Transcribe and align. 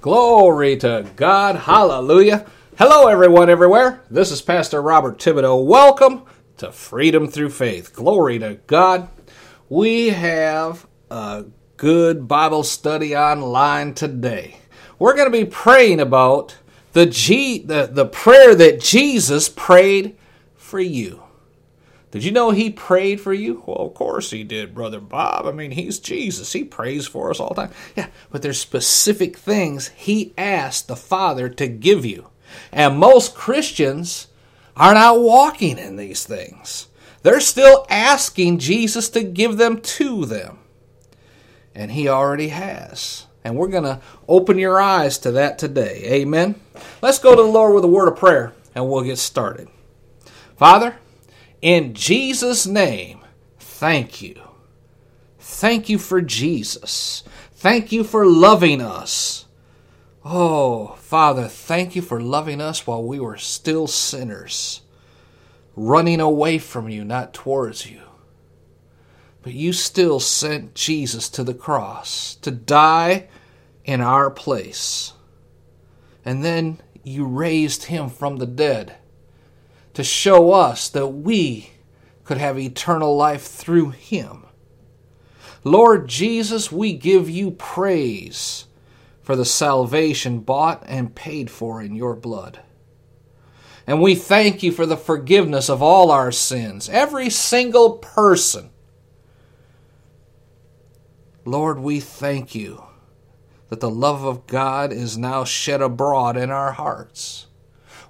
Glory 0.00 0.78
to 0.78 1.06
God. 1.16 1.56
Hallelujah. 1.56 2.46
Hello, 2.78 3.08
everyone, 3.08 3.50
everywhere. 3.50 4.02
This 4.10 4.30
is 4.30 4.40
Pastor 4.40 4.80
Robert 4.80 5.18
Thibodeau. 5.18 5.62
Welcome 5.62 6.22
to 6.56 6.72
Freedom 6.72 7.28
Through 7.28 7.50
Faith. 7.50 7.92
Glory 7.92 8.38
to 8.38 8.54
God. 8.66 9.10
We 9.68 10.08
have 10.08 10.86
a 11.10 11.44
good 11.76 12.26
Bible 12.26 12.62
study 12.62 13.14
online 13.14 13.92
today. 13.92 14.60
We're 14.98 15.16
going 15.16 15.30
to 15.30 15.38
be 15.38 15.44
praying 15.44 16.00
about 16.00 16.56
the, 16.94 17.04
G, 17.04 17.58
the, 17.58 17.86
the 17.92 18.06
prayer 18.06 18.54
that 18.54 18.80
Jesus 18.80 19.50
prayed 19.50 20.16
for 20.56 20.80
you. 20.80 21.24
Did 22.10 22.24
you 22.24 22.32
know 22.32 22.50
he 22.50 22.70
prayed 22.70 23.20
for 23.20 23.32
you? 23.32 23.62
Well, 23.66 23.86
of 23.86 23.94
course 23.94 24.30
he 24.30 24.42
did, 24.42 24.74
Brother 24.74 25.00
Bob. 25.00 25.46
I 25.46 25.52
mean, 25.52 25.70
he's 25.70 26.00
Jesus. 26.00 26.52
He 26.52 26.64
prays 26.64 27.06
for 27.06 27.30
us 27.30 27.38
all 27.38 27.50
the 27.50 27.66
time. 27.66 27.72
Yeah, 27.94 28.08
but 28.30 28.42
there's 28.42 28.58
specific 28.58 29.36
things 29.36 29.88
he 29.88 30.34
asked 30.36 30.88
the 30.88 30.96
Father 30.96 31.48
to 31.50 31.68
give 31.68 32.04
you. 32.04 32.30
And 32.72 32.98
most 32.98 33.36
Christians 33.36 34.26
are 34.76 34.94
not 34.94 35.20
walking 35.20 35.78
in 35.78 35.96
these 35.96 36.24
things. 36.24 36.88
They're 37.22 37.40
still 37.40 37.86
asking 37.88 38.58
Jesus 38.58 39.08
to 39.10 39.22
give 39.22 39.56
them 39.56 39.80
to 39.80 40.24
them. 40.24 40.58
And 41.74 41.92
he 41.92 42.08
already 42.08 42.48
has. 42.48 43.26
And 43.44 43.56
we're 43.56 43.68
going 43.68 43.84
to 43.84 44.00
open 44.26 44.58
your 44.58 44.80
eyes 44.80 45.18
to 45.18 45.30
that 45.32 45.58
today. 45.58 46.02
Amen. 46.06 46.56
Let's 47.02 47.18
go 47.18 47.36
to 47.36 47.42
the 47.42 47.48
Lord 47.48 47.74
with 47.74 47.84
a 47.84 47.88
word 47.88 48.08
of 48.08 48.16
prayer 48.16 48.52
and 48.74 48.88
we'll 48.88 49.02
get 49.02 49.18
started. 49.18 49.68
Father, 50.56 50.96
in 51.62 51.94
Jesus' 51.94 52.66
name, 52.66 53.20
thank 53.58 54.22
you. 54.22 54.40
Thank 55.38 55.88
you 55.88 55.98
for 55.98 56.20
Jesus. 56.22 57.22
Thank 57.52 57.92
you 57.92 58.04
for 58.04 58.24
loving 58.24 58.80
us. 58.80 59.46
Oh, 60.24 60.94
Father, 60.98 61.48
thank 61.48 61.96
you 61.96 62.02
for 62.02 62.20
loving 62.20 62.60
us 62.60 62.86
while 62.86 63.02
we 63.02 63.18
were 63.18 63.36
still 63.36 63.86
sinners, 63.86 64.82
running 65.74 66.20
away 66.20 66.58
from 66.58 66.88
you, 66.88 67.04
not 67.04 67.34
towards 67.34 67.90
you. 67.90 68.02
But 69.42 69.54
you 69.54 69.72
still 69.72 70.20
sent 70.20 70.74
Jesus 70.74 71.28
to 71.30 71.42
the 71.42 71.54
cross 71.54 72.34
to 72.36 72.50
die 72.50 73.28
in 73.84 74.00
our 74.00 74.30
place. 74.30 75.14
And 76.24 76.44
then 76.44 76.80
you 77.02 77.24
raised 77.24 77.84
him 77.84 78.10
from 78.10 78.36
the 78.36 78.46
dead 78.46 78.96
to 80.00 80.04
show 80.04 80.52
us 80.52 80.88
that 80.88 81.08
we 81.08 81.68
could 82.24 82.38
have 82.38 82.58
eternal 82.58 83.14
life 83.14 83.42
through 83.42 83.90
him. 83.90 84.46
Lord 85.62 86.08
Jesus, 86.08 86.72
we 86.72 86.94
give 86.94 87.28
you 87.28 87.50
praise 87.50 88.64
for 89.20 89.36
the 89.36 89.44
salvation 89.44 90.40
bought 90.40 90.82
and 90.86 91.14
paid 91.14 91.50
for 91.50 91.82
in 91.82 91.94
your 91.94 92.16
blood. 92.16 92.60
And 93.86 94.00
we 94.00 94.14
thank 94.14 94.62
you 94.62 94.72
for 94.72 94.86
the 94.86 94.96
forgiveness 94.96 95.68
of 95.68 95.82
all 95.82 96.10
our 96.10 96.32
sins, 96.32 96.88
every 96.88 97.28
single 97.28 97.98
person. 97.98 98.70
Lord, 101.44 101.78
we 101.78 102.00
thank 102.00 102.54
you 102.54 102.84
that 103.68 103.80
the 103.80 103.90
love 103.90 104.24
of 104.24 104.46
God 104.46 104.94
is 104.94 105.18
now 105.18 105.44
shed 105.44 105.82
abroad 105.82 106.38
in 106.38 106.50
our 106.50 106.72
hearts. 106.72 107.48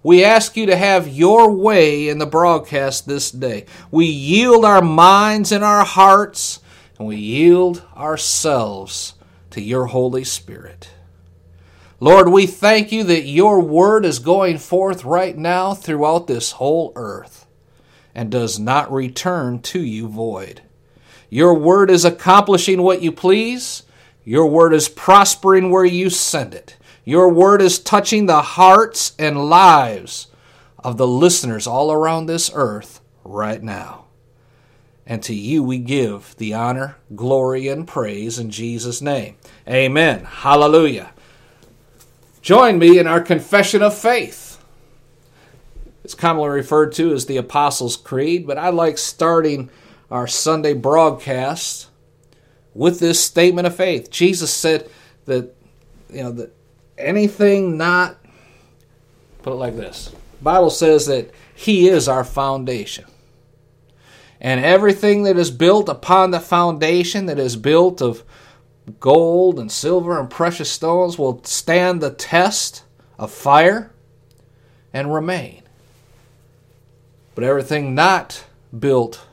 We 0.03 0.25
ask 0.25 0.57
you 0.57 0.67
to 0.67 0.77
have 0.77 1.09
your 1.09 1.51
way 1.51 2.09
in 2.09 2.19
the 2.19 2.27
broadcast 2.27 3.07
this 3.07 3.31
day. 3.31 3.67
We 3.91 4.07
yield 4.07 4.65
our 4.65 4.81
minds 4.81 5.53
and 5.53 5.63
our 5.63 5.85
hearts, 5.85 6.61
and 6.99 7.07
we 7.07 7.17
yield 7.17 7.85
ourselves 7.95 9.15
to 9.51 9.61
your 9.61 9.87
Holy 9.87 10.25
Spirit. 10.25 10.91
Lord, 12.03 12.31
we 12.31 12.47
thank 12.47 12.93
you 12.93 13.05
that 13.05 13.25
your 13.25 13.61
word 13.61 14.07
is 14.07 14.21
going 14.21 14.57
forth 14.57 15.05
right 15.05 15.37
now 15.37 15.75
throughout 15.75 16.27
this 16.27 16.53
whole 16.53 16.95
earth 16.97 17.47
and 18.15 18.31
does 18.31 18.59
not 18.59 18.91
return 18.91 19.61
to 19.61 19.81
you 19.81 20.09
void. 20.09 20.63
Your 21.29 21.53
word 21.53 21.91
is 21.91 22.07
accomplishing 22.07 22.83
what 22.83 23.03
you 23.03 23.13
please. 23.13 23.83
Your 24.25 24.47
word 24.47 24.73
is 24.73 24.89
prospering 24.89 25.71
where 25.71 25.85
you 25.85 26.09
send 26.09 26.55
it. 26.55 26.77
Your 27.11 27.29
word 27.29 27.61
is 27.61 27.81
touching 27.81 28.27
the 28.27 28.41
hearts 28.41 29.17
and 29.19 29.51
lives 29.51 30.29
of 30.79 30.97
the 30.97 31.09
listeners 31.09 31.67
all 31.67 31.91
around 31.91 32.27
this 32.27 32.53
earth 32.55 33.01
right 33.25 33.61
now. 33.61 34.05
And 35.05 35.21
to 35.25 35.35
you 35.35 35.65
we 35.65 35.79
give 35.79 36.37
the 36.37 36.55
honor, 36.55 36.99
glory, 37.17 37.67
and 37.67 37.85
praise 37.85 38.39
in 38.39 38.51
Jesus' 38.51 39.03
name. 39.03 39.35
Amen. 39.69 40.25
Hallelujah. 40.25 41.11
Join 42.43 42.79
me 42.79 42.97
in 42.97 43.09
our 43.09 43.21
confession 43.21 43.83
of 43.83 43.99
faith. 43.99 44.63
It's 46.05 46.15
commonly 46.15 46.51
referred 46.51 46.93
to 46.93 47.13
as 47.13 47.27
the 47.27 47.39
Apostles' 47.39 47.97
Creed, 47.97 48.47
but 48.47 48.57
I 48.57 48.69
like 48.69 48.99
starting 48.99 49.69
our 50.13 50.29
Sunday 50.29 50.75
broadcast 50.75 51.89
with 52.73 53.01
this 53.01 53.21
statement 53.21 53.67
of 53.67 53.75
faith. 53.75 54.13
Jesus 54.13 54.55
said 54.55 54.89
that 55.25 55.57
you 56.09 56.23
know 56.23 56.31
that 56.31 56.55
anything 57.01 57.77
not 57.77 58.17
put 59.43 59.53
it 59.53 59.57
like 59.57 59.77
this. 59.77 60.15
Bible 60.43 60.71
says 60.71 61.07
that 61.07 61.31
he 61.55 61.89
is 61.89 62.09
our 62.09 62.25
foundation. 62.25 63.05
And 64.41 64.65
everything 64.65 65.25
that 65.25 65.37
is 65.37 65.51
built 65.51 65.89
upon 65.89 66.31
the 66.31 66.41
foundation 66.41 67.27
that 67.27 67.39
is 67.39 67.57
built 67.57 68.01
of 68.01 68.25
gold 68.99 69.59
and 69.59 69.71
silver 69.71 70.19
and 70.19 70.31
precious 70.31 70.71
stones 70.71 71.19
will 71.19 71.43
stand 71.45 72.01
the 72.01 72.11
test 72.11 72.85
of 73.19 73.31
fire 73.31 73.93
and 74.93 75.13
remain. 75.13 75.63
But 77.35 77.45
everything 77.45 77.95
not 77.95 78.45
built 78.77 79.27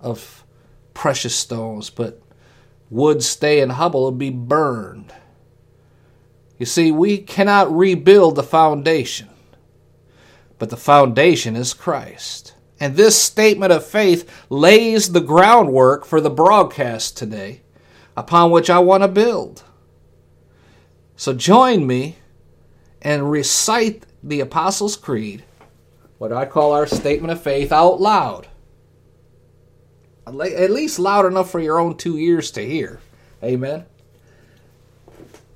of 0.00 0.44
precious 0.92 1.34
stones 1.34 1.90
but 1.90 2.20
wood 2.88 3.22
stay 3.22 3.60
and 3.60 3.72
hubble 3.72 4.02
will 4.02 4.12
be 4.12 4.30
burned 4.30 5.12
you 6.64 6.66
see, 6.66 6.90
we 6.90 7.18
cannot 7.18 7.76
rebuild 7.76 8.36
the 8.36 8.42
foundation, 8.42 9.28
but 10.58 10.70
the 10.70 10.78
foundation 10.78 11.56
is 11.56 11.74
Christ. 11.74 12.54
And 12.80 12.96
this 12.96 13.20
statement 13.20 13.70
of 13.70 13.84
faith 13.84 14.46
lays 14.48 15.12
the 15.12 15.20
groundwork 15.20 16.06
for 16.06 16.22
the 16.22 16.30
broadcast 16.30 17.18
today 17.18 17.60
upon 18.16 18.50
which 18.50 18.70
I 18.70 18.78
want 18.78 19.02
to 19.02 19.08
build. 19.08 19.62
So 21.16 21.34
join 21.34 21.86
me 21.86 22.16
and 23.02 23.30
recite 23.30 24.06
the 24.22 24.40
Apostles' 24.40 24.96
Creed, 24.96 25.44
what 26.16 26.32
I 26.32 26.46
call 26.46 26.72
our 26.72 26.86
statement 26.86 27.30
of 27.30 27.42
faith, 27.42 27.72
out 27.72 28.00
loud. 28.00 28.48
at 30.26 30.70
least 30.70 30.98
loud 30.98 31.26
enough 31.26 31.50
for 31.50 31.60
your 31.60 31.78
own 31.78 31.98
two 31.98 32.16
ears 32.16 32.50
to 32.52 32.66
hear. 32.66 33.00
Amen. 33.42 33.84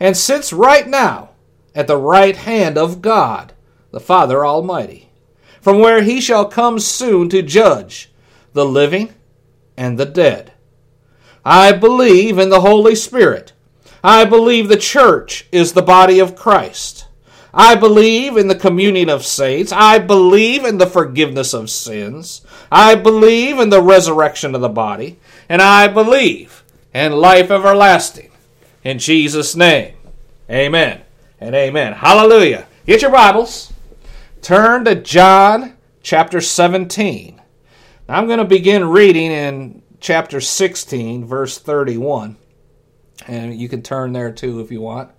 and 0.00 0.16
sits 0.16 0.52
right 0.52 0.86
now 0.86 1.30
at 1.74 1.86
the 1.86 1.96
right 1.96 2.36
hand 2.36 2.78
of 2.78 3.02
God, 3.02 3.52
the 3.90 4.00
Father 4.00 4.44
Almighty, 4.44 5.10
from 5.60 5.78
where 5.78 6.02
he 6.02 6.20
shall 6.20 6.46
come 6.46 6.78
soon 6.78 7.28
to 7.30 7.42
judge 7.42 8.10
the 8.52 8.64
living 8.64 9.12
and 9.76 9.98
the 9.98 10.06
dead. 10.06 10.52
I 11.44 11.72
believe 11.72 12.38
in 12.38 12.48
the 12.48 12.60
Holy 12.60 12.94
Spirit. 12.94 13.52
I 14.02 14.24
believe 14.24 14.68
the 14.68 14.76
church 14.76 15.46
is 15.52 15.72
the 15.72 15.82
body 15.82 16.18
of 16.18 16.36
Christ. 16.36 17.06
I 17.52 17.74
believe 17.76 18.36
in 18.36 18.48
the 18.48 18.54
communion 18.54 19.08
of 19.08 19.24
saints. 19.24 19.70
I 19.72 19.98
believe 19.98 20.64
in 20.64 20.78
the 20.78 20.86
forgiveness 20.86 21.54
of 21.54 21.70
sins. 21.70 22.42
I 22.70 22.96
believe 22.96 23.60
in 23.60 23.70
the 23.70 23.82
resurrection 23.82 24.54
of 24.54 24.60
the 24.60 24.68
body. 24.68 25.18
And 25.48 25.62
I 25.62 25.86
believe 25.86 26.64
in 26.92 27.12
life 27.12 27.50
everlasting. 27.50 28.30
In 28.84 28.98
Jesus' 28.98 29.56
name, 29.56 29.94
amen 30.50 31.00
and 31.40 31.54
amen. 31.54 31.94
Hallelujah. 31.94 32.66
Get 32.86 33.00
your 33.00 33.10
Bibles. 33.10 33.72
Turn 34.42 34.84
to 34.84 34.94
John 34.94 35.78
chapter 36.02 36.42
17. 36.42 37.40
Now 38.06 38.14
I'm 38.14 38.26
going 38.26 38.40
to 38.40 38.44
begin 38.44 38.86
reading 38.86 39.30
in 39.30 39.82
chapter 40.00 40.38
16, 40.38 41.24
verse 41.24 41.56
31. 41.56 42.36
And 43.26 43.58
you 43.58 43.70
can 43.70 43.80
turn 43.80 44.12
there 44.12 44.30
too 44.30 44.60
if 44.60 44.70
you 44.70 44.82
want. 44.82 45.10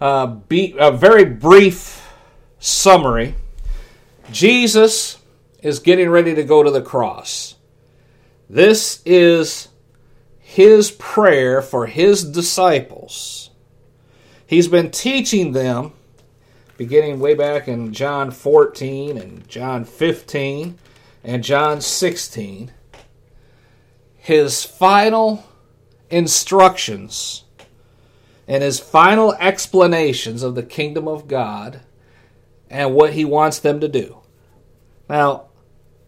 Uh, 0.00 0.26
be, 0.26 0.74
a 0.78 0.90
very 0.90 1.26
brief 1.26 2.10
summary. 2.58 3.34
Jesus 4.32 5.18
is 5.62 5.78
getting 5.78 6.08
ready 6.08 6.34
to 6.34 6.42
go 6.42 6.62
to 6.62 6.70
the 6.70 6.80
cross. 6.80 7.56
This 8.48 9.02
is 9.04 9.68
his 10.50 10.90
prayer 10.90 11.62
for 11.62 11.86
his 11.86 12.24
disciples. 12.24 13.50
He's 14.44 14.66
been 14.66 14.90
teaching 14.90 15.52
them, 15.52 15.92
beginning 16.76 17.20
way 17.20 17.36
back 17.36 17.68
in 17.68 17.92
John 17.92 18.32
14 18.32 19.16
and 19.16 19.48
John 19.48 19.84
15 19.84 20.76
and 21.22 21.44
John 21.44 21.80
16, 21.80 22.72
his 24.16 24.64
final 24.64 25.44
instructions 26.10 27.44
and 28.48 28.64
his 28.64 28.80
final 28.80 29.34
explanations 29.34 30.42
of 30.42 30.56
the 30.56 30.64
kingdom 30.64 31.06
of 31.06 31.28
God 31.28 31.78
and 32.68 32.92
what 32.92 33.12
he 33.12 33.24
wants 33.24 33.60
them 33.60 33.78
to 33.78 33.86
do. 33.86 34.16
Now, 35.08 35.44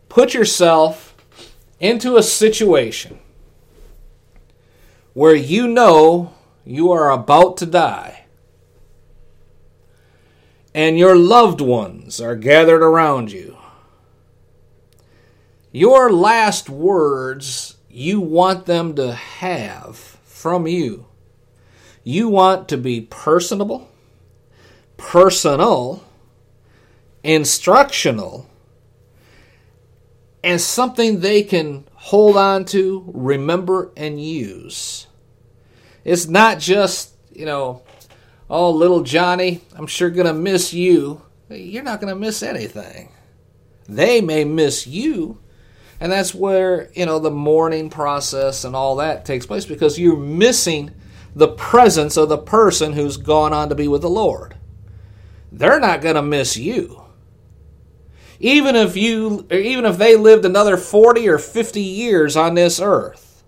put 0.09 0.35
yourself 0.35 1.15
into 1.79 2.17
a 2.17 2.25
situation 2.25 3.21
where 5.15 5.35
you 5.35 5.67
know 5.67 6.33
you 6.65 6.91
are 6.91 7.11
about 7.11 7.57
to 7.59 7.67
die 7.67 8.25
and 10.75 10.99
your 10.99 11.17
loved 11.17 11.61
ones 11.61 12.21
are 12.21 12.37
gathered 12.37 12.83
around 12.83 13.31
you. 13.31 13.57
Your 15.71 16.11
last 16.11 16.71
words 16.71 17.77
you 17.91 18.21
want 18.21 18.67
them 18.67 18.95
to 18.95 19.13
have 19.13 19.97
from 19.97 20.67
you 20.67 21.07
you 22.05 22.29
want 22.29 22.69
to 22.69 22.77
be 22.77 23.01
personable, 23.01 23.89
personal, 24.97 26.03
instructional, 27.23 28.49
and 30.45 30.61
something 30.61 31.21
they 31.21 31.43
can 31.43 31.85
hold 31.95 32.37
on 32.37 32.65
to, 32.67 33.05
remember, 33.15 33.93
and 33.97 34.23
use. 34.23 35.07
It's 36.05 36.27
not 36.27 36.59
just, 36.59 37.13
you 37.33 37.47
know, 37.47 37.83
oh, 38.51 38.71
little 38.71 39.03
Johnny, 39.03 39.61
I'm 39.77 39.87
sure 39.87 40.11
going 40.11 40.27
to 40.27 40.35
miss 40.35 40.73
you. 40.73 41.23
You're 41.49 41.85
not 41.85 42.01
going 42.01 42.13
to 42.13 42.19
miss 42.19 42.43
anything. 42.43 43.13
They 43.89 44.21
may 44.21 44.45
miss 44.45 44.87
you. 44.87 45.39
And 46.01 46.11
that's 46.11 46.35
where, 46.35 46.91
you 46.95 47.07
know, 47.07 47.21
the 47.21 47.31
mourning 47.31 47.89
process 47.89 48.65
and 48.65 48.75
all 48.75 48.97
that 48.97 49.25
takes 49.25 49.47
place 49.47 49.65
because 49.65 49.99
you're 49.99 50.17
missing 50.17 50.91
the 51.35 51.49
presence 51.49 52.17
of 52.17 52.29
the 52.29 52.39
person 52.39 52.93
who's 52.93 53.17
gone 53.17 53.53
on 53.53 53.69
to 53.69 53.75
be 53.75 53.87
with 53.87 54.03
the 54.03 54.11
Lord. 54.11 54.57
They're 55.53 55.81
not 55.81 56.01
going 56.01 56.17
to 56.17 56.23
miss 56.23 56.57
you. 56.57 57.02
Even 58.43 58.77
if 58.77 58.97
you 58.97 59.47
even 59.51 59.87
if 59.87 59.97
they 59.97 60.17
lived 60.17 60.45
another 60.45 60.77
40 60.77 61.27
or 61.29 61.39
50 61.39 61.81
years 61.81 62.37
on 62.37 62.55
this 62.55 62.81
earth, 62.81 63.43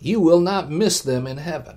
you 0.00 0.18
will 0.18 0.40
not 0.40 0.70
miss 0.70 1.00
them 1.00 1.26
in 1.26 1.36
heaven. 1.36 1.76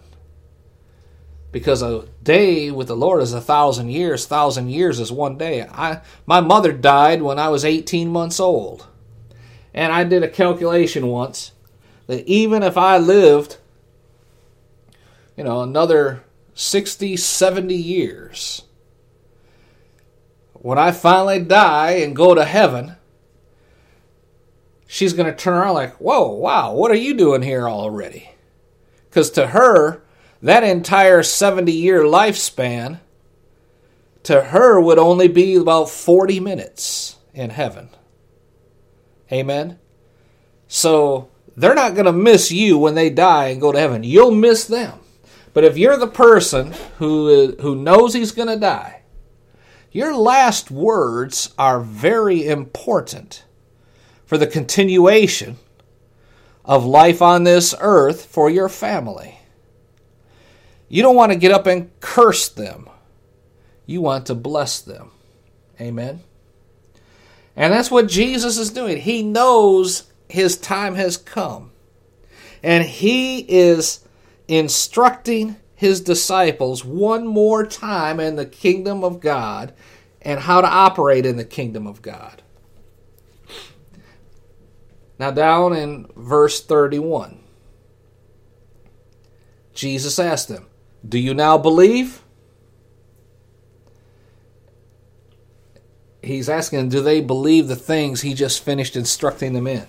Because 1.52 1.84
a 1.84 2.06
day 2.24 2.72
with 2.72 2.88
the 2.88 2.96
Lord 2.96 3.22
is 3.22 3.34
a 3.34 3.40
thousand 3.40 3.90
years, 3.90 4.26
thousand 4.26 4.70
years 4.70 5.00
is 5.00 5.12
one 5.12 5.38
day. 5.38 5.62
I 5.62 6.02
my 6.26 6.42
mother 6.42 6.72
died 6.74 7.22
when 7.22 7.38
I 7.38 7.50
was 7.50 7.64
18 7.64 8.10
months 8.10 8.40
old. 8.40 8.88
And 9.74 9.94
I 9.94 10.06
did 10.06 10.24
a 10.24 10.30
calculation 10.30 11.08
once 11.08 11.52
that 12.08 12.26
even 12.26 12.64
if 12.64 12.78
I 12.78 12.98
lived 12.98 13.58
you 15.36 15.44
know, 15.44 15.62
another 15.62 16.24
60, 16.54 17.18
70 17.18 17.76
years. 17.76 18.64
When 20.66 20.80
I 20.80 20.94
finally 20.94 21.42
die 21.42 21.92
and 21.92 22.16
go 22.16 22.34
to 22.34 22.44
heaven, 22.44 22.96
she's 24.88 25.14
going 25.14 25.32
to 25.32 25.38
turn 25.38 25.54
around 25.54 25.76
like, 25.76 25.94
whoa, 25.98 26.28
wow, 26.32 26.74
what 26.74 26.90
are 26.90 26.96
you 26.96 27.14
doing 27.14 27.44
here 27.44 27.70
already? 27.70 28.32
Because 29.08 29.30
to 29.32 29.46
her, 29.46 30.02
that 30.42 30.64
entire 30.64 31.22
70 31.22 31.72
year 31.72 32.02
lifespan, 32.02 33.00
to 34.24 34.42
her, 34.42 34.82
would 34.82 34.98
only 34.98 35.28
be 35.28 35.54
about 35.54 35.92
40 35.92 36.40
minutes 36.40 37.18
in 37.36 37.52
heaven. 37.52 37.90
Amen? 39.32 39.78
So 40.68 41.30
they're 41.56 41.76
not 41.76 41.94
going 41.94 42.08
to 42.08 42.12
miss 42.12 42.52
you 42.52 42.80
when 42.80 42.96
they 42.96 43.12
die 43.12 43.50
and 43.50 43.62
go 43.62 43.72
to 43.72 43.80
heaven. 43.80 44.04
You'll 44.04 44.32
miss 44.34 44.66
them. 44.66 44.98
But 45.54 45.64
if 45.64 45.78
you're 45.78 45.98
the 45.98 46.08
person 46.08 46.74
who, 46.98 47.56
who 47.60 47.76
knows 47.76 48.16
he's 48.16 48.32
going 48.32 48.48
to 48.48 48.58
die, 48.58 49.04
your 49.96 50.14
last 50.14 50.70
words 50.70 51.56
are 51.58 51.80
very 51.80 52.46
important 52.46 53.46
for 54.26 54.38
the 54.38 54.46
continuation 54.46 55.56
of 56.66 56.84
life 56.84 57.22
on 57.22 57.46
this 57.46 57.74
earth 57.80 58.26
for 58.26 58.50
your 58.50 58.68
family. 58.68 59.40
You 60.90 61.02
don't 61.02 61.16
want 61.16 61.32
to 61.32 61.38
get 61.38 61.54
up 61.54 61.66
and 61.66 61.98
curse 62.02 62.50
them. 62.50 62.90
You 63.86 64.02
want 64.02 64.26
to 64.26 64.36
bless 64.36 64.82
them. 64.82 65.12
Amen. 65.80 66.20
And 67.56 67.72
that's 67.72 67.90
what 67.90 68.10
Jesus 68.10 68.58
is 68.58 68.72
doing. 68.72 68.98
He 68.98 69.24
knows 69.24 70.12
his 70.28 70.58
time 70.58 70.96
has 70.96 71.16
come. 71.16 71.72
And 72.62 72.84
he 72.84 73.40
is 73.48 74.06
instructing 74.50 75.56
his 75.76 76.02
disciples 76.02 76.86
one 76.86 77.28
more 77.28 77.66
time 77.66 78.20
in 78.20 78.36
the 78.36 78.46
kingdom 78.46 79.04
of 79.04 79.20
God 79.20 79.74
and 80.22 80.40
how 80.40 80.62
to 80.62 80.68
operate 80.68 81.26
in 81.26 81.38
the 81.38 81.46
kingdom 81.46 81.86
of 81.86 82.02
God. 82.02 82.42
Now, 85.20 85.32
down 85.32 85.74
in 85.74 86.08
verse 86.16 86.62
31, 86.62 87.40
Jesus 89.74 90.20
asked 90.20 90.48
them, 90.48 90.68
Do 91.08 91.20
you 91.20 91.34
now 91.34 91.58
believe? 91.58 92.22
He's 96.22 96.50
asking 96.50 96.90
Do 96.90 97.02
they 97.02 97.22
believe 97.22 97.68
the 97.68 97.76
things 97.76 98.22
he 98.22 98.34
just 98.34 98.64
finished 98.64 98.96
instructing 98.96 99.54
them 99.54 99.68
in? 99.68 99.88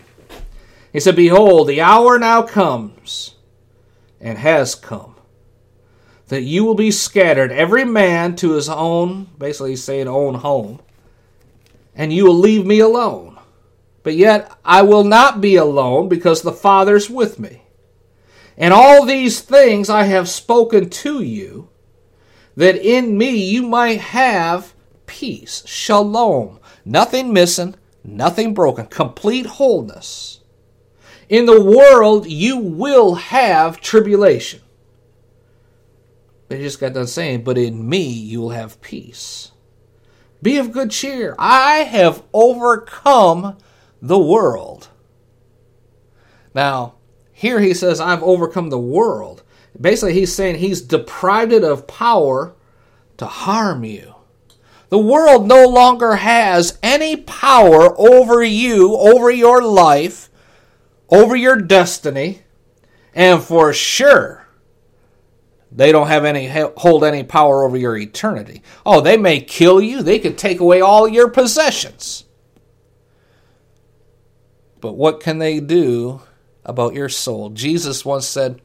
He 0.93 1.01
said, 1.01 1.17
Behold, 1.17 1.67
the 1.67 1.81
hour 1.81 2.19
now 2.19 2.43
comes 2.43 3.35
and 4.21 4.39
has 4.39 4.75
come. 4.75 5.16
That 6.29 6.43
you 6.43 6.65
will 6.65 6.75
be 6.75 6.91
scattered, 6.91 7.53
every 7.53 7.85
man 7.85 8.37
to 8.37 8.53
his 8.53 8.69
own, 8.69 9.29
basically 9.39 9.77
saying 9.77 10.09
own 10.09 10.35
home, 10.35 10.81
and 11.95 12.13
you 12.13 12.25
will 12.27 12.39
leave 12.39 12.67
me 12.67 12.81
alone. 12.81 13.39
but 14.07 14.15
yet 14.15 14.53
I 14.65 14.83
will 14.83 15.03
not 15.03 15.41
be 15.41 15.57
alone 15.57 16.09
because 16.09 16.41
the 16.43 16.53
Father's 16.53 17.11
with 17.11 17.41
me. 17.41 17.63
And 18.57 18.73
all 18.73 19.05
these 19.05 19.41
things 19.41 19.91
I 19.91 20.05
have 20.05 20.29
spoken 20.29 20.89
to 20.91 21.21
you, 21.21 21.71
that 22.55 22.77
in 22.77 23.19
me 23.19 23.37
you 23.37 23.63
might 23.63 24.01
have 24.01 24.75
peace, 25.07 25.65
shalom, 25.67 26.61
nothing 26.85 27.33
missing, 27.33 27.75
nothing 28.05 28.55
broken, 28.55 28.87
complete 28.87 29.47
wholeness. 29.47 30.39
In 31.29 31.47
the 31.47 31.61
world 31.61 32.29
you 32.29 32.59
will 32.59 33.17
have 33.17 33.81
tribulation. 33.81 34.61
They 36.49 36.59
just 36.59 36.81
got 36.81 36.93
done 36.93 37.07
saying, 37.07 37.45
but 37.45 37.59
in 37.59 37.89
me 37.89 38.07
you 38.09 38.41
will 38.41 38.51
have 38.51 38.81
peace. 38.81 39.53
Be 40.43 40.59
of 40.59 40.73
good 40.73 40.91
cheer. 40.91 41.35
I 41.39 41.79
have 41.79 42.23
overcome 42.33 43.57
the 44.01 44.19
world. 44.19 44.89
Now, 46.55 46.95
here 47.33 47.61
he 47.61 47.75
says, 47.75 48.01
I've 48.01 48.23
overcome 48.23 48.71
the 48.71 48.79
world. 48.79 49.43
Basically, 49.79 50.15
he's 50.15 50.35
saying 50.35 50.57
he's 50.57 50.81
deprived 50.81 51.53
it 51.53 51.65
of 51.65 51.87
power 51.87 52.55
to 53.19 53.27
harm 53.27 53.85
you. 53.85 54.15
The 54.89 54.99
world 54.99 55.49
no 55.49 55.67
longer 55.67 56.17
has 56.17 56.79
any 56.83 57.17
power 57.17 57.95
over 57.99 58.43
you, 58.43 58.95
over 58.95 59.31
your 59.31 59.63
life, 59.63 60.31
over 61.11 61.35
your 61.35 61.57
destiny, 61.57 62.43
and 63.15 63.43
for 63.43 63.73
sure, 63.73 64.46
they 65.77 65.93
don't 65.93 66.09
have 66.09 66.25
any 66.25 66.49
hold 66.49 67.05
any 67.05 67.23
power 67.23 67.63
over 67.63 67.77
your 67.77 67.97
eternity. 67.97 68.63
Oh, 68.85 69.03
they 69.03 69.19
may 69.19 69.41
kill 69.41 69.81
you, 69.81 70.03
they 70.03 70.19
could 70.19 70.39
take 70.39 70.59
away 70.59 70.81
all 70.81 71.07
your 71.07 71.29
possessions. 71.29 72.25
But 74.81 74.95
what 74.95 75.21
can 75.21 75.39
they 75.39 75.61
do 75.61 76.23
about 76.65 76.95
your 76.95 77.11
soul? 77.11 77.51
Jesus 77.51 78.05
once 78.05 78.27
said, 78.27 78.61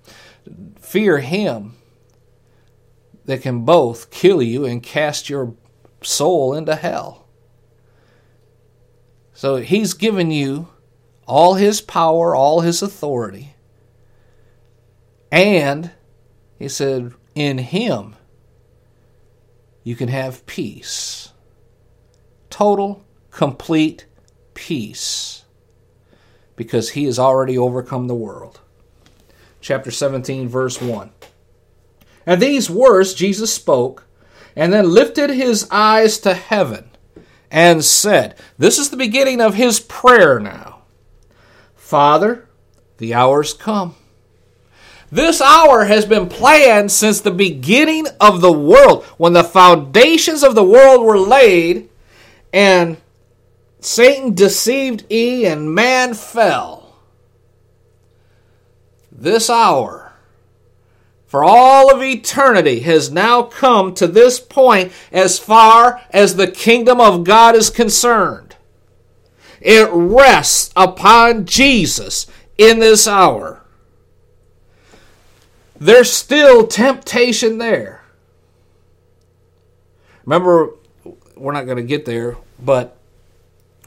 Fear 0.80 1.20
him 1.20 1.76
that 3.26 3.42
can 3.42 3.66
both 3.66 4.10
kill 4.10 4.42
you 4.42 4.66
and 4.66 4.82
cast 4.82 5.30
your 5.30 5.54
soul 6.02 6.54
into 6.54 6.76
hell. 6.76 7.28
So 9.34 9.58
he's 9.58 9.94
given 9.94 10.32
you 10.32 10.70
all 11.28 11.56
his 11.56 11.82
power, 11.82 12.36
all 12.36 12.62
his 12.62 12.82
authority. 12.82 13.56
And 15.32 15.92
he 16.62 16.70
said, 16.70 17.14
in 17.34 17.58
him 17.58 18.16
you 19.84 19.96
can 19.96 20.10
have 20.10 20.46
peace. 20.46 21.34
Total, 22.50 23.04
complete 23.32 24.06
peace 24.54 25.46
because 26.56 26.92
he 26.92 27.06
has 27.06 27.18
already 27.18 27.58
overcome 27.58 28.08
the 28.08 28.16
world. 28.16 28.60
Chapter 29.60 29.90
17, 29.90 30.48
verse 30.48 30.82
1. 30.82 31.12
And 32.26 32.42
these 32.42 32.70
words 32.70 33.14
Jesus 33.14 33.52
spoke, 33.52 34.06
and 34.56 34.72
then 34.72 34.92
lifted 34.92 35.30
his 35.30 35.68
eyes 35.72 36.20
to 36.20 36.34
heaven 36.34 36.92
and 37.50 37.84
said, 37.84 38.38
This 38.58 38.78
is 38.78 38.90
the 38.90 38.98
beginning 38.98 39.42
of 39.42 39.56
his 39.56 39.80
prayer 39.80 40.40
now. 40.40 40.84
Father, 41.76 42.48
the 42.98 43.14
hour's 43.14 43.54
come. 43.54 43.96
This 45.12 45.42
hour 45.42 45.84
has 45.86 46.06
been 46.06 46.30
planned 46.30 46.90
since 46.90 47.20
the 47.20 47.32
beginning 47.32 48.08
of 48.22 48.40
the 48.40 48.52
world, 48.52 49.04
when 49.18 49.34
the 49.34 49.44
foundations 49.44 50.42
of 50.42 50.56
the 50.56 50.64
world 50.64 51.06
were 51.06 51.20
laid, 51.20 51.90
and 52.54 52.96
Satan 53.82 54.34
deceived 54.34 55.06
Eve 55.10 55.48
and 55.48 55.76
man 55.76 56.14
fell. 56.14 56.96
This 59.12 59.50
hour, 59.50 60.14
for 61.28 61.44
all 61.44 61.94
of 61.94 62.02
eternity, 62.02 62.80
has 62.82 63.12
now 63.12 63.44
come 63.44 63.94
to 63.96 64.08
this 64.08 64.40
point 64.40 64.94
as 65.12 65.38
far 65.38 66.02
as 66.12 66.36
the 66.36 66.50
kingdom 66.50 67.02
of 67.02 67.26
God 67.26 67.56
is 67.56 67.70
concerned. 67.70 68.56
It 69.60 69.90
rests 69.92 70.72
upon 70.76 71.46
Jesus 71.46 72.28
in 72.58 72.80
this 72.80 73.08
hour. 73.08 73.61
There's 75.82 76.14
still 76.14 76.68
temptation 76.68 77.58
there. 77.58 78.04
Remember, 80.26 80.76
we're 81.36 81.54
not 81.54 81.66
going 81.66 81.78
to 81.78 81.84
get 81.84 82.06
there, 82.06 82.38
but 82.60 82.96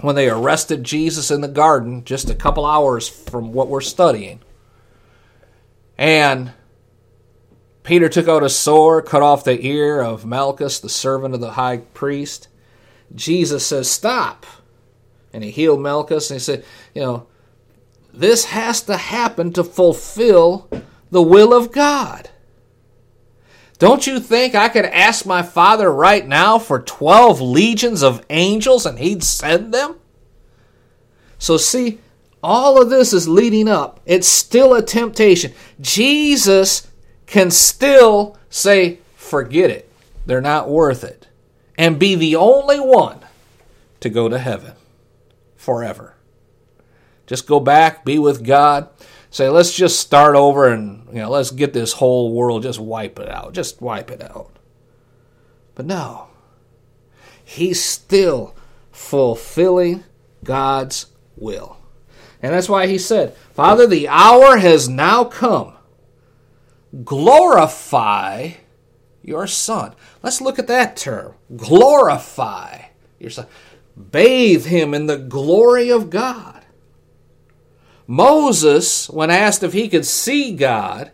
when 0.00 0.16
they 0.16 0.28
arrested 0.28 0.82
Jesus 0.82 1.30
in 1.30 1.40
the 1.40 1.46
garden 1.46 2.04
just 2.04 2.28
a 2.28 2.34
couple 2.34 2.66
hours 2.66 3.08
from 3.08 3.52
what 3.52 3.68
we're 3.68 3.80
studying. 3.80 4.40
And 5.96 6.52
Peter 7.84 8.08
took 8.08 8.26
out 8.26 8.42
a 8.42 8.48
sword, 8.48 9.06
cut 9.06 9.22
off 9.22 9.44
the 9.44 9.64
ear 9.64 10.00
of 10.00 10.26
Malchus, 10.26 10.80
the 10.80 10.88
servant 10.88 11.32
of 11.32 11.40
the 11.40 11.52
high 11.52 11.76
priest. 11.76 12.48
Jesus 13.14 13.64
says, 13.64 13.88
Stop. 13.88 14.46
And 15.32 15.44
he 15.44 15.52
healed 15.52 15.80
Malchus, 15.80 16.28
and 16.28 16.40
he 16.40 16.42
said, 16.42 16.64
You 16.92 17.02
know, 17.02 17.26
this 18.12 18.46
has 18.46 18.82
to 18.82 18.96
happen 18.96 19.52
to 19.52 19.62
fulfill 19.62 20.68
the 21.14 21.23
will 21.23 21.54
of 21.54 21.71
God. 21.71 22.28
Don't 23.78 24.04
you 24.04 24.18
think 24.18 24.56
I 24.56 24.68
could 24.68 24.85
ask 24.85 25.25
my 25.25 25.42
Father 25.42 25.92
right 25.92 26.26
now 26.26 26.59
for 26.59 26.80
12 26.80 27.40
legions 27.40 28.02
of 28.02 28.26
angels 28.30 28.85
and 28.85 28.99
He'd 28.99 29.23
send 29.23 29.73
them? 29.73 29.94
So, 31.38 31.56
see, 31.56 32.00
all 32.42 32.83
of 32.83 32.90
this 32.90 33.12
is 33.12 33.28
leading 33.28 33.68
up. 33.68 34.00
It's 34.04 34.26
still 34.26 34.75
a 34.75 34.83
temptation. 34.83 35.52
Jesus 35.80 36.88
can 37.26 37.52
still 37.52 38.37
say, 38.50 38.99
forget 39.14 39.71
it. 39.71 39.88
They're 40.26 40.40
not 40.40 40.68
worth 40.68 41.04
it. 41.04 41.28
And 41.78 41.97
be 41.97 42.16
the 42.16 42.35
only 42.35 42.80
one 42.80 43.21
to 44.00 44.11
go 44.11 44.28
to 44.28 44.38
heaven 44.38 44.73
forever. 45.54 46.16
Just 47.28 47.47
go 47.47 47.61
back, 47.61 48.04
be 48.04 48.18
with 48.18 48.44
God 48.44 48.88
say, 49.34 49.48
let's 49.48 49.74
just 49.74 49.98
start 49.98 50.36
over 50.36 50.68
and 50.68 51.08
you 51.08 51.20
know, 51.20 51.28
let's 51.28 51.50
get 51.50 51.72
this 51.72 51.94
whole 51.94 52.32
world, 52.32 52.62
just 52.62 52.78
wipe 52.78 53.18
it 53.18 53.28
out, 53.28 53.52
just 53.52 53.82
wipe 53.82 54.10
it 54.10 54.22
out. 54.22 54.52
But 55.74 55.86
no, 55.86 56.28
he's 57.44 57.82
still 57.82 58.54
fulfilling 58.92 60.04
God's 60.44 61.06
will. 61.36 61.78
And 62.40 62.52
that's 62.52 62.68
why 62.68 62.86
he 62.86 62.96
said, 62.96 63.34
Father, 63.54 63.88
the 63.88 64.06
hour 64.06 64.58
has 64.58 64.88
now 64.88 65.24
come. 65.24 65.74
Glorify 67.02 68.52
your 69.20 69.48
Son. 69.48 69.96
Let's 70.22 70.40
look 70.40 70.60
at 70.60 70.68
that 70.68 70.96
term. 70.96 71.34
Glorify 71.56 72.82
your 73.18 73.30
Son. 73.30 73.46
Bathe 74.12 74.66
him 74.66 74.94
in 74.94 75.06
the 75.06 75.18
glory 75.18 75.90
of 75.90 76.08
God. 76.08 76.53
Moses, 78.06 79.08
when 79.08 79.30
asked 79.30 79.62
if 79.62 79.73
he 79.73 79.88
could 79.88 80.06
see 80.06 80.54
God, 80.54 81.11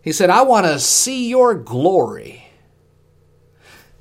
he 0.00 0.12
said, 0.12 0.30
I 0.30 0.42
want 0.42 0.66
to 0.66 0.78
see 0.78 1.28
your 1.28 1.54
glory. 1.54 2.46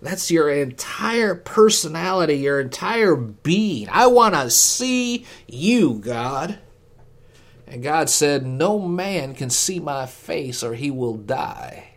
That's 0.02 0.32
your 0.32 0.50
entire 0.50 1.36
personality, 1.36 2.36
your 2.36 2.60
entire 2.60 3.16
being. 3.16 3.88
I 3.92 4.08
want 4.08 4.34
to 4.34 4.50
see 4.50 5.26
you, 5.48 5.96
God. 6.00 6.58
And 7.68 7.84
God 7.84 8.10
said, 8.10 8.46
No 8.46 8.80
man 8.80 9.36
can 9.36 9.52
see 9.52 9.80
my 9.80 10.08
face 10.08 10.64
or 10.64 10.74
he 10.74 10.90
will 10.90 11.18
die. 11.18 11.92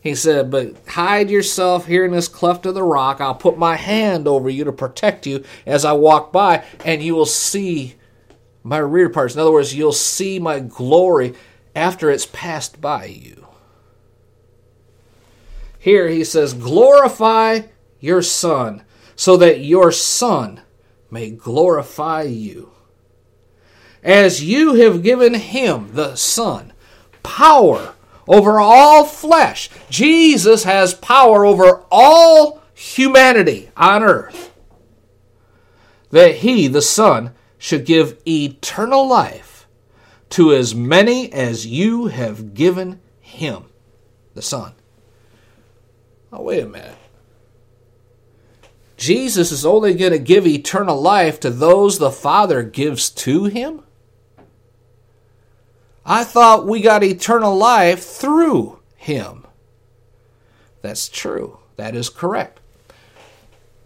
He 0.00 0.14
said, 0.14 0.50
But 0.50 0.76
hide 0.88 1.28
yourself 1.28 1.86
here 1.86 2.06
in 2.06 2.12
this 2.12 2.26
cleft 2.26 2.64
of 2.64 2.74
the 2.74 2.82
rock. 2.82 3.20
I'll 3.20 3.34
put 3.34 3.58
my 3.58 3.76
hand 3.76 4.26
over 4.26 4.48
you 4.48 4.64
to 4.64 4.72
protect 4.72 5.26
you 5.26 5.44
as 5.66 5.84
I 5.84 5.92
walk 5.92 6.32
by, 6.32 6.64
and 6.86 7.02
you 7.02 7.14
will 7.14 7.26
see 7.26 7.96
my 8.62 8.78
rear 8.78 9.08
parts. 9.08 9.34
In 9.34 9.40
other 9.40 9.52
words, 9.52 9.74
you'll 9.74 9.92
see 9.92 10.38
my 10.38 10.60
glory 10.60 11.34
after 11.74 12.10
it's 12.10 12.26
passed 12.26 12.80
by 12.80 13.06
you. 13.06 13.46
Here 15.78 16.08
he 16.08 16.24
says, 16.24 16.52
Glorify 16.52 17.62
your 18.00 18.22
Son, 18.22 18.82
so 19.16 19.36
that 19.38 19.60
your 19.60 19.90
Son 19.90 20.60
may 21.10 21.30
glorify 21.30 22.22
you. 22.22 22.72
As 24.02 24.42
you 24.42 24.74
have 24.74 25.02
given 25.02 25.34
him, 25.34 25.94
the 25.94 26.16
Son, 26.16 26.72
power 27.22 27.94
over 28.26 28.60
all 28.60 29.04
flesh, 29.04 29.70
Jesus 29.88 30.64
has 30.64 30.94
power 30.94 31.44
over 31.44 31.82
all 31.90 32.62
humanity 32.74 33.70
on 33.76 34.02
earth. 34.02 34.52
That 36.10 36.36
he, 36.36 36.66
the 36.66 36.82
Son, 36.82 37.32
should 37.60 37.84
give 37.84 38.18
eternal 38.26 39.06
life 39.06 39.68
to 40.30 40.52
as 40.52 40.74
many 40.74 41.30
as 41.30 41.66
you 41.66 42.06
have 42.06 42.54
given 42.54 42.98
him, 43.20 43.66
the 44.34 44.40
Son. 44.40 44.72
Oh, 46.32 46.42
wait 46.42 46.64
a 46.64 46.66
minute. 46.66 46.96
Jesus 48.96 49.52
is 49.52 49.66
only 49.66 49.92
going 49.92 50.12
to 50.12 50.18
give 50.18 50.46
eternal 50.46 51.00
life 51.00 51.38
to 51.40 51.50
those 51.50 51.98
the 51.98 52.10
Father 52.10 52.62
gives 52.62 53.10
to 53.10 53.44
him? 53.44 53.82
I 56.04 56.24
thought 56.24 56.66
we 56.66 56.80
got 56.80 57.04
eternal 57.04 57.54
life 57.54 58.02
through 58.02 58.78
him. 58.96 59.46
That's 60.80 61.10
true. 61.10 61.58
That 61.76 61.94
is 61.94 62.08
correct. 62.08 62.60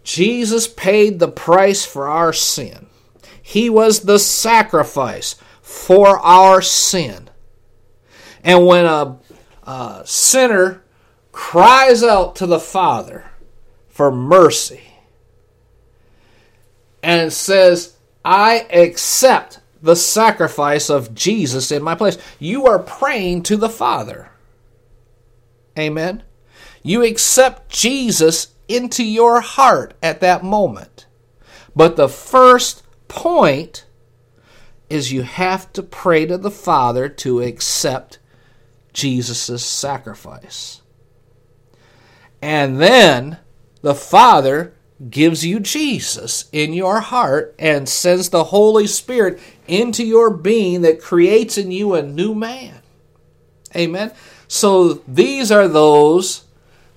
Jesus 0.03 0.65
paid 0.65 1.19
the 1.19 1.27
price 1.27 1.83
for 1.83 2.07
our 2.07 2.31
sin. 2.31 2.87
He 3.47 3.69
was 3.69 3.99
the 3.99 4.17
sacrifice 4.17 5.35
for 5.61 6.17
our 6.17 6.63
sin. 6.63 7.29
And 8.43 8.65
when 8.65 8.85
a, 8.85 9.19
a 9.61 10.01
sinner 10.03 10.81
cries 11.31 12.01
out 12.01 12.35
to 12.37 12.47
the 12.47 12.59
Father 12.59 13.29
for 13.87 14.11
mercy 14.11 14.81
and 17.03 17.31
says, 17.31 17.95
I 18.25 18.65
accept 18.71 19.59
the 19.79 19.95
sacrifice 19.95 20.89
of 20.89 21.13
Jesus 21.13 21.71
in 21.71 21.83
my 21.83 21.93
place, 21.93 22.17
you 22.39 22.65
are 22.65 22.79
praying 22.79 23.43
to 23.43 23.57
the 23.57 23.69
Father. 23.69 24.31
Amen. 25.77 26.23
You 26.81 27.03
accept 27.03 27.69
Jesus 27.69 28.55
into 28.67 29.03
your 29.03 29.41
heart 29.41 29.93
at 30.01 30.19
that 30.21 30.43
moment. 30.43 31.05
But 31.75 31.95
the 31.95 32.09
first 32.09 32.81
point 33.07 33.85
is 34.89 35.11
you 35.11 35.23
have 35.23 35.71
to 35.73 35.83
pray 35.83 36.25
to 36.25 36.37
the 36.37 36.51
Father 36.51 37.09
to 37.09 37.41
accept 37.41 38.19
Jesus' 38.93 39.65
sacrifice. 39.65 40.81
And 42.41 42.79
then 42.79 43.39
the 43.81 43.95
Father 43.95 44.73
gives 45.09 45.45
you 45.45 45.59
Jesus 45.59 46.45
in 46.51 46.73
your 46.73 47.01
heart 47.01 47.55
and 47.59 47.89
sends 47.89 48.29
the 48.29 48.45
Holy 48.45 48.87
Spirit 48.87 49.39
into 49.67 50.05
your 50.05 50.29
being 50.29 50.81
that 50.81 51.01
creates 51.01 51.57
in 51.57 51.71
you 51.71 51.93
a 51.93 52.01
new 52.01 52.33
man. 52.33 52.81
Amen. 53.75 54.11
So 54.47 54.93
these 55.07 55.51
are 55.51 55.67
those 55.67 56.45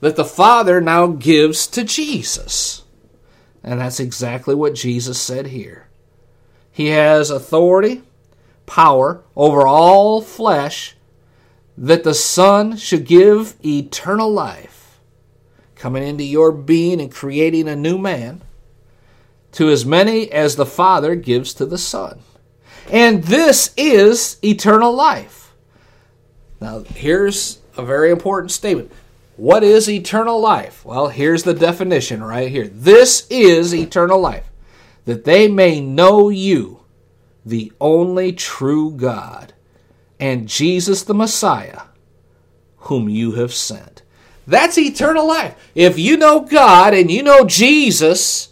that 0.01 0.17
the 0.17 0.25
Father 0.25 0.81
now 0.81 1.09
gives 1.09 1.67
to 1.69 1.83
Jesus. 1.83 2.83
And 3.65 3.81
that's 3.81 3.99
exactly 3.99 4.55
what 4.55 4.75
Jesus 4.75 5.21
said 5.21 5.49
here. 5.49 5.88
He 6.79 6.91
has 6.91 7.29
authority, 7.29 8.03
power 8.65 9.25
over 9.35 9.67
all 9.67 10.23
flesh, 10.23 10.95
that 11.77 12.05
the 12.05 12.15
Son 12.15 12.77
should 12.77 13.05
give 13.05 13.57
eternal 13.65 14.31
life, 14.31 15.01
coming 15.75 16.05
into 16.07 16.23
your 16.23 16.53
being 16.53 17.01
and 17.01 17.11
creating 17.11 17.67
a 17.67 17.75
new 17.75 17.99
man, 17.99 18.43
to 19.51 19.69
as 19.71 19.85
many 19.85 20.31
as 20.31 20.55
the 20.55 20.65
Father 20.65 21.17
gives 21.17 21.53
to 21.55 21.67
the 21.67 21.79
Son. 21.79 22.21
And 22.93 23.25
this 23.25 23.75
is 23.77 24.39
eternal 24.45 24.93
life. 24.93 25.53
Now, 26.61 26.85
here's 26.95 27.59
a 27.77 27.85
very 27.85 28.13
important 28.13 28.53
statement. 28.53 28.93
What 29.37 29.65
is 29.65 29.91
eternal 29.91 30.39
life? 30.41 30.85
Well, 30.85 31.09
here's 31.09 31.43
the 31.43 31.55
definition 31.55 32.23
right 32.23 32.49
here. 32.49 32.69
This 32.69 33.27
is 33.31 33.75
eternal 33.75 34.21
life, 34.21 34.48
that 35.09 35.25
they 35.25 35.49
may 35.49 35.81
know 35.81 36.29
you, 36.29 36.81
the 37.43 37.73
only 37.81 38.31
true 38.31 38.91
God, 38.91 39.55
and 40.21 40.47
Jesus 40.47 41.03
the 41.03 41.15
Messiah, 41.15 41.85
whom 42.77 43.09
you 43.09 43.33
have 43.33 43.55
sent. 43.55 44.03
That's 44.47 44.77
eternal 44.77 45.27
life. 45.27 45.57
If 45.75 45.99
you 45.99 46.19
know 46.19 46.41
God 46.41 46.93
and 46.93 47.11
you 47.11 47.23
know 47.23 47.47
Jesus, 47.47 48.51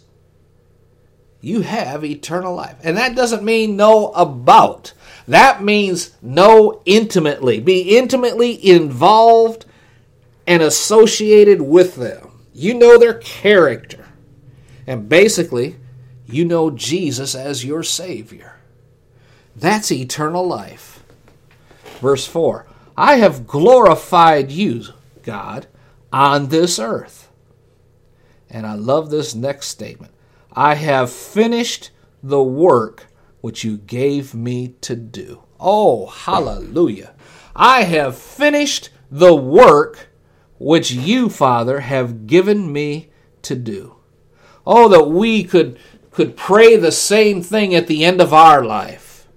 you 1.41 1.61
have 1.61 2.03
eternal 2.03 2.55
life. 2.55 2.77
And 2.83 2.97
that 2.97 3.15
doesn't 3.15 3.43
mean 3.43 3.75
know 3.75 4.07
about. 4.13 4.93
That 5.27 5.63
means 5.63 6.15
know 6.23 6.81
intimately. 6.85 7.59
Be 7.59 7.95
intimately 7.99 8.67
involved 8.67 9.67
and 10.47 10.63
associated 10.63 11.61
with 11.61 11.97
them. 11.97 12.31
You 12.51 12.73
know 12.73 12.97
their 12.97 13.19
character. 13.19 14.07
And 14.87 15.07
basically, 15.07 15.75
you 16.27 16.45
know 16.45 16.69
Jesus 16.69 17.33
as 17.35 17.65
your 17.65 17.83
Savior. 17.83 18.57
That's 19.55 19.91
eternal 19.91 20.45
life. 20.45 21.03
Verse 21.99 22.27
4 22.27 22.67
I 22.95 23.15
have 23.17 23.47
glorified 23.47 24.51
you, 24.51 24.83
God, 25.23 25.67
on 26.11 26.47
this 26.47 26.79
earth. 26.79 27.29
And 28.49 28.65
I 28.65 28.75
love 28.75 29.09
this 29.09 29.35
next 29.35 29.67
statement 29.67 30.13
I 30.51 30.75
have 30.75 31.11
finished 31.11 31.91
the 32.23 32.43
work 32.43 33.07
which 33.41 33.63
you 33.63 33.77
gave 33.77 34.33
me 34.33 34.75
to 34.81 34.95
do. 34.95 35.43
Oh, 35.59 36.07
hallelujah. 36.07 37.13
I 37.55 37.83
have 37.83 38.17
finished 38.17 38.89
the 39.09 39.35
work 39.35 40.09
which 40.59 40.91
you, 40.91 41.29
Father, 41.29 41.81
have 41.81 42.27
given 42.27 42.71
me 42.71 43.09
to 43.43 43.55
do. 43.55 43.95
Oh, 44.65 44.89
that 44.89 45.07
we 45.07 45.43
could, 45.43 45.79
could 46.17 46.35
pray 46.35 46.75
the 46.75 46.91
same 46.91 47.43
thing 47.43 47.75
at 47.75 47.85
the 47.85 48.03
end 48.03 48.19
of 48.19 48.33
our 48.33 48.65
life. 48.65 49.27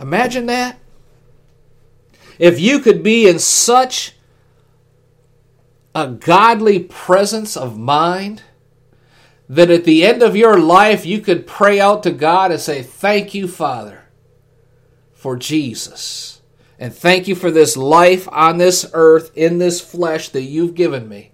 Imagine 0.00 0.46
that. 0.46 0.78
If 2.38 2.58
you 2.58 2.78
could 2.78 3.02
be 3.02 3.28
in 3.28 3.38
such 3.38 4.14
a 5.94 6.08
godly 6.08 6.78
presence 6.78 7.58
of 7.58 7.76
mind 7.78 8.42
that 9.50 9.70
at 9.70 9.84
the 9.84 10.02
end 10.02 10.22
of 10.22 10.34
your 10.34 10.58
life 10.58 11.04
you 11.04 11.20
could 11.20 11.46
pray 11.46 11.78
out 11.78 12.02
to 12.04 12.10
God 12.10 12.52
and 12.52 12.60
say, 12.60 12.82
Thank 12.82 13.34
you, 13.34 13.46
Father, 13.46 14.04
for 15.12 15.36
Jesus. 15.36 16.40
And 16.78 16.94
thank 16.94 17.28
you 17.28 17.34
for 17.34 17.50
this 17.50 17.76
life 17.76 18.26
on 18.32 18.56
this 18.56 18.88
earth 18.94 19.30
in 19.36 19.58
this 19.58 19.82
flesh 19.82 20.30
that 20.30 20.44
you've 20.44 20.74
given 20.74 21.06
me. 21.06 21.32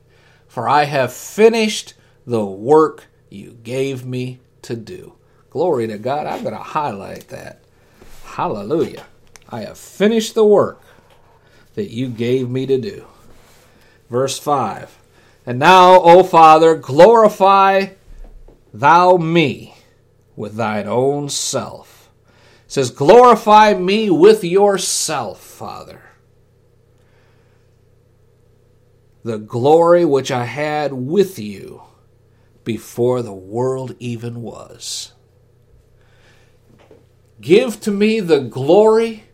For 0.48 0.68
I 0.68 0.82
have 0.82 1.12
finished 1.12 1.94
the 2.26 2.44
work 2.44 3.04
you 3.30 3.56
gave 3.62 4.04
me 4.04 4.40
to 4.64 4.76
do. 4.76 5.14
Glory 5.50 5.86
to 5.86 5.98
God. 5.98 6.26
I'm 6.26 6.42
going 6.42 6.54
to 6.54 6.60
highlight 6.60 7.28
that. 7.28 7.60
Hallelujah. 8.24 9.06
I 9.48 9.60
have 9.60 9.78
finished 9.78 10.34
the 10.34 10.44
work 10.44 10.82
that 11.74 11.90
you 11.90 12.08
gave 12.08 12.50
me 12.50 12.66
to 12.66 12.80
do. 12.80 13.06
Verse 14.10 14.38
5 14.38 14.98
And 15.46 15.58
now, 15.58 16.00
O 16.00 16.22
Father, 16.22 16.74
glorify 16.74 17.88
thou 18.72 19.16
me 19.16 19.76
with 20.36 20.56
thine 20.56 20.88
own 20.88 21.28
self 21.28 21.94
says, 22.74 22.90
Glorify 22.90 23.74
me 23.74 24.10
with 24.10 24.42
yourself, 24.42 25.40
Father. 25.40 26.02
The 29.22 29.38
glory 29.38 30.04
which 30.04 30.32
I 30.32 30.44
had 30.44 30.92
with 30.92 31.38
you 31.38 31.82
before 32.64 33.22
the 33.22 33.34
world 33.34 33.94
even 33.98 34.42
was. 34.42 35.12
Give 37.40 37.78
to 37.80 37.90
me 37.90 38.20
the 38.20 38.40
glory 38.40 39.24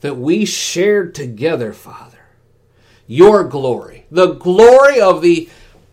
that 0.00 0.16
we 0.16 0.44
shared 0.44 1.14
together, 1.14 1.72
Father. 1.72 2.18
Your 3.06 3.44
glory, 3.44 4.06
the 4.10 4.34
glory 4.34 5.00
of 5.00 5.20
the 5.20 5.48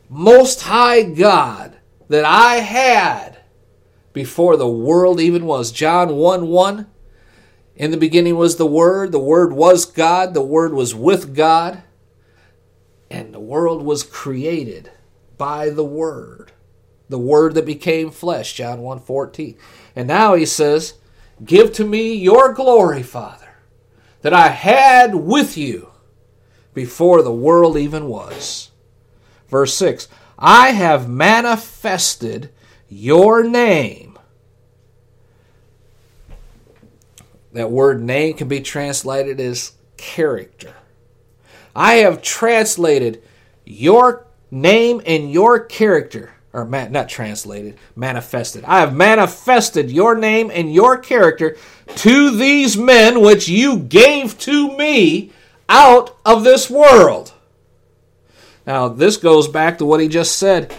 Most 0.09 0.61
High 0.61 1.03
God 1.03 1.77
that 2.09 2.25
I 2.25 2.55
had 2.57 3.39
before 4.13 4.57
the 4.57 4.69
world 4.69 5.19
even 5.19 5.45
was. 5.45 5.71
John 5.71 6.15
1 6.15 6.47
1. 6.47 6.87
In 7.75 7.91
the 7.91 7.97
beginning 7.97 8.35
was 8.35 8.57
the 8.57 8.65
Word, 8.67 9.11
the 9.11 9.19
Word 9.19 9.53
was 9.53 9.85
God, 9.85 10.33
the 10.33 10.41
Word 10.41 10.73
was 10.73 10.93
with 10.93 11.35
God, 11.35 11.81
and 13.09 13.33
the 13.33 13.39
world 13.39 13.81
was 13.81 14.03
created 14.03 14.91
by 15.41 15.71
the 15.71 15.83
Word. 15.83 16.51
The 17.09 17.17
Word 17.17 17.55
that 17.55 17.65
became 17.65 18.11
flesh, 18.11 18.53
John 18.53 18.81
1 18.81 18.99
14. 18.99 19.57
And 19.95 20.07
now 20.07 20.35
he 20.35 20.45
says, 20.45 20.99
Give 21.43 21.73
to 21.73 21.83
me 21.83 22.13
your 22.13 22.53
glory, 22.53 23.01
Father, 23.01 23.49
that 24.21 24.35
I 24.35 24.49
had 24.49 25.15
with 25.15 25.57
you 25.57 25.89
before 26.75 27.23
the 27.23 27.33
world 27.33 27.75
even 27.75 28.05
was. 28.05 28.69
Verse 29.47 29.73
6 29.73 30.07
I 30.37 30.73
have 30.73 31.09
manifested 31.09 32.51
your 32.87 33.43
name. 33.43 34.19
That 37.53 37.71
word 37.71 38.03
name 38.03 38.35
can 38.35 38.47
be 38.47 38.61
translated 38.61 39.39
as 39.39 39.71
character. 39.97 40.75
I 41.75 41.95
have 41.95 42.21
translated 42.21 43.23
your 43.65 44.27
name 44.51 45.01
and 45.05 45.31
your 45.31 45.59
character, 45.59 46.33
or 46.53 46.65
not 46.65 47.09
translated, 47.09 47.77
manifested. 47.95 48.63
I 48.65 48.81
have 48.81 48.93
manifested 48.93 49.89
your 49.89 50.15
name 50.15 50.51
and 50.53 50.73
your 50.73 50.97
character 50.97 51.57
to 51.95 52.35
these 52.35 52.77
men 52.77 53.21
which 53.21 53.47
you 53.47 53.79
gave 53.79 54.37
to 54.39 54.77
me 54.77 55.31
out 55.69 56.17
of 56.25 56.43
this 56.43 56.69
world. 56.69 57.33
Now, 58.67 58.89
this 58.89 59.17
goes 59.17 59.47
back 59.47 59.77
to 59.77 59.85
what 59.85 60.01
he 60.01 60.07
just 60.07 60.37
said 60.37 60.73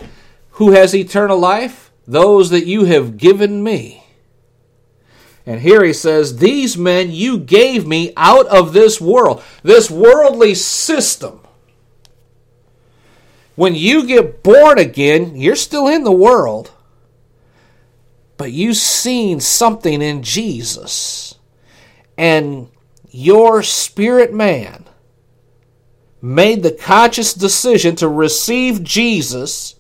Who 0.52 0.72
has 0.72 0.94
eternal 0.94 1.38
life? 1.38 1.90
Those 2.06 2.50
that 2.50 2.66
you 2.66 2.85
have 2.85 3.16
given 3.16 3.62
me. 3.62 4.02
And 5.44 5.61
here 5.61 5.82
he 5.85 5.92
says, 5.92 6.38
These 6.38 6.76
men 6.76 7.11
you 7.11 7.38
gave 7.38 7.87
me 7.87 8.12
out 8.16 8.46
of 8.46 8.72
this 8.72 9.00
world, 9.00 9.42
this 9.62 9.90
worldly 9.90 10.54
system. 10.54 11.40
When 13.55 13.75
you 13.75 14.07
get 14.07 14.43
born 14.43 14.79
again, 14.79 15.37
you're 15.37 15.57
still 15.57 15.87
in 15.87 16.05
the 16.05 16.12
world, 16.12 16.71
but 18.37 18.53
you've 18.53 18.77
seen 18.77 19.41
something 19.41 20.01
in 20.01 20.23
Jesus. 20.23 21.35
And 22.17 22.69
your 23.11 23.62
spirit 23.62 24.33
man 24.33 24.85
made 26.23 26.62
the 26.62 26.71
conscious 26.71 27.35
decision 27.35 27.97
to 27.97 28.09
receive 28.09 28.83
Jesus 28.83 29.75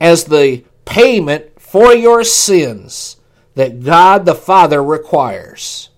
as 0.00 0.24
the 0.24 0.64
payment 0.84 1.60
for 1.60 1.92
your 1.92 2.24
sins 2.24 3.16
that 3.56 3.82
God 3.82 4.24
the 4.24 4.34
Father 4.34 4.82
requires. 4.82 5.90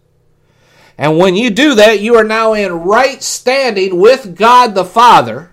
And 0.97 1.19
when 1.19 1.37
you 1.37 1.51
do 1.51 1.75
that, 1.75 2.01
you 2.01 2.17
are 2.17 2.25
now 2.25 2.55
in 2.55 2.73
right 2.73 3.23
standing 3.23 4.01
with 4.01 4.37
God 4.37 4.75
the 4.75 4.85
Father. 4.85 5.53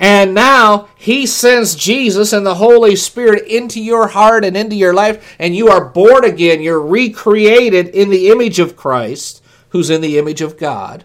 And 0.00 0.32
now 0.32 0.88
He 0.96 1.26
sends 1.26 1.76
Jesus 1.76 2.32
and 2.32 2.44
the 2.44 2.54
Holy 2.54 2.96
Spirit 2.96 3.46
into 3.46 3.80
your 3.80 4.08
heart 4.08 4.46
and 4.46 4.56
into 4.56 4.74
your 4.74 4.94
life, 4.94 5.36
and 5.38 5.54
you 5.54 5.68
are 5.68 5.84
born 5.84 6.24
again. 6.24 6.62
You're 6.62 6.80
recreated 6.80 7.88
in 7.88 8.08
the 8.08 8.30
image 8.30 8.58
of 8.58 8.76
Christ, 8.76 9.44
who's 9.68 9.90
in 9.90 10.00
the 10.00 10.18
image 10.18 10.40
of 10.40 10.56
God. 10.56 11.04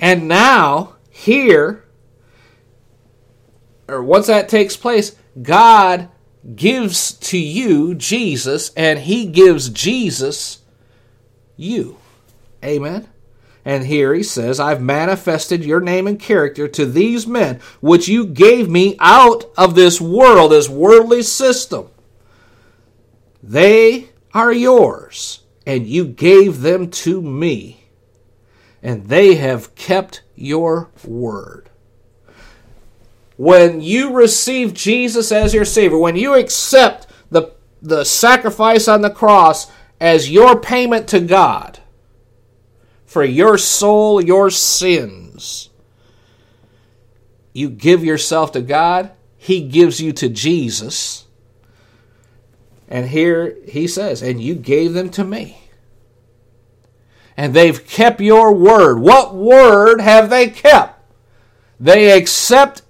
And 0.00 0.26
now, 0.26 0.96
here, 1.10 1.84
or 3.86 4.02
once 4.02 4.26
that 4.26 4.48
takes 4.48 4.76
place, 4.76 5.14
God 5.40 6.08
gives 6.56 7.12
to 7.12 7.38
you 7.38 7.94
Jesus, 7.94 8.72
and 8.76 8.98
He 8.98 9.26
gives 9.26 9.68
Jesus 9.68 10.58
you. 11.56 11.98
Amen. 12.64 13.08
And 13.68 13.84
here 13.84 14.14
he 14.14 14.22
says, 14.22 14.58
I've 14.58 14.80
manifested 14.80 15.62
your 15.62 15.82
name 15.82 16.06
and 16.06 16.18
character 16.18 16.66
to 16.68 16.86
these 16.86 17.26
men, 17.26 17.60
which 17.82 18.08
you 18.08 18.24
gave 18.24 18.66
me 18.70 18.96
out 18.98 19.44
of 19.58 19.74
this 19.74 20.00
world, 20.00 20.52
this 20.52 20.70
worldly 20.70 21.20
system. 21.20 21.90
They 23.42 24.08
are 24.32 24.54
yours, 24.54 25.42
and 25.66 25.86
you 25.86 26.06
gave 26.06 26.62
them 26.62 26.90
to 26.92 27.20
me, 27.20 27.84
and 28.82 29.04
they 29.04 29.34
have 29.34 29.74
kept 29.74 30.22
your 30.34 30.88
word 31.04 31.68
when 33.36 33.82
you 33.82 34.14
receive 34.14 34.72
Jesus 34.72 35.30
as 35.30 35.52
your 35.52 35.66
Savior, 35.66 35.98
when 35.98 36.16
you 36.16 36.34
accept 36.34 37.06
the, 37.30 37.52
the 37.82 38.04
sacrifice 38.04 38.88
on 38.88 39.02
the 39.02 39.10
cross 39.10 39.70
as 40.00 40.30
your 40.30 40.58
payment 40.58 41.06
to 41.08 41.20
God 41.20 41.77
for 43.18 43.24
your 43.24 43.58
soul, 43.58 44.20
your 44.20 44.48
sins, 44.48 45.70
you 47.52 47.68
give 47.68 48.04
yourself 48.04 48.52
to 48.52 48.60
God, 48.60 49.10
He 49.36 49.62
gives 49.62 50.00
you 50.00 50.12
to 50.12 50.28
Jesus. 50.28 51.26
And 52.86 53.08
here 53.08 53.56
he 53.66 53.88
says, 53.88 54.22
and 54.22 54.40
you 54.40 54.54
gave 54.54 54.92
them 54.92 55.10
to 55.10 55.24
me. 55.24 55.58
And 57.36 57.54
they've 57.54 57.84
kept 57.88 58.20
your 58.20 58.54
word. 58.54 59.00
What 59.00 59.34
word 59.34 60.00
have 60.00 60.30
they 60.30 60.48
kept? 60.48 61.02
They 61.80 62.16
accept 62.16 62.82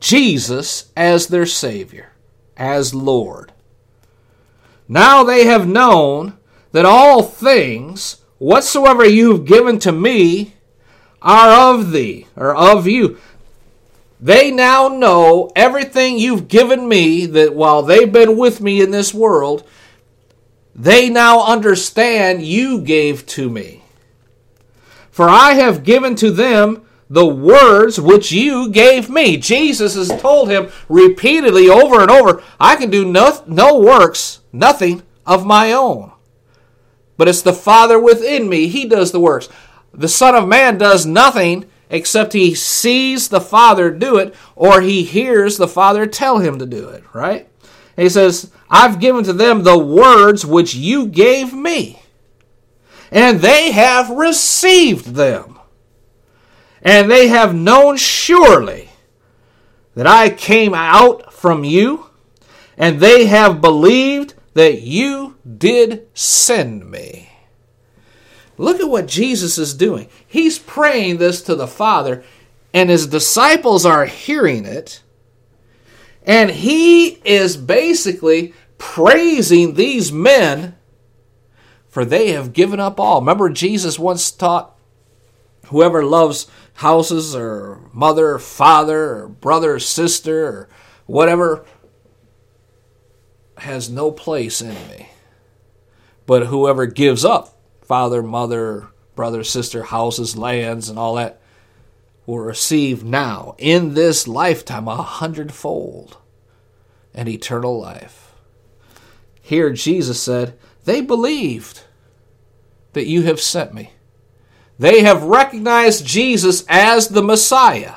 Jesus 0.00 0.92
as 0.96 1.26
their 1.26 1.44
Savior, 1.44 2.12
as 2.56 2.94
Lord. 2.94 3.52
Now 4.88 5.22
they 5.24 5.44
have 5.44 5.68
known 5.68 6.38
that 6.72 6.86
all 6.86 7.22
things 7.22 8.23
whatsoever 8.44 9.06
you 9.06 9.32
have 9.32 9.46
given 9.46 9.78
to 9.78 9.90
me 9.90 10.54
are 11.22 11.72
of 11.72 11.92
thee, 11.92 12.26
or 12.36 12.54
of 12.54 12.86
you. 12.86 13.18
They 14.20 14.50
now 14.50 14.88
know 14.88 15.50
everything 15.56 16.18
you've 16.18 16.48
given 16.48 16.86
me, 16.86 17.24
that 17.24 17.54
while 17.54 17.82
they've 17.82 18.12
been 18.12 18.36
with 18.36 18.60
me 18.60 18.82
in 18.82 18.90
this 18.90 19.14
world, 19.14 19.66
they 20.74 21.08
now 21.08 21.46
understand 21.46 22.42
you 22.42 22.82
gave 22.82 23.24
to 23.26 23.48
me. 23.48 23.82
For 25.10 25.28
I 25.28 25.52
have 25.52 25.84
given 25.84 26.14
to 26.16 26.30
them 26.30 26.84
the 27.08 27.26
words 27.26 27.98
which 27.98 28.30
you 28.30 28.70
gave 28.70 29.08
me. 29.08 29.38
Jesus 29.38 29.94
has 29.94 30.08
told 30.20 30.50
him 30.50 30.70
repeatedly 30.88 31.70
over 31.70 32.02
and 32.02 32.10
over, 32.10 32.42
I 32.60 32.76
can 32.76 32.90
do 32.90 33.04
no, 33.04 33.42
no 33.46 33.78
works, 33.78 34.40
nothing 34.52 35.02
of 35.24 35.46
my 35.46 35.72
own. 35.72 36.13
But 37.16 37.28
it's 37.28 37.42
the 37.42 37.52
Father 37.52 37.98
within 37.98 38.48
me. 38.48 38.66
He 38.66 38.86
does 38.86 39.12
the 39.12 39.20
works. 39.20 39.48
The 39.92 40.08
Son 40.08 40.34
of 40.34 40.48
Man 40.48 40.78
does 40.78 41.06
nothing 41.06 41.66
except 41.90 42.32
he 42.32 42.54
sees 42.54 43.28
the 43.28 43.40
Father 43.40 43.90
do 43.90 44.16
it 44.16 44.34
or 44.56 44.80
he 44.80 45.04
hears 45.04 45.56
the 45.56 45.68
Father 45.68 46.06
tell 46.06 46.38
him 46.38 46.58
to 46.58 46.66
do 46.66 46.88
it, 46.88 47.04
right? 47.12 47.48
And 47.96 48.02
he 48.02 48.08
says, 48.08 48.50
I've 48.68 48.98
given 48.98 49.22
to 49.24 49.32
them 49.32 49.62
the 49.62 49.78
words 49.78 50.44
which 50.44 50.74
you 50.74 51.06
gave 51.06 51.52
me, 51.52 52.02
and 53.12 53.38
they 53.38 53.70
have 53.70 54.10
received 54.10 55.14
them 55.14 55.54
and 56.84 57.10
they 57.10 57.28
have 57.28 57.54
known 57.54 57.96
surely 57.96 58.90
that 59.94 60.06
I 60.06 60.28
came 60.28 60.74
out 60.74 61.32
from 61.32 61.64
you, 61.64 62.06
and 62.76 63.00
they 63.00 63.26
have 63.26 63.60
believed 63.60 64.34
that 64.52 64.82
you 64.82 65.33
did 65.58 66.06
send 66.14 66.90
me. 66.90 67.30
Look 68.56 68.80
at 68.80 68.88
what 68.88 69.06
Jesus 69.06 69.58
is 69.58 69.74
doing. 69.74 70.08
He's 70.26 70.58
praying 70.58 71.18
this 71.18 71.42
to 71.42 71.54
the 71.54 71.66
Father, 71.66 72.22
and 72.72 72.88
his 72.88 73.06
disciples 73.06 73.84
are 73.84 74.06
hearing 74.06 74.64
it, 74.64 75.02
and 76.24 76.50
he 76.50 77.20
is 77.24 77.56
basically 77.56 78.54
praising 78.78 79.74
these 79.74 80.12
men 80.12 80.74
for 81.94 82.04
they 82.04 82.32
have 82.32 82.52
given 82.52 82.80
up 82.80 82.98
all. 82.98 83.20
Remember, 83.20 83.48
Jesus 83.48 84.00
once 84.00 84.32
taught 84.32 84.76
whoever 85.66 86.04
loves 86.04 86.48
houses 86.74 87.36
or 87.36 87.88
mother, 87.92 88.36
father, 88.40 89.10
or 89.14 89.28
brother, 89.28 89.78
sister, 89.78 90.44
or 90.44 90.68
whatever 91.06 91.64
has 93.58 93.88
no 93.88 94.10
place 94.10 94.60
in 94.60 94.74
me. 94.88 95.08
But 96.26 96.46
whoever 96.46 96.86
gives 96.86 97.24
up 97.24 97.54
father, 97.82 98.22
mother, 98.22 98.88
brother, 99.14 99.44
sister, 99.44 99.84
houses, 99.84 100.36
lands, 100.36 100.88
and 100.88 100.98
all 100.98 101.14
that 101.16 101.40
will 102.26 102.38
receive 102.38 103.04
now, 103.04 103.54
in 103.58 103.94
this 103.94 104.26
lifetime, 104.26 104.88
a 104.88 104.96
hundredfold 104.96 106.16
and 107.14 107.28
eternal 107.28 107.78
life. 107.78 108.32
Here, 109.40 109.70
Jesus 109.70 110.20
said, 110.20 110.58
They 110.84 111.02
believed 111.02 111.82
that 112.94 113.06
you 113.06 113.22
have 113.22 113.40
sent 113.40 113.74
me. 113.74 113.90
They 114.78 115.02
have 115.02 115.22
recognized 115.22 116.06
Jesus 116.06 116.64
as 116.68 117.08
the 117.08 117.22
Messiah. 117.22 117.96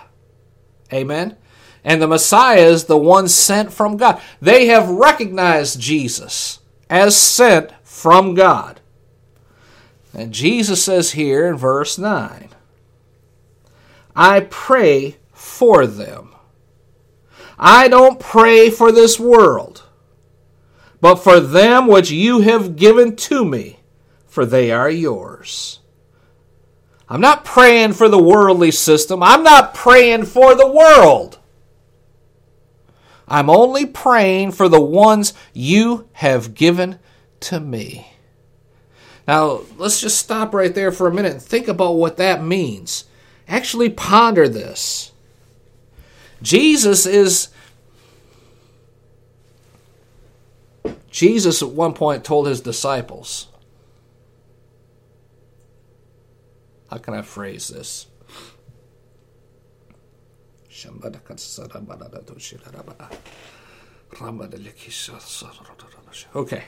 Amen. 0.91 1.37
And 1.83 2.01
the 2.01 2.07
Messiah 2.07 2.59
is 2.59 2.85
the 2.85 2.97
one 2.97 3.29
sent 3.29 3.71
from 3.71 3.97
God. 3.97 4.21
They 4.41 4.67
have 4.67 4.89
recognized 4.89 5.79
Jesus 5.79 6.59
as 6.89 7.15
sent 7.15 7.71
from 7.97 8.35
God. 8.35 8.79
And 10.13 10.31
Jesus 10.31 10.83
says 10.83 11.13
here 11.13 11.47
in 11.47 11.57
verse 11.57 11.97
9, 11.97 12.49
I 14.15 14.41
pray 14.41 15.17
for 15.33 15.87
them. 15.87 16.35
I 17.57 17.87
don't 17.87 18.19
pray 18.19 18.69
for 18.69 18.91
this 18.91 19.19
world, 19.19 19.83
but 21.01 21.15
for 21.15 21.39
them 21.39 21.87
which 21.87 22.11
you 22.11 22.41
have 22.41 22.75
given 22.75 23.15
to 23.15 23.43
me, 23.43 23.79
for 24.27 24.45
they 24.45 24.71
are 24.71 24.91
yours. 24.91 25.79
I'm 27.09 27.21
not 27.21 27.45
praying 27.45 27.93
for 27.93 28.09
the 28.09 28.21
worldly 28.21 28.71
system. 28.71 29.23
I'm 29.23 29.41
not 29.41 29.73
praying 29.73 30.25
for 30.25 30.53
the 30.53 30.71
world. 30.71 31.39
I'm 33.27 33.49
only 33.49 33.87
praying 33.87 34.51
for 34.51 34.69
the 34.69 34.81
ones 34.81 35.33
you 35.51 36.07
have 36.13 36.53
given 36.53 36.99
to 37.41 37.59
me. 37.59 38.07
Now, 39.27 39.61
let's 39.77 39.99
just 39.99 40.17
stop 40.17 40.53
right 40.53 40.73
there 40.73 40.91
for 40.91 41.07
a 41.07 41.13
minute 41.13 41.33
and 41.33 41.41
think 41.41 41.67
about 41.67 41.93
what 41.93 42.17
that 42.17 42.43
means. 42.43 43.05
Actually, 43.47 43.89
ponder 43.89 44.47
this. 44.47 45.11
Jesus 46.41 47.05
is. 47.05 47.49
Jesus 51.09 51.61
at 51.63 51.69
one 51.69 51.93
point 51.93 52.23
told 52.23 52.47
his 52.47 52.61
disciples, 52.61 53.47
how 56.91 56.97
can 56.97 57.13
I 57.15 57.23
phrase 57.23 57.69
this? 57.69 58.07
Okay. 66.35 66.63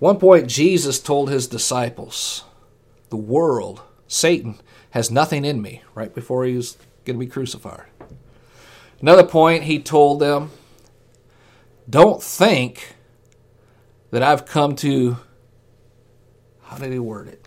One 0.00 0.18
point, 0.18 0.48
Jesus 0.48 0.98
told 0.98 1.28
his 1.28 1.46
disciples, 1.46 2.44
The 3.10 3.18
world, 3.18 3.82
Satan, 4.08 4.58
has 4.92 5.10
nothing 5.10 5.44
in 5.44 5.60
me, 5.60 5.82
right 5.94 6.12
before 6.12 6.46
he 6.46 6.56
was 6.56 6.78
going 7.04 7.18
to 7.18 7.24
be 7.24 7.30
crucified. 7.30 7.84
Another 9.02 9.24
point, 9.24 9.64
he 9.64 9.78
told 9.78 10.18
them, 10.18 10.52
Don't 11.88 12.22
think 12.22 12.96
that 14.10 14.22
I've 14.22 14.46
come 14.46 14.74
to, 14.76 15.18
how 16.62 16.78
did 16.78 16.92
he 16.92 16.98
word 16.98 17.28
it? 17.28 17.46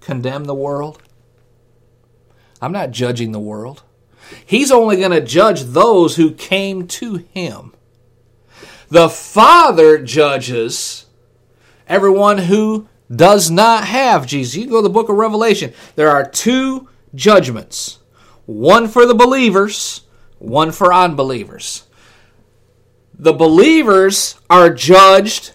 Condemn 0.00 0.44
the 0.44 0.54
world. 0.54 1.02
I'm 2.62 2.72
not 2.72 2.92
judging 2.92 3.32
the 3.32 3.38
world. 3.38 3.82
He's 4.44 4.72
only 4.72 4.96
going 4.96 5.10
to 5.10 5.20
judge 5.20 5.62
those 5.64 6.16
who 6.16 6.32
came 6.32 6.86
to 6.88 7.16
him. 7.16 7.74
The 8.88 9.10
Father 9.10 9.98
judges 9.98 11.04
everyone 11.88 12.38
who 12.38 12.88
does 13.14 13.50
not 13.50 13.84
have 13.84 14.26
Jesus. 14.26 14.56
You 14.56 14.68
go 14.68 14.76
to 14.76 14.82
the 14.82 14.92
book 14.92 15.08
of 15.08 15.16
Revelation. 15.16 15.72
There 15.96 16.10
are 16.10 16.28
two 16.28 16.88
judgments 17.14 17.98
one 18.46 18.88
for 18.88 19.04
the 19.04 19.14
believers, 19.14 20.02
one 20.38 20.72
for 20.72 20.92
unbelievers. 20.92 21.84
The 23.18 23.32
believers 23.32 24.36
are 24.48 24.70
judged 24.72 25.52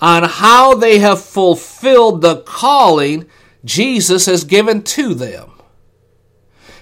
on 0.00 0.24
how 0.24 0.74
they 0.74 0.98
have 0.98 1.20
fulfilled 1.20 2.20
the 2.20 2.42
calling 2.42 3.26
Jesus 3.64 4.26
has 4.26 4.44
given 4.44 4.82
to 4.82 5.14
them. 5.14 5.50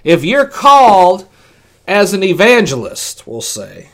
If 0.03 0.25
you're 0.25 0.47
called 0.47 1.29
as 1.87 2.13
an 2.13 2.23
evangelist, 2.23 3.27
we'll 3.27 3.41
say, 3.41 3.89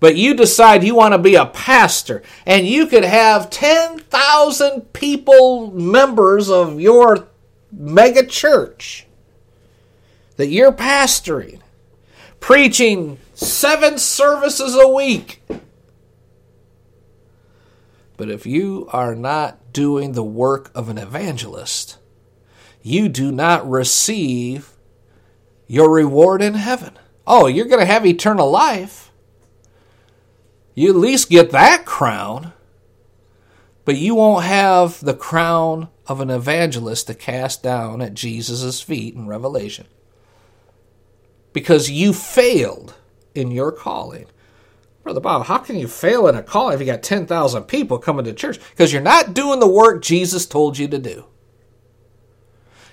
but 0.00 0.16
you 0.16 0.34
decide 0.34 0.84
you 0.84 0.94
want 0.94 1.12
to 1.12 1.18
be 1.18 1.34
a 1.34 1.46
pastor 1.46 2.22
and 2.44 2.66
you 2.66 2.86
could 2.86 3.04
have 3.04 3.50
10,000 3.50 4.92
people, 4.92 5.70
members 5.70 6.50
of 6.50 6.80
your 6.80 7.28
mega 7.72 8.24
church 8.26 9.06
that 10.36 10.48
you're 10.48 10.72
pastoring, 10.72 11.60
preaching 12.40 13.18
seven 13.34 13.98
services 13.98 14.76
a 14.76 14.88
week. 14.88 15.42
But 18.16 18.30
if 18.30 18.46
you 18.46 18.88
are 18.92 19.14
not 19.14 19.72
doing 19.72 20.12
the 20.12 20.24
work 20.24 20.70
of 20.74 20.88
an 20.88 20.98
evangelist, 20.98 21.98
you 22.82 23.08
do 23.08 23.30
not 23.30 23.68
receive 23.68 24.72
your 25.66 25.90
reward 25.90 26.40
in 26.40 26.54
heaven. 26.54 26.98
Oh, 27.26 27.46
you're 27.46 27.66
going 27.66 27.80
to 27.80 27.92
have 27.92 28.06
eternal 28.06 28.50
life. 28.50 29.05
You 30.76 30.90
at 30.90 30.96
least 30.96 31.30
get 31.30 31.52
that 31.52 31.86
crown, 31.86 32.52
but 33.86 33.96
you 33.96 34.14
won't 34.14 34.44
have 34.44 35.00
the 35.00 35.14
crown 35.14 35.88
of 36.06 36.20
an 36.20 36.28
evangelist 36.28 37.06
to 37.06 37.14
cast 37.14 37.62
down 37.62 38.02
at 38.02 38.12
Jesus' 38.12 38.82
feet 38.82 39.14
in 39.14 39.26
Revelation. 39.26 39.86
Because 41.54 41.90
you 41.90 42.12
failed 42.12 42.94
in 43.34 43.50
your 43.50 43.72
calling. 43.72 44.26
Brother 45.02 45.20
Bob, 45.20 45.46
how 45.46 45.58
can 45.58 45.76
you 45.76 45.88
fail 45.88 46.28
in 46.28 46.34
a 46.34 46.42
calling 46.42 46.74
if 46.74 46.80
you 46.80 46.86
got 46.86 47.02
10,000 47.02 47.62
people 47.62 47.96
coming 47.96 48.26
to 48.26 48.34
church? 48.34 48.60
Because 48.70 48.92
you're 48.92 49.00
not 49.00 49.32
doing 49.32 49.60
the 49.60 49.66
work 49.66 50.02
Jesus 50.02 50.44
told 50.44 50.76
you 50.76 50.88
to 50.88 50.98
do. 50.98 51.24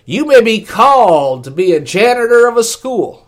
You 0.05 0.25
may 0.25 0.41
be 0.41 0.61
called 0.61 1.43
to 1.43 1.51
be 1.51 1.73
a 1.73 1.81
janitor 1.81 2.47
of 2.47 2.55
a 2.55 2.63
school. 2.63 3.27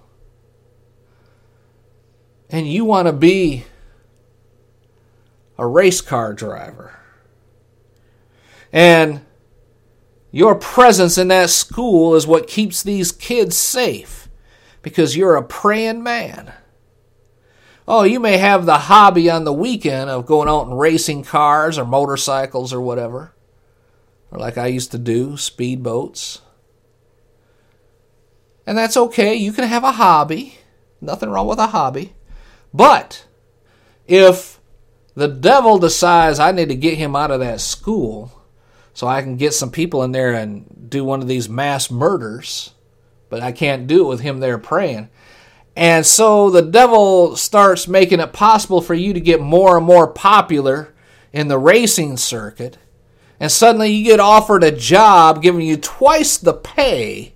And 2.49 2.71
you 2.71 2.85
want 2.85 3.07
to 3.07 3.13
be 3.13 3.65
a 5.57 5.67
race 5.67 6.01
car 6.01 6.33
driver. 6.33 6.97
And 8.71 9.21
your 10.31 10.55
presence 10.55 11.17
in 11.17 11.29
that 11.29 11.49
school 11.49 12.15
is 12.15 12.27
what 12.27 12.47
keeps 12.47 12.83
these 12.83 13.11
kids 13.11 13.55
safe 13.55 14.27
because 14.81 15.15
you're 15.15 15.35
a 15.35 15.43
praying 15.43 16.03
man. 16.03 16.53
Oh, 17.87 18.03
you 18.03 18.19
may 18.19 18.37
have 18.37 18.65
the 18.65 18.79
hobby 18.79 19.29
on 19.29 19.43
the 19.43 19.53
weekend 19.53 20.09
of 20.09 20.25
going 20.25 20.49
out 20.49 20.67
and 20.67 20.77
racing 20.77 21.23
cars 21.23 21.77
or 21.77 21.85
motorcycles 21.85 22.73
or 22.73 22.81
whatever. 22.81 23.33
Or 24.31 24.39
like 24.39 24.57
I 24.57 24.67
used 24.67 24.91
to 24.91 24.97
do, 24.97 25.31
speedboats. 25.31 26.41
And 28.67 28.77
that's 28.77 28.97
okay. 28.97 29.35
You 29.35 29.53
can 29.53 29.67
have 29.67 29.83
a 29.83 29.93
hobby. 29.93 30.57
Nothing 30.99 31.29
wrong 31.29 31.47
with 31.47 31.59
a 31.59 31.67
hobby. 31.67 32.13
But 32.73 33.25
if 34.07 34.59
the 35.15 35.27
devil 35.27 35.77
decides 35.77 36.39
I 36.39 36.51
need 36.51 36.69
to 36.69 36.75
get 36.75 36.97
him 36.97 37.15
out 37.15 37.31
of 37.31 37.39
that 37.39 37.61
school 37.61 38.41
so 38.93 39.07
I 39.07 39.21
can 39.21 39.37
get 39.37 39.53
some 39.53 39.71
people 39.71 40.03
in 40.03 40.11
there 40.11 40.33
and 40.33 40.89
do 40.89 41.03
one 41.03 41.21
of 41.21 41.27
these 41.27 41.49
mass 41.49 41.89
murders, 41.89 42.73
but 43.29 43.41
I 43.41 43.51
can't 43.51 43.87
do 43.87 44.05
it 44.05 44.09
with 44.09 44.19
him 44.21 44.39
there 44.39 44.57
praying. 44.57 45.09
And 45.75 46.05
so 46.05 46.49
the 46.49 46.61
devil 46.61 47.35
starts 47.35 47.87
making 47.87 48.21
it 48.21 48.31
possible 48.31 48.81
for 48.81 48.93
you 48.93 49.13
to 49.13 49.19
get 49.19 49.41
more 49.41 49.77
and 49.77 49.85
more 49.85 50.07
popular 50.07 50.93
in 51.33 51.49
the 51.49 51.57
racing 51.57 52.15
circuit. 52.15 52.77
And 53.39 53.51
suddenly 53.51 53.91
you 53.91 54.05
get 54.05 54.21
offered 54.21 54.63
a 54.63 54.71
job 54.71 55.41
giving 55.41 55.61
you 55.61 55.75
twice 55.75 56.37
the 56.37 56.53
pay 56.53 57.35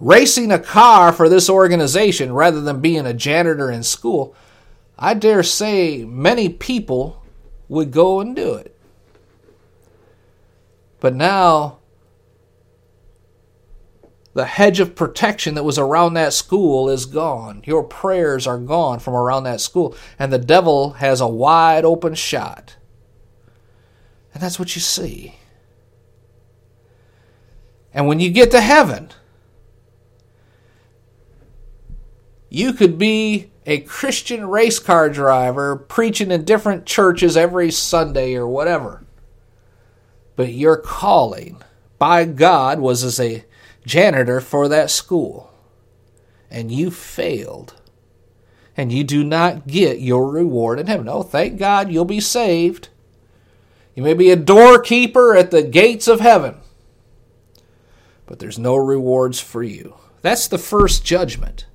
racing 0.00 0.52
a 0.52 0.58
car 0.58 1.12
for 1.12 1.28
this 1.28 1.50
organization 1.50 2.32
rather 2.32 2.60
than 2.60 2.80
being 2.80 3.06
a 3.06 3.14
janitor 3.14 3.70
in 3.70 3.82
school, 3.82 4.34
I 4.98 5.14
dare 5.14 5.42
say 5.42 6.04
many 6.04 6.48
people 6.48 7.24
would 7.68 7.90
go 7.90 8.20
and 8.20 8.34
do 8.34 8.54
it. 8.54 8.74
But 11.00 11.14
now, 11.14 11.78
the 14.34 14.46
hedge 14.46 14.80
of 14.80 14.96
protection 14.96 15.54
that 15.54 15.62
was 15.64 15.78
around 15.78 16.14
that 16.14 16.32
school 16.32 16.88
is 16.90 17.06
gone. 17.06 17.62
Your 17.64 17.84
prayers 17.84 18.46
are 18.46 18.58
gone 18.58 18.98
from 18.98 19.14
around 19.14 19.44
that 19.44 19.60
school, 19.60 19.94
and 20.18 20.32
the 20.32 20.38
devil 20.38 20.94
has 20.94 21.20
a 21.20 21.28
wide 21.28 21.84
open 21.84 22.14
shot. 22.14 22.76
And 24.34 24.42
that's 24.42 24.58
what 24.58 24.74
you 24.74 24.80
see. 24.80 25.36
And 27.94 28.08
when 28.08 28.18
you 28.18 28.30
get 28.30 28.50
to 28.50 28.60
heaven, 28.60 29.10
You 32.50 32.72
could 32.72 32.98
be 32.98 33.50
a 33.68 33.80
Christian 33.80 34.48
race 34.48 34.78
car 34.78 35.10
driver 35.10 35.76
preaching 35.76 36.30
in 36.30 36.42
different 36.46 36.86
churches 36.86 37.36
every 37.36 37.70
Sunday 37.70 38.34
or 38.34 38.48
whatever. 38.48 39.04
But 40.36 40.54
your 40.54 40.78
calling 40.78 41.60
by 41.98 42.24
God 42.24 42.80
was 42.80 43.04
as 43.04 43.20
a 43.20 43.44
janitor 43.84 44.40
for 44.40 44.68
that 44.68 44.90
school. 44.90 45.52
And 46.50 46.72
you 46.72 46.90
failed. 46.90 47.74
And 48.74 48.90
you 48.90 49.04
do 49.04 49.22
not 49.22 49.66
get 49.66 50.00
your 50.00 50.30
reward 50.30 50.80
in 50.80 50.86
heaven. 50.86 51.06
Oh, 51.06 51.22
thank 51.22 51.58
God 51.58 51.92
you'll 51.92 52.06
be 52.06 52.20
saved. 52.20 52.88
You 53.94 54.02
may 54.02 54.14
be 54.14 54.30
a 54.30 54.36
doorkeeper 54.36 55.36
at 55.36 55.50
the 55.50 55.62
gates 55.62 56.08
of 56.08 56.20
heaven. 56.20 56.56
But 58.24 58.38
there's 58.38 58.58
no 58.58 58.76
rewards 58.76 59.40
for 59.40 59.62
you. 59.62 59.96
That's 60.22 60.48
the 60.48 60.56
first 60.56 61.04
judgment. 61.04 61.66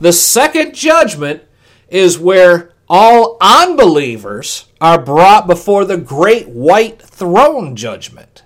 The 0.00 0.12
second 0.12 0.74
judgment 0.74 1.42
is 1.88 2.18
where 2.18 2.72
all 2.88 3.36
unbelievers 3.40 4.66
are 4.80 5.00
brought 5.00 5.46
before 5.46 5.84
the 5.84 5.96
great 5.96 6.48
white 6.48 7.00
throne 7.00 7.76
judgment. 7.76 8.42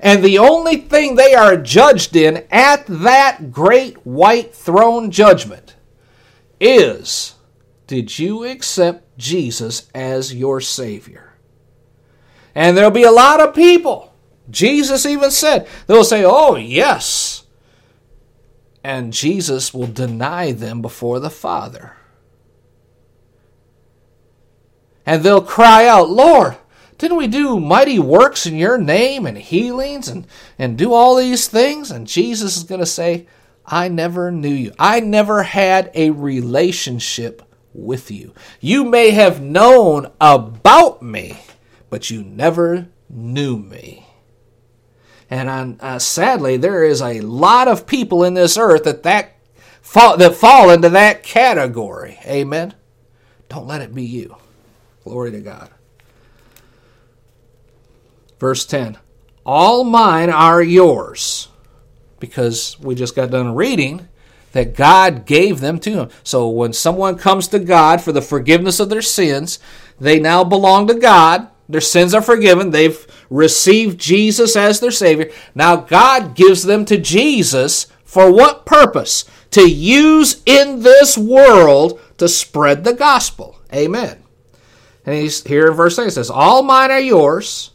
And 0.00 0.22
the 0.22 0.38
only 0.38 0.76
thing 0.76 1.14
they 1.14 1.34
are 1.34 1.56
judged 1.56 2.14
in 2.14 2.46
at 2.50 2.86
that 2.86 3.50
great 3.50 3.96
white 4.06 4.54
throne 4.54 5.10
judgment 5.10 5.76
is 6.60 7.34
did 7.86 8.18
you 8.18 8.44
accept 8.44 9.16
Jesus 9.18 9.88
as 9.94 10.34
your 10.34 10.60
Savior? 10.60 11.34
And 12.54 12.76
there'll 12.76 12.90
be 12.90 13.04
a 13.04 13.10
lot 13.10 13.40
of 13.40 13.54
people. 13.54 14.14
Jesus 14.50 15.06
even 15.06 15.30
said, 15.30 15.66
they'll 15.86 16.04
say, 16.04 16.24
Oh, 16.24 16.56
yes, 16.56 17.37
and 18.82 19.12
Jesus 19.12 19.74
will 19.74 19.86
deny 19.86 20.52
them 20.52 20.82
before 20.82 21.20
the 21.20 21.30
Father. 21.30 21.92
And 25.04 25.22
they'll 25.22 25.42
cry 25.42 25.86
out, 25.86 26.10
Lord, 26.10 26.56
didn't 26.98 27.16
we 27.16 27.28
do 27.28 27.60
mighty 27.60 27.98
works 27.98 28.44
in 28.44 28.56
your 28.56 28.76
name 28.76 29.24
and 29.24 29.38
healings 29.38 30.08
and, 30.08 30.26
and 30.58 30.76
do 30.76 30.92
all 30.92 31.16
these 31.16 31.46
things? 31.46 31.90
And 31.90 32.06
Jesus 32.06 32.56
is 32.56 32.64
going 32.64 32.80
to 32.80 32.86
say, 32.86 33.26
I 33.64 33.88
never 33.88 34.30
knew 34.30 34.48
you. 34.48 34.72
I 34.78 35.00
never 35.00 35.44
had 35.44 35.90
a 35.94 36.10
relationship 36.10 37.42
with 37.72 38.10
you. 38.10 38.34
You 38.60 38.84
may 38.84 39.10
have 39.10 39.40
known 39.40 40.10
about 40.20 41.02
me, 41.02 41.38
but 41.88 42.10
you 42.10 42.24
never 42.24 42.88
knew 43.08 43.58
me. 43.58 44.07
And 45.30 45.78
uh, 45.80 45.98
sadly, 45.98 46.56
there 46.56 46.84
is 46.84 47.02
a 47.02 47.20
lot 47.20 47.68
of 47.68 47.86
people 47.86 48.24
in 48.24 48.34
this 48.34 48.56
earth 48.56 48.84
that 48.84 49.02
that 49.02 49.36
fall, 49.82 50.16
that 50.16 50.34
fall 50.34 50.70
into 50.70 50.88
that 50.88 51.22
category. 51.22 52.18
Amen. 52.24 52.74
Don't 53.48 53.66
let 53.66 53.82
it 53.82 53.94
be 53.94 54.04
you. 54.04 54.36
Glory 55.04 55.30
to 55.32 55.40
God. 55.40 55.70
Verse 58.38 58.64
10 58.64 58.98
All 59.44 59.84
mine 59.84 60.30
are 60.30 60.62
yours. 60.62 61.48
Because 62.20 62.78
we 62.80 62.96
just 62.96 63.14
got 63.14 63.30
done 63.30 63.54
reading 63.54 64.08
that 64.52 64.74
God 64.74 65.24
gave 65.24 65.60
them 65.60 65.78
to 65.80 65.90
him. 65.90 66.08
So 66.24 66.48
when 66.48 66.72
someone 66.72 67.16
comes 67.16 67.46
to 67.48 67.58
God 67.58 68.00
for 68.00 68.10
the 68.10 68.22
forgiveness 68.22 68.80
of 68.80 68.88
their 68.88 69.02
sins, 69.02 69.60
they 70.00 70.18
now 70.18 70.42
belong 70.42 70.88
to 70.88 70.94
God. 70.94 71.48
Their 71.68 71.80
sins 71.80 72.14
are 72.14 72.22
forgiven. 72.22 72.70
They've 72.70 73.06
received 73.30 74.00
Jesus 74.00 74.56
as 74.56 74.80
their 74.80 74.90
Savior. 74.90 75.30
Now 75.54 75.76
God 75.76 76.34
gives 76.34 76.62
them 76.62 76.84
to 76.86 76.98
Jesus 76.98 77.86
for 78.04 78.32
what 78.32 78.66
purpose? 78.66 79.24
To 79.52 79.68
use 79.68 80.42
in 80.46 80.80
this 80.80 81.16
world 81.16 82.00
to 82.18 82.28
spread 82.28 82.84
the 82.84 82.94
gospel. 82.94 83.58
Amen. 83.72 84.22
And 85.04 85.16
he's 85.16 85.42
here 85.44 85.68
in 85.68 85.74
verse 85.74 85.98
8 85.98 86.08
it 86.08 86.10
says, 86.12 86.30
All 86.30 86.62
mine 86.62 86.90
are 86.90 87.00
yours, 87.00 87.70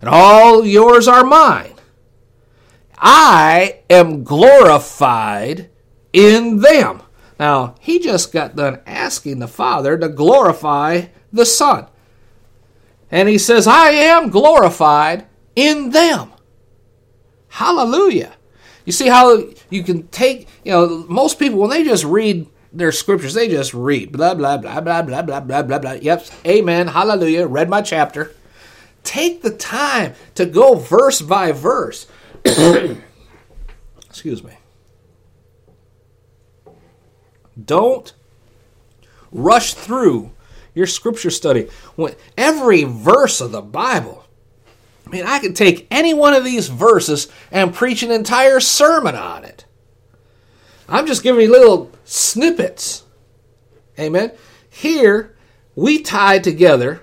and 0.00 0.08
all 0.08 0.64
yours 0.64 1.08
are 1.08 1.24
mine. 1.24 1.74
I 2.96 3.80
am 3.90 4.24
glorified 4.24 5.70
in 6.12 6.60
them. 6.60 7.02
Now, 7.38 7.76
he 7.80 7.98
just 7.98 8.32
got 8.32 8.56
done 8.56 8.80
asking 8.86 9.38
the 9.38 9.48
Father 9.48 9.96
to 9.96 10.08
glorify 10.08 11.06
the 11.32 11.46
Son. 11.46 11.86
And 13.10 13.28
he 13.28 13.38
says, 13.38 13.66
I 13.66 13.90
am 13.90 14.30
glorified 14.30 15.26
in 15.56 15.90
them. 15.90 16.32
Hallelujah. 17.48 18.34
You 18.84 18.92
see 18.92 19.08
how 19.08 19.42
you 19.70 19.82
can 19.82 20.08
take, 20.08 20.48
you 20.64 20.72
know, 20.72 21.04
most 21.08 21.38
people, 21.38 21.58
when 21.58 21.70
they 21.70 21.84
just 21.84 22.04
read 22.04 22.46
their 22.72 22.92
scriptures, 22.92 23.34
they 23.34 23.48
just 23.48 23.74
read 23.74 24.12
blah, 24.12 24.34
blah, 24.34 24.56
blah, 24.58 24.80
blah, 24.80 25.02
blah, 25.02 25.22
blah, 25.22 25.40
blah, 25.40 25.62
blah, 25.62 25.78
blah. 25.78 25.92
Yep, 25.92 26.26
amen, 26.46 26.88
hallelujah, 26.88 27.46
read 27.46 27.68
my 27.68 27.82
chapter. 27.82 28.34
Take 29.04 29.42
the 29.42 29.50
time 29.50 30.14
to 30.34 30.44
go 30.44 30.74
verse 30.74 31.20
by 31.20 31.52
verse. 31.52 32.06
Excuse 34.06 34.42
me. 34.42 34.52
Don't 37.62 38.12
rush 39.32 39.74
through 39.74 40.30
your 40.78 40.86
scripture 40.86 41.30
study. 41.30 41.68
Every 42.36 42.84
verse 42.84 43.40
of 43.40 43.52
the 43.52 43.60
Bible, 43.60 44.24
I 45.06 45.10
mean, 45.10 45.24
I 45.26 45.40
could 45.40 45.56
take 45.56 45.86
any 45.90 46.14
one 46.14 46.34
of 46.34 46.44
these 46.44 46.68
verses 46.68 47.28
and 47.50 47.74
preach 47.74 48.02
an 48.02 48.12
entire 48.12 48.60
sermon 48.60 49.16
on 49.16 49.44
it. 49.44 49.64
I'm 50.88 51.06
just 51.06 51.22
giving 51.22 51.42
you 51.42 51.50
little 51.50 51.90
snippets. 52.04 53.04
Amen. 53.98 54.32
Here, 54.70 55.36
we 55.74 56.00
tie 56.00 56.38
together 56.38 57.02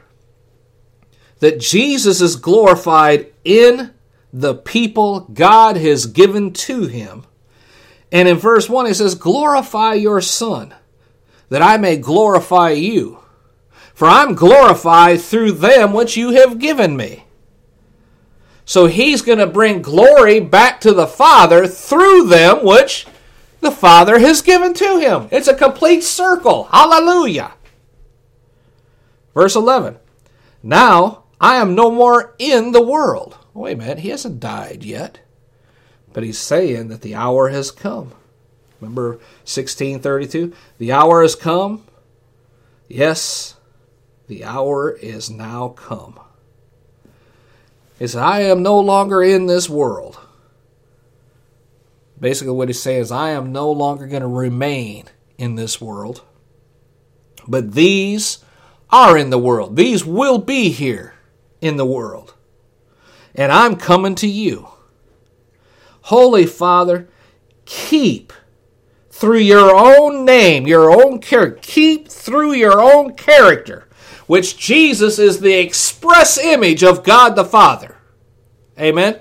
that 1.39 1.59
Jesus 1.59 2.21
is 2.21 2.38
glorified 2.38 3.33
in 3.43 3.93
the 4.31 4.55
people 4.55 5.21
God 5.33 5.75
has 5.75 6.05
given 6.05 6.53
to 6.53 6.88
him. 6.88 7.25
And 8.11 8.27
in 8.29 8.38
verse 8.38 8.69
1, 8.69 8.88
it 8.88 8.95
says, 8.95 9.15
Glorify 9.15 9.95
your 9.95 10.21
Son, 10.21 10.73
that 11.49 11.61
I 11.61 11.77
may 11.77 11.97
glorify 11.97 12.71
you. 12.71 13.19
For 13.95 14.08
I'm 14.08 14.36
glorified 14.36 15.21
through 15.21 15.53
them 15.53 15.93
which 15.93 16.17
you 16.17 16.31
have 16.31 16.60
given 16.60 16.97
me. 16.97 17.23
So 18.65 18.88
he's 18.88 19.21
going 19.21 19.39
to 19.39 19.47
bring 19.47 19.81
glory 19.81 20.39
back 20.41 20.81
to 20.81 20.93
the 20.93 21.08
Father 21.08 21.65
through 21.65 22.27
them 22.27 22.65
which 22.65 23.08
the 23.62 23.71
Father 23.71 24.19
has 24.19 24.41
given 24.41 24.73
to 24.75 24.99
him. 24.99 25.29
It's 25.31 25.47
a 25.47 25.55
complete 25.55 26.03
circle. 26.03 26.65
Hallelujah. 26.65 27.53
Verse 29.34 29.55
11 29.55 29.97
Now 30.62 31.23
I 31.39 31.55
am 31.55 31.73
no 31.73 31.89
more 31.89 32.36
in 32.38 32.73
the 32.73 32.84
world. 32.84 33.38
Wait 33.53 33.73
a 33.73 33.77
minute, 33.77 33.99
he 33.99 34.10
hasn't 34.10 34.41
died 34.41 34.84
yet. 34.84 35.19
But 36.12 36.23
he's 36.23 36.39
saying 36.39 36.89
that 36.89 37.01
the 37.01 37.15
hour 37.15 37.49
has 37.49 37.71
come. 37.71 38.12
Remember 38.81 39.12
1632? 39.43 40.53
The 40.79 40.91
hour 40.91 41.21
has 41.21 41.36
come. 41.36 41.86
Yes, 42.88 43.55
the 44.27 44.43
hour 44.43 44.91
is 44.91 45.29
now 45.29 45.69
come. 45.69 46.19
He 47.99 48.07
said, 48.07 48.21
I 48.21 48.41
am 48.41 48.61
no 48.61 48.79
longer 48.79 49.23
in 49.23 49.45
this 49.45 49.69
world. 49.69 50.19
Basically, 52.19 52.53
what 52.53 52.69
he's 52.69 52.81
saying 52.81 53.01
is, 53.01 53.11
I 53.11 53.31
am 53.31 53.51
no 53.51 53.71
longer 53.71 54.07
going 54.07 54.21
to 54.21 54.27
remain 54.27 55.05
in 55.38 55.55
this 55.55 55.79
world. 55.79 56.23
But 57.47 57.73
these 57.73 58.39
are 58.89 59.17
in 59.17 59.29
the 59.29 59.38
world. 59.38 59.75
These 59.75 60.05
will 60.05 60.38
be 60.38 60.69
here 60.69 61.13
in 61.61 61.77
the 61.77 61.85
world. 61.85 62.33
And 63.33 63.51
I'm 63.51 63.75
coming 63.75 64.15
to 64.15 64.27
you. 64.27 64.69
Holy 66.03 66.45
Father, 66.45 67.07
keep 67.65 68.31
through 69.09 69.39
your 69.39 69.75
own 69.75 70.25
name, 70.25 70.67
your 70.67 70.91
own 70.91 71.19
character, 71.19 71.59
keep 71.61 72.07
through 72.07 72.53
your 72.53 72.81
own 72.81 73.13
character, 73.15 73.85
which 74.27 74.57
Jesus 74.57 75.19
is 75.19 75.39
the 75.39 75.53
express 75.53 76.38
image 76.38 76.83
of 76.83 77.03
God 77.03 77.35
the 77.35 77.45
Father. 77.45 77.97
Amen 78.79 79.19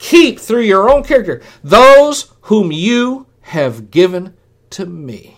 keep 0.00 0.40
through 0.40 0.62
your 0.62 0.90
own 0.90 1.04
character 1.04 1.40
those 1.62 2.32
whom 2.42 2.72
you 2.72 3.26
have 3.42 3.92
given 3.92 4.34
to 4.70 4.84
me. 4.84 5.36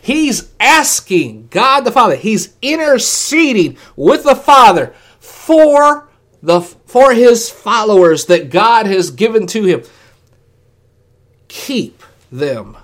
He's 0.00 0.52
asking 0.60 1.48
God 1.48 1.80
the 1.80 1.90
Father, 1.90 2.14
he's 2.14 2.54
interceding 2.62 3.76
with 3.96 4.22
the 4.22 4.36
Father 4.36 4.94
for 5.18 6.08
the 6.42 6.60
for 6.60 7.12
his 7.12 7.50
followers 7.50 8.26
that 8.26 8.50
God 8.50 8.86
has 8.86 9.10
given 9.10 9.46
to 9.48 9.64
him. 9.64 9.82
Keep 11.48 12.02
them 12.30 12.76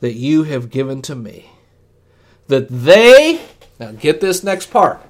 that 0.00 0.14
you 0.14 0.44
have 0.44 0.70
given 0.70 1.02
to 1.02 1.14
me. 1.14 1.50
That 2.48 2.68
they, 2.68 3.40
now 3.78 3.92
get 3.92 4.20
this 4.20 4.44
next 4.44 4.70
part, 4.70 5.00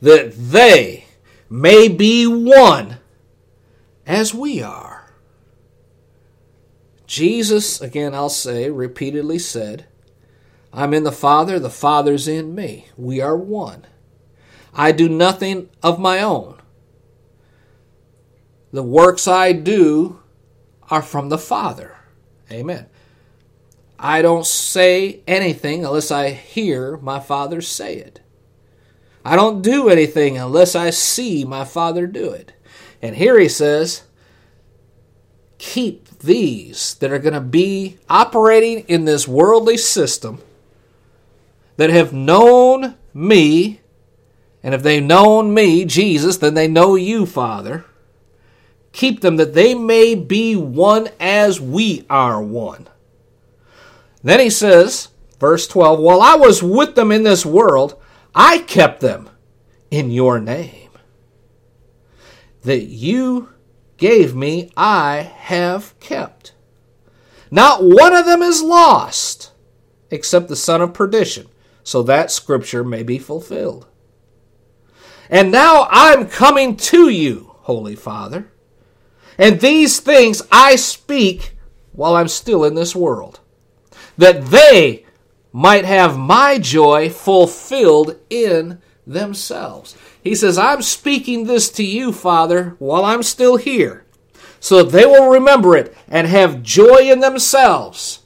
that 0.00 0.32
they 0.34 1.04
may 1.48 1.88
be 1.88 2.26
one 2.26 2.98
as 4.06 4.34
we 4.34 4.62
are. 4.62 5.12
Jesus, 7.06 7.80
again, 7.80 8.14
I'll 8.14 8.28
say, 8.28 8.70
repeatedly 8.70 9.38
said, 9.38 9.86
I'm 10.72 10.92
in 10.92 11.04
the 11.04 11.12
Father, 11.12 11.58
the 11.58 11.70
Father's 11.70 12.26
in 12.26 12.54
me. 12.54 12.88
We 12.96 13.20
are 13.20 13.36
one. 13.36 13.86
I 14.74 14.90
do 14.90 15.08
nothing 15.08 15.68
of 15.82 16.00
my 16.00 16.20
own. 16.20 16.60
The 18.72 18.82
works 18.82 19.28
I 19.28 19.52
do 19.52 20.20
are 20.90 21.02
from 21.02 21.28
the 21.28 21.38
Father. 21.38 21.96
Amen. 22.50 22.86
I 23.98 24.22
don't 24.22 24.46
say 24.46 25.20
anything 25.26 25.84
unless 25.84 26.10
I 26.10 26.30
hear 26.30 26.96
my 26.98 27.20
Father 27.20 27.60
say 27.60 27.96
it. 27.96 28.20
I 29.24 29.36
don't 29.36 29.62
do 29.62 29.88
anything 29.88 30.36
unless 30.36 30.74
I 30.74 30.90
see 30.90 31.44
my 31.44 31.64
Father 31.64 32.06
do 32.06 32.30
it. 32.30 32.52
And 33.00 33.16
here 33.16 33.38
he 33.38 33.48
says, 33.48 34.02
keep 35.58 36.18
these 36.18 36.94
that 36.94 37.12
are 37.12 37.18
going 37.18 37.34
to 37.34 37.40
be 37.40 37.98
operating 38.08 38.80
in 38.80 39.04
this 39.04 39.26
worldly 39.26 39.76
system 39.76 40.40
that 41.76 41.90
have 41.90 42.12
known 42.12 42.96
me. 43.12 43.80
And 44.62 44.74
if 44.74 44.82
they've 44.82 45.02
known 45.02 45.54
me, 45.54 45.84
Jesus, 45.84 46.36
then 46.38 46.54
they 46.54 46.68
know 46.68 46.94
you, 46.94 47.26
Father. 47.26 47.84
Keep 48.92 49.22
them 49.22 49.36
that 49.36 49.54
they 49.54 49.74
may 49.74 50.14
be 50.14 50.54
one 50.54 51.08
as 51.18 51.60
we 51.60 52.04
are 52.08 52.42
one. 52.42 52.88
Then 54.24 54.40
he 54.40 54.48
says, 54.48 55.08
verse 55.38 55.68
12, 55.68 56.00
While 56.00 56.22
I 56.22 56.34
was 56.34 56.62
with 56.62 56.94
them 56.96 57.12
in 57.12 57.22
this 57.22 57.44
world, 57.44 58.00
I 58.34 58.58
kept 58.60 59.00
them 59.00 59.28
in 59.90 60.10
your 60.10 60.40
name. 60.40 60.90
That 62.62 62.84
you 62.84 63.50
gave 63.98 64.34
me, 64.34 64.72
I 64.76 65.30
have 65.36 65.98
kept. 66.00 66.54
Not 67.50 67.84
one 67.84 68.16
of 68.16 68.24
them 68.24 68.42
is 68.42 68.62
lost, 68.62 69.52
except 70.10 70.48
the 70.48 70.56
son 70.56 70.80
of 70.80 70.94
perdition, 70.94 71.46
so 71.82 72.02
that 72.02 72.30
scripture 72.30 72.82
may 72.82 73.02
be 73.02 73.18
fulfilled. 73.18 73.86
And 75.28 75.52
now 75.52 75.86
I'm 75.90 76.28
coming 76.28 76.76
to 76.76 77.10
you, 77.10 77.54
Holy 77.60 77.94
Father, 77.94 78.50
and 79.36 79.60
these 79.60 80.00
things 80.00 80.40
I 80.50 80.76
speak 80.76 81.56
while 81.92 82.16
I'm 82.16 82.28
still 82.28 82.64
in 82.64 82.74
this 82.74 82.96
world, 82.96 83.40
that 84.16 84.46
they 84.46 85.04
might 85.52 85.84
have 85.84 86.18
my 86.18 86.58
joy 86.58 87.08
fulfilled 87.10 88.16
in 88.30 88.80
themselves. 89.06 89.96
He 90.22 90.34
says, 90.34 90.58
I'm 90.58 90.82
speaking 90.82 91.44
this 91.44 91.68
to 91.70 91.84
you, 91.84 92.12
Father, 92.12 92.76
while 92.78 93.04
I'm 93.04 93.22
still 93.22 93.56
here, 93.56 94.04
so 94.58 94.82
that 94.82 94.92
they 94.92 95.04
will 95.04 95.28
remember 95.28 95.76
it 95.76 95.94
and 96.08 96.26
have 96.26 96.62
joy 96.62 97.10
in 97.10 97.20
themselves 97.20 98.20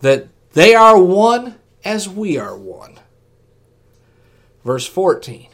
that 0.00 0.28
they 0.52 0.74
are 0.74 1.02
one 1.02 1.56
as 1.84 2.08
we 2.08 2.36
are 2.36 2.56
one. 2.56 2.98
Verse 4.64 4.86
14 4.86 5.48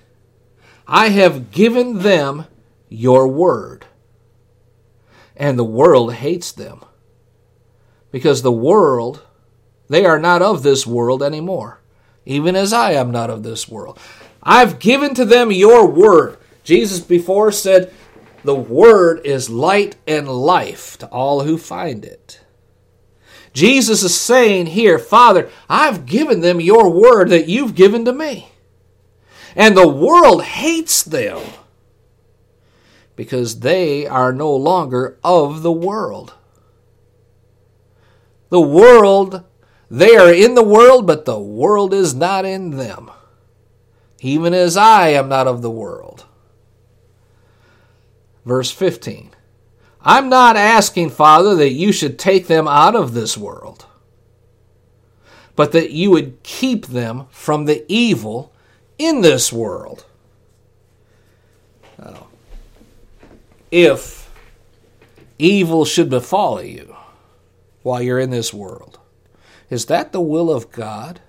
I 0.87 1.09
have 1.09 1.51
given 1.51 1.99
them 1.99 2.47
your 2.89 3.29
word, 3.29 3.87
and 5.37 5.59
the 5.59 5.65
world 5.65 6.15
hates 6.15 6.51
them 6.51 6.81
because 8.11 8.43
the 8.43 8.51
world, 8.53 9.23
they 9.89 10.05
are 10.05 10.19
not 10.19 10.43
of 10.43 10.63
this 10.63 10.87
world 10.87 11.23
anymore, 11.23 11.81
even 12.27 12.57
as 12.57 12.73
I 12.73 12.93
am 12.93 13.11
not 13.11 13.31
of 13.31 13.43
this 13.43 13.69
world. 13.69 13.99
I've 14.43 14.79
given 14.79 15.15
to 15.15 15.25
them 15.25 15.51
your 15.51 15.87
word. 15.87 16.39
Jesus 16.65 17.01
before 17.01 17.53
said, 17.53 17.93
The 18.45 18.55
word 18.55 19.25
is 19.25 19.51
light 19.51 19.97
and 20.07 20.29
life 20.29 20.99
to 20.99 21.07
all 21.09 21.43
who 21.43 21.59
find 21.59 22.05
it. 22.05 22.41
Jesus 23.53 24.03
is 24.03 24.19
saying 24.19 24.67
here, 24.67 24.99
Father, 24.99 25.51
I've 25.69 26.07
given 26.07 26.41
them 26.41 26.61
your 26.61 26.91
word 26.91 27.31
that 27.31 27.49
you've 27.49 27.75
given 27.75 28.05
to 28.05 28.13
me. 28.13 28.49
And 29.57 29.77
the 29.77 29.89
world 29.89 30.45
hates 30.45 31.03
them 31.03 31.41
because 33.17 33.61
they 33.61 34.07
are 34.07 34.33
no 34.33 34.55
longer 34.55 35.19
of 35.25 35.63
the 35.63 35.73
world. 35.73 36.35
The 38.51 38.61
world, 38.61 39.43
they 39.91 40.17
are 40.17 40.33
in 40.33 40.55
the 40.55 40.63
world, 40.63 41.07
but 41.07 41.25
the 41.25 41.39
world 41.39 41.95
is 41.95 42.15
not 42.15 42.45
in 42.45 42.77
them, 42.77 43.11
even 44.21 44.53
as 44.53 44.77
I 44.77 45.09
am 45.09 45.29
not 45.29 45.47
of 45.47 45.63
the 45.63 45.71
world. 45.71 46.27
Verse 48.45 48.71
15 48.71 49.31
I'm 50.03 50.29
not 50.29 50.57
asking, 50.57 51.11
Father, 51.11 51.55
that 51.57 51.73
you 51.73 51.93
should 51.93 52.19
take 52.19 52.47
them 52.47 52.69
out 52.69 52.95
of 52.95 53.15
this 53.15 53.37
world, 53.37 53.87
but 55.57 55.73
that 55.73 55.91
you 55.91 56.11
would 56.11 56.43
keep 56.43 56.87
them 56.87 57.27
from 57.31 57.65
the 57.65 57.85
evil 57.89 58.53
in 58.99 59.23
this 59.23 59.53
world. 59.53 60.05
Now, 61.99 62.29
if 63.71 64.31
evil 65.39 65.85
should 65.85 66.11
befall 66.11 66.63
you, 66.63 66.95
while 67.83 68.03
you're 68.03 68.19
in 68.19 68.31
this 68.31 68.53
world. 68.53 68.98
Is 69.71 69.87
that 69.87 70.13
the 70.13 70.21
will 70.21 70.51
of 70.51 70.71
God? 70.73 71.21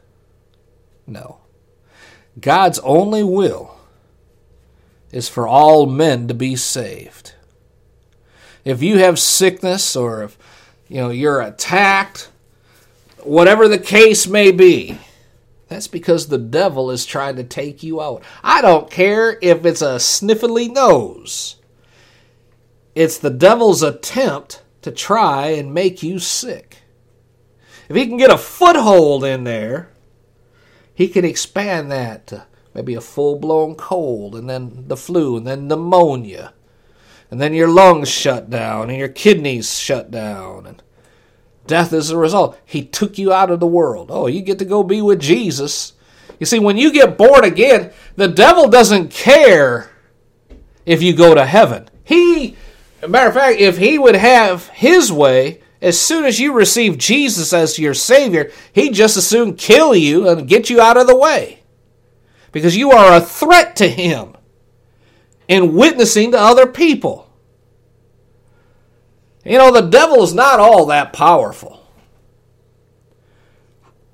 No. 1.06 1.40
God's 2.40 2.80
only 2.80 3.24
will 3.24 3.78
is 5.12 5.28
for 5.28 5.48
all 5.48 5.86
men 5.86 6.28
to 6.28 6.34
be 6.34 6.56
saved. 6.56 7.34
If 8.64 8.82
you 8.82 9.00
have 9.00 9.20
sickness 9.20 9.96
or 9.96 10.24
if 10.24 10.38
you 10.88 10.98
know 10.98 11.10
you're 11.10 11.42
attacked, 11.42 12.30
whatever 13.24 13.68
the 13.68 13.80
case 13.80 14.28
may 14.28 14.52
be, 14.52 15.00
that's 15.68 15.88
because 15.88 16.28
the 16.28 16.38
devil 16.38 16.92
is 16.92 17.06
trying 17.06 17.36
to 17.38 17.44
take 17.44 17.84
you 17.84 18.02
out. 18.02 18.24
I 18.44 18.62
don't 18.62 18.90
care 18.90 19.38
if 19.42 19.66
it's 19.66 19.82
a 19.82 19.96
sniffly 19.96 20.72
nose. 20.72 21.56
It's 22.96 23.18
the 23.18 23.30
devil's 23.30 23.84
attempt 23.84 24.64
to 24.82 24.92
try 24.92 25.48
and 25.50 25.74
make 25.74 26.02
you 26.04 26.20
sick. 26.20 26.78
If 27.90 27.96
he 27.96 28.08
can 28.08 28.18
get 28.18 28.32
a 28.32 28.38
foothold 28.38 29.24
in 29.24 29.44
there, 29.44 29.90
he 30.94 31.08
can 31.08 31.26
expand 31.26 31.92
that 31.92 32.28
to 32.28 32.46
maybe 32.74 32.94
a 32.94 33.02
full 33.02 33.40
blown 33.40 33.76
cold, 33.76 34.36
and 34.36 34.50
then 34.50 34.86
the 34.88 34.96
flu, 34.96 35.36
and 35.36 35.48
then 35.48 35.68
pneumonia, 35.68 36.54
and 37.32 37.42
then 37.42 37.54
your 37.54 37.68
lungs 37.68 38.08
shut 38.10 38.50
down, 38.50 38.90
and 38.90 39.00
your 39.00 39.10
kidneys 39.10 39.78
shut 39.78 40.12
down, 40.12 40.68
and 40.68 40.84
death 41.66 41.92
is 41.92 42.10
the 42.10 42.18
result. 42.18 42.60
He 42.64 42.86
took 42.86 43.18
you 43.18 43.34
out 43.34 43.50
of 43.50 43.60
the 43.60 43.68
world. 43.68 44.10
Oh, 44.12 44.28
you 44.28 44.42
get 44.42 44.60
to 44.60 44.66
go 44.66 44.84
be 44.84 45.02
with 45.02 45.20
Jesus. 45.20 45.94
You 46.40 46.46
see, 46.46 46.60
when 46.60 46.78
you 46.78 46.92
get 46.92 47.18
born 47.18 47.44
again, 47.44 47.92
the 48.16 48.28
devil 48.28 48.70
doesn't 48.70 49.10
care 49.10 49.90
if 50.86 51.02
you 51.02 51.14
go 51.14 51.34
to 51.34 51.46
heaven. 51.46 51.90
He 52.04 52.56
matter 53.08 53.30
of 53.30 53.36
fact, 53.36 53.60
if 53.60 53.78
he 53.78 53.98
would 53.98 54.16
have 54.16 54.68
his 54.70 55.12
way, 55.12 55.62
as 55.82 56.00
soon 56.00 56.26
as 56.26 56.40
you 56.40 56.54
receive 56.54 56.98
Jesus 56.98 57.54
as 57.54 57.80
your 57.80 57.94
Savior, 57.94 58.52
he'd 58.74 58.94
just 58.94 59.18
as 59.18 59.28
soon 59.28 59.56
kill 59.56 59.96
you 59.96 60.28
and 60.28 60.48
get 60.48 60.70
you 60.70 60.82
out 60.82 60.98
of 60.98 61.08
the 61.08 61.16
way. 61.16 61.60
Because 62.52 62.76
you 62.76 62.92
are 62.92 63.16
a 63.16 63.22
threat 63.22 63.76
to 63.78 63.88
him 63.88 64.36
in 65.48 65.76
witnessing 65.76 66.32
to 66.32 66.40
other 66.40 66.68
people. 66.68 67.32
You 69.46 69.58
know, 69.58 69.72
the 69.72 69.82
devil 69.82 70.22
is 70.24 70.34
not 70.34 70.60
all 70.60 70.88
that 70.88 71.14
powerful. 71.14 71.88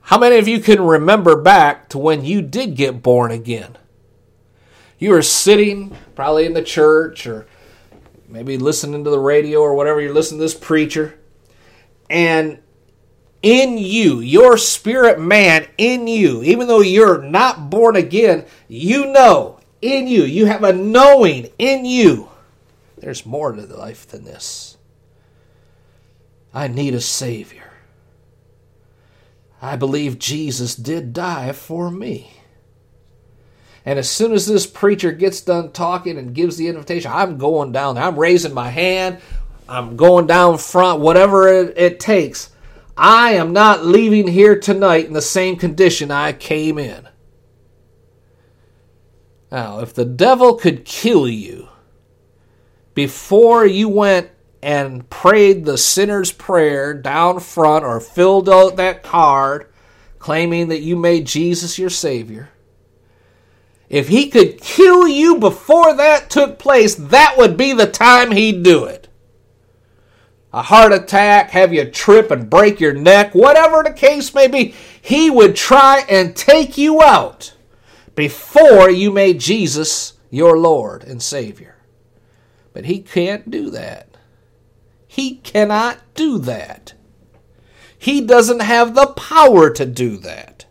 How 0.01 0.20
many 0.20 0.38
of 0.38 0.47
you 0.47 0.59
can 0.59 0.82
remember 0.82 1.36
back 1.36 1.89
to 1.89 1.97
when 1.97 2.24
you 2.24 2.43
did 2.43 2.76
get 2.76 3.01
born 3.01 3.32
again? 3.32 3.76
You 4.99 5.09
were 5.09 5.24
sitting 5.24 5.95
probably 6.13 6.45
in 6.45 6.53
the 6.53 6.61
church 6.61 7.26
or 7.26 7.47
maybe 8.30 8.57
listening 8.57 9.03
to 9.03 9.09
the 9.09 9.20
radio 9.20 9.61
or 9.61 9.74
whatever, 9.74 9.99
you're 9.99 10.13
listening 10.13 10.39
to 10.39 10.45
this 10.45 10.53
preacher, 10.53 11.18
and 12.10 12.60
in 13.41 13.78
you, 13.78 14.20
your 14.20 14.58
spirit 14.58 15.20
man 15.20 15.68
in 15.78 16.08
you, 16.08 16.41
even 16.43 16.68
though 16.68 16.82
you're 16.82 17.22
not 17.22 17.70
born 17.70 17.95
again, 17.95 18.45
you 18.68 19.06
know 19.12 19.60
in 19.82 20.08
you, 20.08 20.24
you 20.24 20.45
have 20.45 20.64
a 20.64 20.74
knowing 20.74 21.49
in 21.60 21.86
you. 21.86 22.30
There's 22.97 23.26
more 23.26 23.51
to 23.51 23.62
life 23.62 24.08
than 24.08 24.24
this. 24.24 24.78
I 26.53 26.68
need 26.68 26.95
a 26.95 27.01
Savior. 27.01 27.72
I 29.62 29.76
believe 29.76 30.20
Jesus 30.20 30.76
did 30.76 31.14
die 31.14 31.51
for 31.51 31.91
me. 31.91 32.32
And 33.86 33.99
as 33.99 34.10
soon 34.10 34.32
as 34.32 34.47
this 34.47 34.66
preacher 34.66 35.12
gets 35.12 35.41
done 35.41 35.72
talking 35.72 36.18
and 36.18 36.34
gives 36.34 36.58
the 36.58 36.68
invitation, 36.68 37.12
I'm 37.14 37.38
going 37.38 37.72
down 37.72 37.95
there. 37.95 38.03
I'm 38.03 38.18
raising 38.18 38.53
my 38.53 38.70
hand. 38.70 39.20
I'm 39.68 39.95
going 39.95 40.28
down 40.28 40.57
front, 40.57 41.01
whatever 41.01 41.47
it, 41.47 41.78
it 41.78 41.99
takes. 41.99 42.51
I 42.97 43.32
am 43.32 43.51
not 43.51 43.86
leaving 43.86 44.28
here 44.28 44.59
tonight 44.59 45.05
in 45.05 45.13
the 45.13 45.22
same 45.22 45.57
condition 45.57 46.11
I 46.11 46.34
came 46.34 46.78
in. 46.78 47.09
Now, 49.51 49.80
if 49.80 49.93
the 49.93 50.05
devil 50.05 50.55
could 50.55 50.86
kill 50.86 51.28
you 51.28 51.70
before 52.93 53.66
you 53.66 53.89
went 53.89 54.30
and 54.61 55.09
prayed 55.09 55.66
the 55.66 55.78
sinner's 55.78 56.32
prayer 56.32 56.93
down 56.93 57.39
front 57.39 57.86
or 57.86 57.99
filled 57.99 58.49
out 58.49 58.78
that 58.78 59.03
card 59.03 59.72
claiming 60.20 60.70
that 60.70 60.82
you 60.82 60.95
made 60.95 61.28
Jesus 61.28 61.78
your 61.78 61.89
Savior, 61.89 62.49
if 63.89 64.07
he 64.07 64.30
could 64.30 64.59
kill 64.59 65.07
you 65.07 65.38
before 65.38 65.95
that 65.95 66.30
took 66.30 66.57
place, 66.57 66.95
that 66.95 67.36
would 67.38 67.55
be 67.55 67.74
the 67.74 67.88
time 67.88 68.32
he'd 68.32 68.63
do 68.63 68.86
it. 68.86 69.05
A 70.56 70.62
heart 70.62 70.93
attack, 70.93 71.49
have 71.49 71.74
you 71.74 71.84
trip 71.84 72.32
and 72.32 72.49
break 72.49 72.80
your 72.80 72.93
neck, 72.93 73.36
whatever 73.36 73.84
the 73.84 73.91
case 73.91 74.34
may 74.34 74.47
be, 74.47 74.74
he 75.01 75.30
would 75.30 75.53
try 75.53 76.06
and 76.08 76.34
take 76.34 76.78
you 76.78 77.01
out 77.01 77.53
before 78.16 78.89
you 78.89 79.12
made 79.12 79.41
Jesus 79.41 80.14
your 80.30 80.58
Lord 80.58 81.03
and 81.03 81.22
Savior. 81.22 81.76
But 82.72 82.86
he 82.86 83.01
can't 83.01 83.51
do 83.51 83.70
that. 83.72 84.16
He 85.10 85.36
cannot 85.39 85.99
do 86.14 86.38
that. 86.39 86.93
He 87.97 88.22
doesn't 88.22 88.62
have 88.62 88.95
the 88.95 89.08
power 89.08 89.70
to 89.72 89.86
do 89.86 90.16
that. 90.20 90.68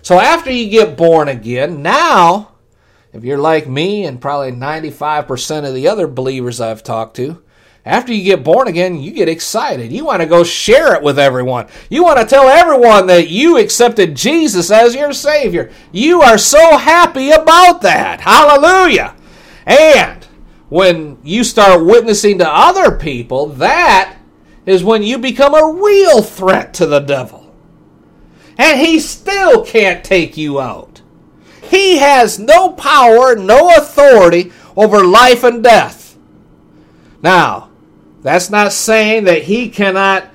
So 0.00 0.20
after 0.20 0.52
you 0.52 0.70
get 0.70 0.96
born 0.96 1.26
again, 1.26 1.82
now, 1.82 2.52
if 3.12 3.24
you're 3.24 3.36
like 3.36 3.66
me 3.66 4.04
and 4.04 4.20
probably 4.20 4.52
95% 4.52 5.66
of 5.66 5.74
the 5.74 5.88
other 5.88 6.06
believers 6.06 6.60
I've 6.60 6.84
talked 6.84 7.16
to, 7.16 7.42
after 7.86 8.12
you 8.12 8.24
get 8.24 8.42
born 8.42 8.66
again, 8.66 9.00
you 9.00 9.12
get 9.12 9.28
excited. 9.28 9.92
You 9.92 10.04
want 10.04 10.20
to 10.20 10.26
go 10.26 10.42
share 10.42 10.94
it 10.94 11.02
with 11.02 11.18
everyone. 11.18 11.68
You 11.88 12.02
want 12.02 12.18
to 12.18 12.26
tell 12.26 12.48
everyone 12.48 13.06
that 13.06 13.28
you 13.28 13.58
accepted 13.58 14.16
Jesus 14.16 14.72
as 14.72 14.94
your 14.94 15.12
Savior. 15.12 15.70
You 15.92 16.20
are 16.20 16.36
so 16.36 16.78
happy 16.78 17.30
about 17.30 17.82
that. 17.82 18.20
Hallelujah. 18.20 19.14
And 19.64 20.24
when 20.68 21.18
you 21.22 21.44
start 21.44 21.86
witnessing 21.86 22.38
to 22.38 22.48
other 22.48 22.98
people, 22.98 23.46
that 23.46 24.16
is 24.66 24.82
when 24.82 25.04
you 25.04 25.16
become 25.16 25.54
a 25.54 25.80
real 25.80 26.22
threat 26.22 26.74
to 26.74 26.86
the 26.86 27.00
devil 27.00 27.46
and 28.58 28.80
he 28.80 28.98
still 28.98 29.64
can't 29.64 30.04
take 30.04 30.36
you 30.36 30.60
out. 30.60 31.02
He 31.62 31.98
has 31.98 32.38
no 32.38 32.72
power, 32.72 33.36
no 33.36 33.74
authority 33.76 34.52
over 34.76 35.04
life 35.04 35.44
and 35.44 35.62
death. 35.62 36.16
Now, 37.22 37.70
that's 38.22 38.50
not 38.50 38.72
saying 38.72 39.24
that 39.24 39.42
he 39.42 39.68
cannot 39.68 40.28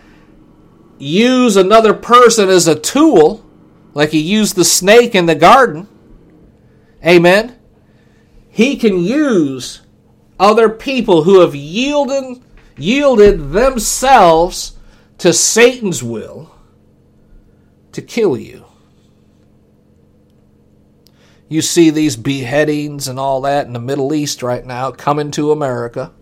use 0.98 1.56
another 1.56 1.94
person 1.94 2.50
as 2.50 2.68
a 2.68 2.80
tool, 2.80 3.46
like 3.94 4.10
he 4.10 4.20
used 4.20 4.56
the 4.56 4.66
snake 4.66 5.16
in 5.16 5.26
the 5.26 5.36
garden. 5.36 5.88
Amen. 7.06 7.58
He 8.50 8.76
can 8.78 9.00
use 9.00 9.82
other 10.40 10.70
people 10.70 11.24
who 11.24 11.42
have 11.42 11.56
yielded 11.56 12.42
yielded 12.78 13.52
themselves 13.52 14.78
to 15.18 15.34
Satan's 15.34 16.02
will 16.02 16.52
to 17.92 18.02
kill 18.02 18.38
you. 18.38 18.66
You 21.48 21.62
see 21.62 21.90
these 21.90 22.16
beheadings 22.16 23.08
and 23.08 23.20
all 23.20 23.42
that 23.42 23.68
in 23.68 23.74
the 23.74 23.80
Middle 23.80 24.14
East 24.14 24.42
right 24.42 24.66
now 24.66 24.92
coming 24.92 25.32
to 25.32 25.52
America. 25.52 26.14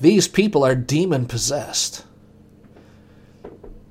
These 0.00 0.28
people 0.28 0.64
are 0.64 0.74
demon 0.74 1.26
possessed. 1.26 2.04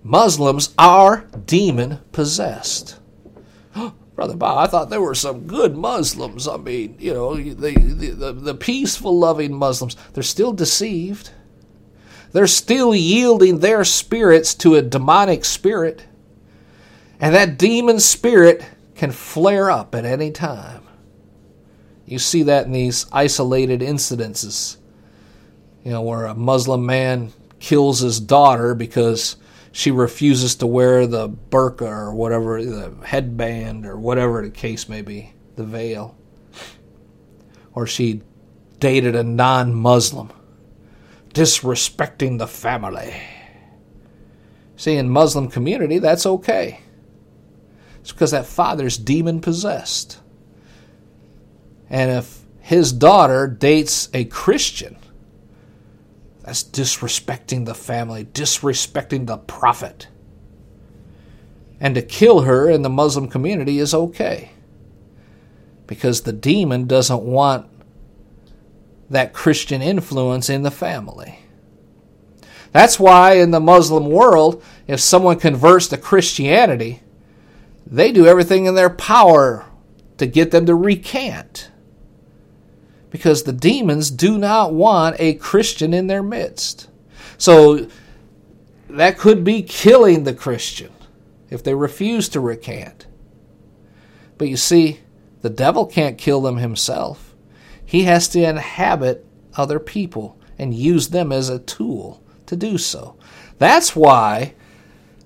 Muslims 0.03 0.73
are 0.77 1.27
demon 1.45 1.99
possessed. 2.13 2.97
Brother 4.15 4.37
Bob, 4.37 4.57
I 4.57 4.71
thought 4.71 4.89
there 4.89 5.01
were 5.01 5.13
some 5.13 5.47
good 5.47 5.75
Muslims. 5.75 6.47
I 6.47 6.57
mean, 6.57 6.95
you 6.97 7.13
know, 7.13 7.35
the, 7.35 7.53
the, 7.53 8.09
the, 8.11 8.33
the 8.33 8.55
peaceful, 8.55 9.19
loving 9.19 9.53
Muslims. 9.53 9.97
They're 10.13 10.23
still 10.23 10.53
deceived. 10.53 11.31
They're 12.31 12.47
still 12.47 12.95
yielding 12.95 13.59
their 13.59 13.83
spirits 13.83 14.55
to 14.55 14.75
a 14.75 14.81
demonic 14.81 15.43
spirit. 15.43 16.05
And 17.19 17.35
that 17.35 17.57
demon 17.57 17.99
spirit 17.99 18.63
can 18.95 19.11
flare 19.11 19.69
up 19.69 19.93
at 19.93 20.05
any 20.05 20.31
time. 20.31 20.83
You 22.05 22.19
see 22.19 22.43
that 22.43 22.65
in 22.65 22.71
these 22.71 23.05
isolated 23.11 23.81
incidences. 23.81 24.77
You 25.87 25.93
know, 25.93 26.01
where 26.01 26.25
a 26.25 26.35
Muslim 26.35 26.85
man 26.85 27.31
kills 27.61 28.01
his 28.01 28.19
daughter 28.19 28.75
because 28.75 29.37
she 29.71 29.89
refuses 29.89 30.55
to 30.55 30.67
wear 30.67 31.07
the 31.07 31.29
burqa 31.29 31.83
or 31.83 32.13
whatever, 32.13 32.61
the 32.61 32.93
headband 33.05 33.85
or 33.85 33.95
whatever 33.95 34.41
the 34.41 34.49
case 34.49 34.89
may 34.89 35.01
be, 35.01 35.33
the 35.55 35.63
veil. 35.63 36.17
Or 37.73 37.87
she 37.87 38.21
dated 38.79 39.15
a 39.15 39.23
non 39.23 39.73
Muslim, 39.73 40.29
disrespecting 41.33 42.37
the 42.37 42.47
family. 42.47 43.15
See, 44.75 44.97
in 44.97 45.09
Muslim 45.09 45.47
community, 45.47 45.99
that's 45.99 46.25
okay. 46.25 46.81
It's 48.01 48.11
because 48.11 48.31
that 48.31 48.45
father's 48.45 48.97
demon 48.97 49.39
possessed. 49.39 50.19
And 51.89 52.11
if 52.11 52.41
his 52.59 52.91
daughter 52.91 53.47
dates 53.47 54.09
a 54.13 54.25
Christian, 54.25 54.97
that's 56.47 56.63
disrespecting 56.63 57.65
the 57.65 57.75
family, 57.75 58.23
disrespecting 58.23 59.27
the 59.27 59.35
prophet. 59.35 60.07
And 61.81 61.93
to 61.93 62.01
kill 62.01 62.43
her 62.43 62.69
in 62.69 62.83
the 62.83 62.89
Muslim 62.89 63.27
community 63.27 63.79
is 63.79 63.93
okay. 63.93 64.51
Because 65.87 66.21
the 66.21 66.31
demon 66.31 66.87
doesn't 66.87 67.21
want 67.23 67.67
that 69.09 69.33
Christian 69.33 69.81
influence 69.81 70.49
in 70.49 70.63
the 70.63 70.71
family. 70.71 71.39
That's 72.71 72.97
why 72.97 73.33
in 73.33 73.51
the 73.51 73.59
Muslim 73.59 74.09
world, 74.09 74.63
if 74.87 75.01
someone 75.01 75.39
converts 75.39 75.89
to 75.89 75.97
Christianity, 75.97 77.01
they 77.85 78.13
do 78.13 78.25
everything 78.25 78.67
in 78.67 78.75
their 78.75 78.89
power 78.89 79.65
to 80.17 80.25
get 80.25 80.51
them 80.51 80.65
to 80.67 80.75
recant. 80.75 81.71
Because 83.09 83.43
the 83.43 83.53
demons 83.53 84.11
do 84.11 84.37
not 84.37 84.73
want 84.73 85.15
a 85.19 85.35
Christian 85.35 85.93
in 85.93 86.07
their 86.07 86.23
midst. 86.23 86.89
So 87.37 87.87
that 88.89 89.17
could 89.17 89.43
be 89.43 89.61
killing 89.61 90.23
the 90.23 90.33
Christian 90.33 90.91
if 91.49 91.63
they 91.63 91.73
refuse 91.73 92.27
to 92.29 92.39
recant. 92.39 93.07
But 94.37 94.49
you 94.49 94.57
see, 94.57 94.99
the 95.41 95.49
devil 95.49 95.85
can't 95.85 96.17
kill 96.17 96.41
them 96.41 96.57
himself. 96.57 97.35
He 97.85 98.03
has 98.03 98.27
to 98.29 98.43
inhabit 98.43 99.25
other 99.55 99.79
people 99.79 100.37
and 100.57 100.73
use 100.73 101.09
them 101.09 101.31
as 101.31 101.49
a 101.49 101.59
tool 101.59 102.21
to 102.47 102.55
do 102.55 102.77
so. 102.77 103.17
That's 103.57 103.95
why 103.95 104.53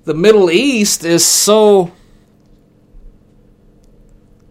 the 0.04 0.14
Middle 0.14 0.50
East 0.52 1.04
is 1.04 1.26
so 1.26 1.92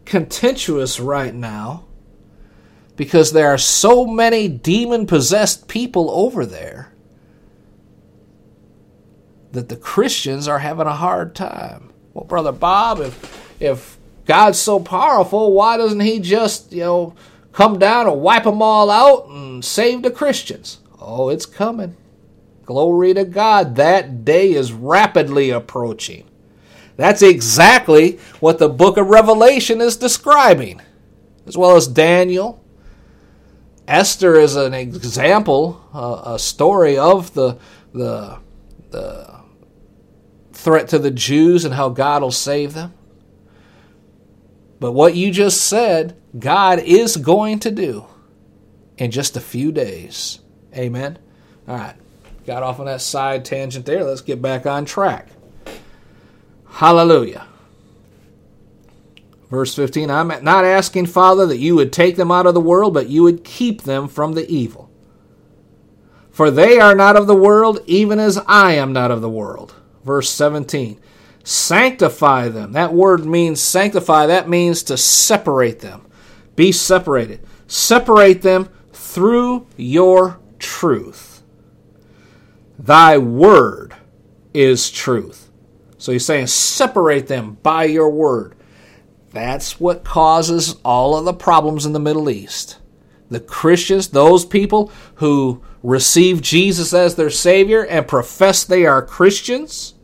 contentious 0.04 0.98
right 0.98 1.34
now 1.34 1.84
because 3.00 3.32
there 3.32 3.48
are 3.48 3.56
so 3.56 4.04
many 4.04 4.46
demon 4.46 5.06
possessed 5.06 5.66
people 5.68 6.10
over 6.10 6.44
there 6.44 6.92
that 9.52 9.70
the 9.70 9.76
Christians 9.76 10.46
are 10.46 10.58
having 10.58 10.86
a 10.86 10.94
hard 10.94 11.34
time. 11.34 11.94
Well, 12.12 12.26
brother 12.26 12.52
Bob, 12.52 13.00
if 13.00 13.56
if 13.58 13.96
God's 14.26 14.58
so 14.58 14.78
powerful, 14.80 15.54
why 15.54 15.78
doesn't 15.78 16.00
he 16.00 16.20
just, 16.20 16.72
you 16.72 16.82
know, 16.82 17.14
come 17.52 17.78
down 17.78 18.06
and 18.06 18.20
wipe 18.20 18.44
them 18.44 18.60
all 18.60 18.90
out 18.90 19.28
and 19.30 19.64
save 19.64 20.02
the 20.02 20.10
Christians? 20.10 20.80
Oh, 21.00 21.30
it's 21.30 21.46
coming. 21.46 21.96
Glory 22.66 23.14
to 23.14 23.24
God. 23.24 23.76
That 23.76 24.26
day 24.26 24.52
is 24.52 24.74
rapidly 24.74 25.48
approaching. 25.48 26.28
That's 26.98 27.22
exactly 27.22 28.18
what 28.40 28.58
the 28.58 28.68
book 28.68 28.98
of 28.98 29.06
Revelation 29.06 29.80
is 29.80 29.96
describing, 29.96 30.82
as 31.46 31.56
well 31.56 31.76
as 31.76 31.86
Daniel. 31.86 32.62
Esther 33.90 34.36
is 34.36 34.54
an 34.54 34.72
example, 34.72 35.84
uh, 35.92 36.34
a 36.34 36.38
story 36.38 36.96
of 36.96 37.34
the, 37.34 37.58
the, 37.92 38.38
the 38.90 39.40
threat 40.52 40.88
to 40.88 40.98
the 41.00 41.10
Jews 41.10 41.64
and 41.64 41.74
how 41.74 41.88
God 41.88 42.22
will 42.22 42.30
save 42.30 42.72
them. 42.72 42.94
But 44.78 44.92
what 44.92 45.16
you 45.16 45.32
just 45.32 45.62
said, 45.62 46.16
God 46.38 46.78
is 46.78 47.16
going 47.16 47.58
to 47.60 47.72
do 47.72 48.06
in 48.96 49.10
just 49.10 49.36
a 49.36 49.40
few 49.40 49.72
days. 49.72 50.38
Amen. 50.72 51.18
All 51.66 51.76
right. 51.76 51.96
Got 52.46 52.62
off 52.62 52.78
on 52.78 52.86
that 52.86 53.00
side 53.00 53.44
tangent 53.44 53.86
there. 53.86 54.04
Let's 54.04 54.20
get 54.20 54.40
back 54.40 54.66
on 54.66 54.84
track. 54.84 55.28
Hallelujah. 56.68 57.46
Verse 59.50 59.74
15 59.74 60.10
I'm 60.10 60.28
not 60.42 60.64
asking, 60.64 61.06
Father, 61.06 61.44
that 61.46 61.58
you 61.58 61.74
would 61.74 61.92
take 61.92 62.16
them 62.16 62.30
out 62.30 62.46
of 62.46 62.54
the 62.54 62.60
world, 62.60 62.94
but 62.94 63.08
you 63.08 63.22
would 63.24 63.44
keep 63.44 63.82
them 63.82 64.08
from 64.08 64.34
the 64.34 64.48
evil. 64.48 64.90
For 66.30 66.50
they 66.50 66.78
are 66.78 66.94
not 66.94 67.16
of 67.16 67.26
the 67.26 67.34
world, 67.34 67.80
even 67.86 68.18
as 68.18 68.38
I 68.46 68.72
am 68.72 68.92
not 68.92 69.10
of 69.10 69.20
the 69.20 69.28
world. 69.28 69.74
Verse 70.04 70.30
17 70.30 71.00
Sanctify 71.42 72.48
them. 72.48 72.72
That 72.72 72.94
word 72.94 73.24
means 73.24 73.60
sanctify, 73.60 74.26
that 74.26 74.48
means 74.48 74.82
to 74.84 74.96
separate 74.96 75.80
them. 75.80 76.06
Be 76.54 76.70
separated. 76.70 77.40
Separate 77.66 78.42
them 78.42 78.68
through 78.92 79.66
your 79.76 80.38
truth. 80.58 81.42
Thy 82.78 83.18
word 83.18 83.94
is 84.54 84.90
truth. 84.90 85.50
So 85.98 86.12
he's 86.12 86.24
saying, 86.24 86.46
separate 86.46 87.26
them 87.26 87.58
by 87.62 87.84
your 87.84 88.10
word. 88.10 88.54
That's 89.32 89.78
what 89.78 90.04
causes 90.04 90.76
all 90.84 91.16
of 91.16 91.24
the 91.24 91.32
problems 91.32 91.86
in 91.86 91.92
the 91.92 92.00
Middle 92.00 92.28
East. 92.28 92.78
The 93.28 93.40
Christians, 93.40 94.08
those 94.08 94.44
people 94.44 94.90
who 95.16 95.62
receive 95.82 96.42
Jesus 96.42 96.92
as 96.92 97.14
their 97.14 97.30
Savior 97.30 97.86
and 97.86 98.08
profess 98.08 98.64
they 98.64 98.86
are 98.86 99.04
Christians, 99.04 99.94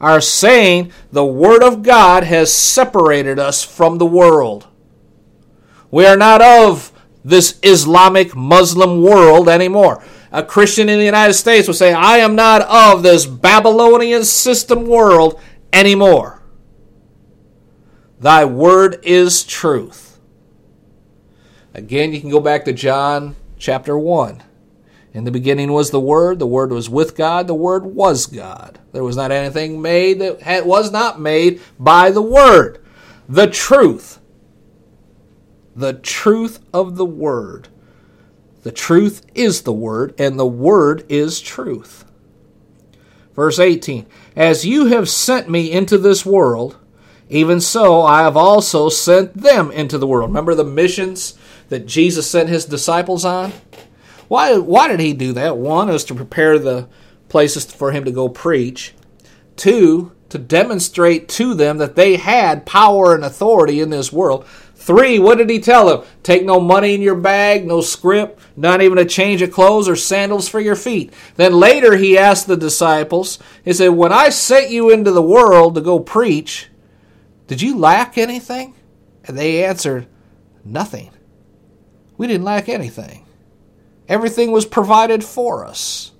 are 0.00 0.20
saying 0.20 0.90
the 1.12 1.24
Word 1.24 1.62
of 1.62 1.82
God 1.82 2.24
has 2.24 2.52
separated 2.52 3.38
us 3.38 3.62
from 3.62 3.98
the 3.98 4.06
world. 4.06 4.66
We 5.90 6.06
are 6.06 6.16
not 6.16 6.40
of 6.40 6.92
this 7.24 7.58
Islamic 7.62 8.34
Muslim 8.34 9.02
world 9.02 9.48
anymore 9.48 10.02
a 10.36 10.42
Christian 10.42 10.90
in 10.90 10.98
the 10.98 11.04
United 11.04 11.32
States 11.32 11.66
would 11.66 11.76
say, 11.76 11.94
I 11.94 12.18
am 12.18 12.34
not 12.34 12.60
of 12.62 13.02
this 13.02 13.24
Babylonian 13.24 14.22
system 14.24 14.86
world 14.86 15.40
anymore. 15.72 16.35
Thy 18.18 18.44
word 18.44 19.00
is 19.02 19.44
truth. 19.44 20.18
Again, 21.74 22.12
you 22.12 22.20
can 22.20 22.30
go 22.30 22.40
back 22.40 22.64
to 22.64 22.72
John 22.72 23.36
chapter 23.58 23.98
1. 23.98 24.42
In 25.12 25.24
the 25.24 25.30
beginning 25.30 25.72
was 25.72 25.90
the 25.90 26.00
Word, 26.00 26.38
the 26.38 26.46
Word 26.46 26.70
was 26.70 26.90
with 26.90 27.16
God, 27.16 27.46
the 27.46 27.54
Word 27.54 27.86
was 27.86 28.26
God. 28.26 28.78
There 28.92 29.04
was 29.04 29.16
not 29.16 29.32
anything 29.32 29.80
made 29.80 30.20
that 30.20 30.66
was 30.66 30.92
not 30.92 31.20
made 31.20 31.60
by 31.78 32.10
the 32.10 32.22
Word. 32.22 32.84
The 33.28 33.46
truth. 33.46 34.20
The 35.74 35.94
truth 35.94 36.60
of 36.72 36.96
the 36.96 37.06
Word 37.06 37.68
the 38.66 38.72
truth 38.72 39.24
is 39.32 39.62
the 39.62 39.72
Word, 39.72 40.12
and 40.18 40.36
the 40.36 40.44
Word 40.44 41.06
is 41.08 41.40
truth. 41.40 42.04
Verse 43.32 43.60
18 43.60 44.06
As 44.34 44.66
you 44.66 44.86
have 44.86 45.08
sent 45.08 45.48
me 45.48 45.70
into 45.70 45.96
this 45.96 46.26
world, 46.26 46.76
even 47.28 47.60
so 47.60 48.02
I 48.02 48.22
have 48.22 48.36
also 48.36 48.88
sent 48.88 49.34
them 49.34 49.70
into 49.70 49.98
the 49.98 50.06
world. 50.06 50.30
Remember 50.30 50.54
the 50.54 50.64
missions 50.64 51.34
that 51.68 51.86
Jesus 51.86 52.30
sent 52.30 52.48
his 52.48 52.64
disciples 52.64 53.24
on? 53.24 53.52
Why, 54.28 54.56
why 54.58 54.88
did 54.88 55.00
he 55.00 55.12
do 55.12 55.32
that? 55.32 55.56
One 55.56 55.88
is 55.88 56.04
to 56.04 56.14
prepare 56.14 56.58
the 56.58 56.88
places 57.28 57.64
for 57.64 57.92
him 57.92 58.04
to 58.04 58.10
go 58.10 58.28
preach, 58.28 58.94
two, 59.56 60.12
to 60.28 60.38
demonstrate 60.38 61.28
to 61.28 61.54
them 61.54 61.78
that 61.78 61.96
they 61.96 62.16
had 62.16 62.66
power 62.66 63.14
and 63.14 63.24
authority 63.24 63.80
in 63.80 63.90
this 63.90 64.12
world. 64.12 64.46
Three, 64.74 65.18
what 65.18 65.38
did 65.38 65.50
he 65.50 65.58
tell 65.58 65.86
them? 65.86 66.06
Take 66.22 66.44
no 66.44 66.60
money 66.60 66.94
in 66.94 67.02
your 67.02 67.16
bag, 67.16 67.66
no 67.66 67.80
scrip, 67.80 68.38
not 68.56 68.82
even 68.82 68.98
a 68.98 69.04
change 69.04 69.42
of 69.42 69.50
clothes 69.50 69.88
or 69.88 69.96
sandals 69.96 70.48
for 70.48 70.60
your 70.60 70.76
feet. 70.76 71.12
Then 71.36 71.54
later 71.54 71.96
he 71.96 72.18
asked 72.18 72.46
the 72.46 72.56
disciples, 72.56 73.38
he 73.64 73.72
said, 73.72 73.88
When 73.88 74.12
I 74.12 74.28
sent 74.28 74.70
you 74.70 74.90
into 74.90 75.10
the 75.10 75.22
world 75.22 75.74
to 75.74 75.80
go 75.80 75.98
preach, 75.98 76.68
did 77.46 77.62
you 77.62 77.78
lack 77.78 78.18
anything? 78.18 78.74
And 79.24 79.36
they 79.38 79.64
answered, 79.64 80.06
Nothing. 80.64 81.10
We 82.16 82.26
didn't 82.26 82.44
lack 82.44 82.68
anything. 82.68 83.26
Everything 84.08 84.52
was 84.52 84.66
provided 84.66 85.22
for 85.24 85.64
us. 85.64 86.12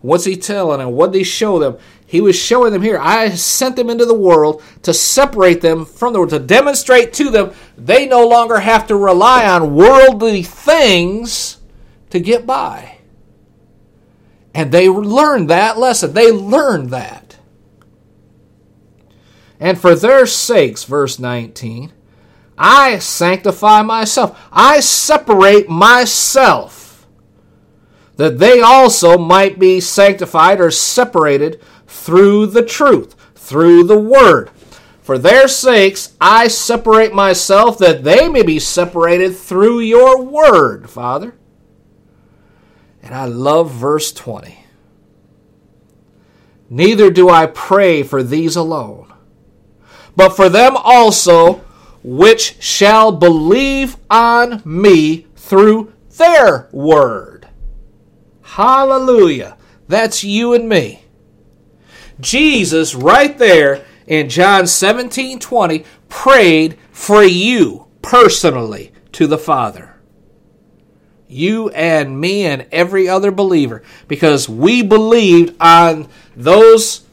What's 0.00 0.24
he 0.24 0.36
telling 0.36 0.78
them? 0.78 0.92
What 0.92 1.12
did 1.12 1.18
he 1.18 1.24
show 1.24 1.58
them? 1.58 1.78
He 2.06 2.20
was 2.20 2.36
showing 2.36 2.72
them 2.72 2.82
here, 2.82 2.98
I 2.98 3.30
sent 3.30 3.76
them 3.76 3.90
into 3.90 4.06
the 4.06 4.14
world 4.14 4.62
to 4.82 4.94
separate 4.94 5.60
them 5.60 5.84
from 5.84 6.12
the 6.12 6.20
world, 6.20 6.30
to 6.30 6.38
demonstrate 6.38 7.12
to 7.14 7.30
them 7.30 7.52
they 7.76 8.06
no 8.06 8.26
longer 8.26 8.60
have 8.60 8.86
to 8.86 8.96
rely 8.96 9.46
on 9.46 9.74
worldly 9.74 10.42
things 10.42 11.58
to 12.10 12.20
get 12.20 12.46
by. 12.46 12.98
And 14.54 14.72
they 14.72 14.88
learned 14.88 15.50
that 15.50 15.78
lesson. 15.78 16.14
They 16.14 16.30
learned 16.32 16.90
that. 16.90 17.27
And 19.60 19.78
for 19.78 19.94
their 19.94 20.26
sakes, 20.26 20.84
verse 20.84 21.18
19, 21.18 21.92
I 22.56 22.98
sanctify 22.98 23.82
myself. 23.82 24.38
I 24.52 24.80
separate 24.80 25.68
myself, 25.68 27.06
that 28.16 28.38
they 28.38 28.60
also 28.60 29.16
might 29.16 29.58
be 29.58 29.80
sanctified 29.80 30.60
or 30.60 30.70
separated 30.70 31.60
through 31.86 32.46
the 32.46 32.64
truth, 32.64 33.14
through 33.34 33.84
the 33.84 33.98
word. 33.98 34.50
For 35.02 35.18
their 35.18 35.48
sakes 35.48 36.14
I 36.20 36.48
separate 36.48 37.14
myself, 37.14 37.78
that 37.78 38.04
they 38.04 38.28
may 38.28 38.42
be 38.42 38.58
separated 38.58 39.36
through 39.36 39.80
your 39.80 40.22
word, 40.22 40.90
Father. 40.90 41.34
And 43.02 43.14
I 43.14 43.24
love 43.24 43.70
verse 43.70 44.12
20. 44.12 44.64
Neither 46.68 47.10
do 47.10 47.30
I 47.30 47.46
pray 47.46 48.02
for 48.02 48.22
these 48.22 48.54
alone, 48.54 49.10
but 50.18 50.34
for 50.34 50.48
them 50.48 50.76
also 50.76 51.64
which 52.02 52.60
shall 52.60 53.12
believe 53.12 53.96
on 54.10 54.60
me 54.64 55.28
through 55.36 55.92
their 56.16 56.68
word. 56.72 57.46
Hallelujah. 58.42 59.56
That's 59.86 60.24
you 60.24 60.54
and 60.54 60.68
me. 60.68 61.04
Jesus, 62.18 62.96
right 62.96 63.38
there 63.38 63.84
in 64.08 64.28
John 64.28 64.66
17 64.66 65.38
20, 65.38 65.84
prayed 66.08 66.76
for 66.90 67.22
you 67.22 67.86
personally 68.02 68.90
to 69.12 69.28
the 69.28 69.38
Father. 69.38 70.00
You 71.28 71.68
and 71.68 72.20
me 72.20 72.44
and 72.44 72.66
every 72.72 73.08
other 73.08 73.30
believer, 73.30 73.84
because 74.08 74.48
we 74.48 74.82
believed 74.82 75.54
on 75.60 76.08
those 76.34 77.06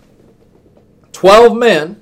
12 1.12 1.56
men 1.56 2.01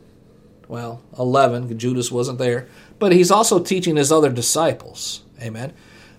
well, 0.73 1.03
11, 1.19 1.77
Judas 1.77 2.11
wasn't 2.11 2.39
there, 2.39 2.67
but 2.97 3.11
he's 3.11 3.29
also 3.29 3.59
teaching 3.59 3.95
his 3.95 4.11
other 4.11 4.31
disciples. 4.31 5.21
Amen. 5.39 5.71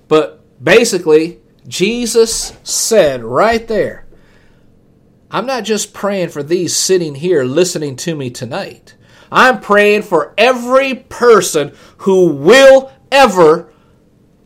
But 0.06 0.44
basically, 0.62 1.40
Jesus 1.66 2.56
said 2.62 3.24
right 3.24 3.66
there, 3.66 4.06
I'm 5.28 5.44
not 5.44 5.64
just 5.64 5.92
praying 5.92 6.28
for 6.28 6.44
these 6.44 6.76
sitting 6.76 7.16
here 7.16 7.42
listening 7.42 7.96
to 7.96 8.14
me 8.14 8.30
tonight. 8.30 8.94
I'm 9.28 9.60
praying 9.60 10.02
for 10.02 10.32
every 10.38 10.94
person 10.94 11.72
who 11.96 12.28
will 12.28 12.92
ever 13.10 13.72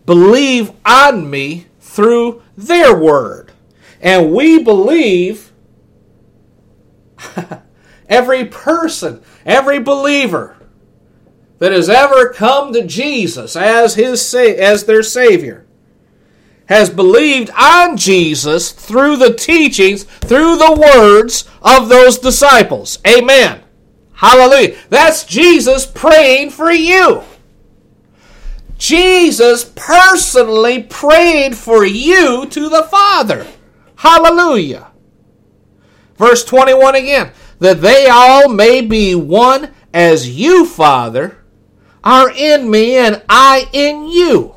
believe 0.07 0.73
on 0.87 1.29
me 1.29 1.67
through 1.81 2.43
their 2.57 2.99
word. 2.99 3.53
And 4.01 4.33
we 4.33 4.65
believe 4.65 5.53
every 8.09 8.45
person 8.45 9.23
Every 9.49 9.79
believer 9.79 10.59
that 11.59 11.73
has 11.73 11.89
ever 11.89 12.35
come 12.35 12.75
to 12.75 12.87
Jesus 12.87 13.57
as 13.57 13.95
his 13.95 14.35
as 14.35 14.85
their 14.85 15.03
savior 15.03 15.67
has 16.67 16.91
believed 16.91 17.51
on 17.59 17.97
Jesus 17.97 18.71
through 18.71 19.17
the 19.17 19.33
teachings, 19.33 20.05
through 20.05 20.59
the 20.59 20.79
words 20.79 21.49
of 21.63 21.89
those 21.89 22.19
disciples. 22.19 22.99
Amen. 23.07 23.63
Hallelujah. 24.13 24.77
That's 24.91 25.25
Jesus 25.25 25.87
praying 25.87 26.51
for 26.51 26.71
you. 26.71 27.23
Jesus 28.77 29.73
personally 29.75 30.83
prayed 30.83 31.57
for 31.57 31.87
you 31.87 32.45
to 32.51 32.69
the 32.69 32.83
Father. 32.83 33.47
Hallelujah. 33.97 34.89
Verse 36.19 36.45
21 36.45 36.97
again 36.97 37.33
that 37.59 37.81
they 37.81 38.07
all 38.09 38.49
may 38.49 38.81
be 38.81 39.15
one 39.15 39.71
as 39.93 40.29
you, 40.39 40.65
Father, 40.65 41.39
are 42.05 42.31
in 42.31 42.71
me 42.71 42.97
and 42.97 43.23
I 43.29 43.69
in 43.73 44.07
you, 44.09 44.55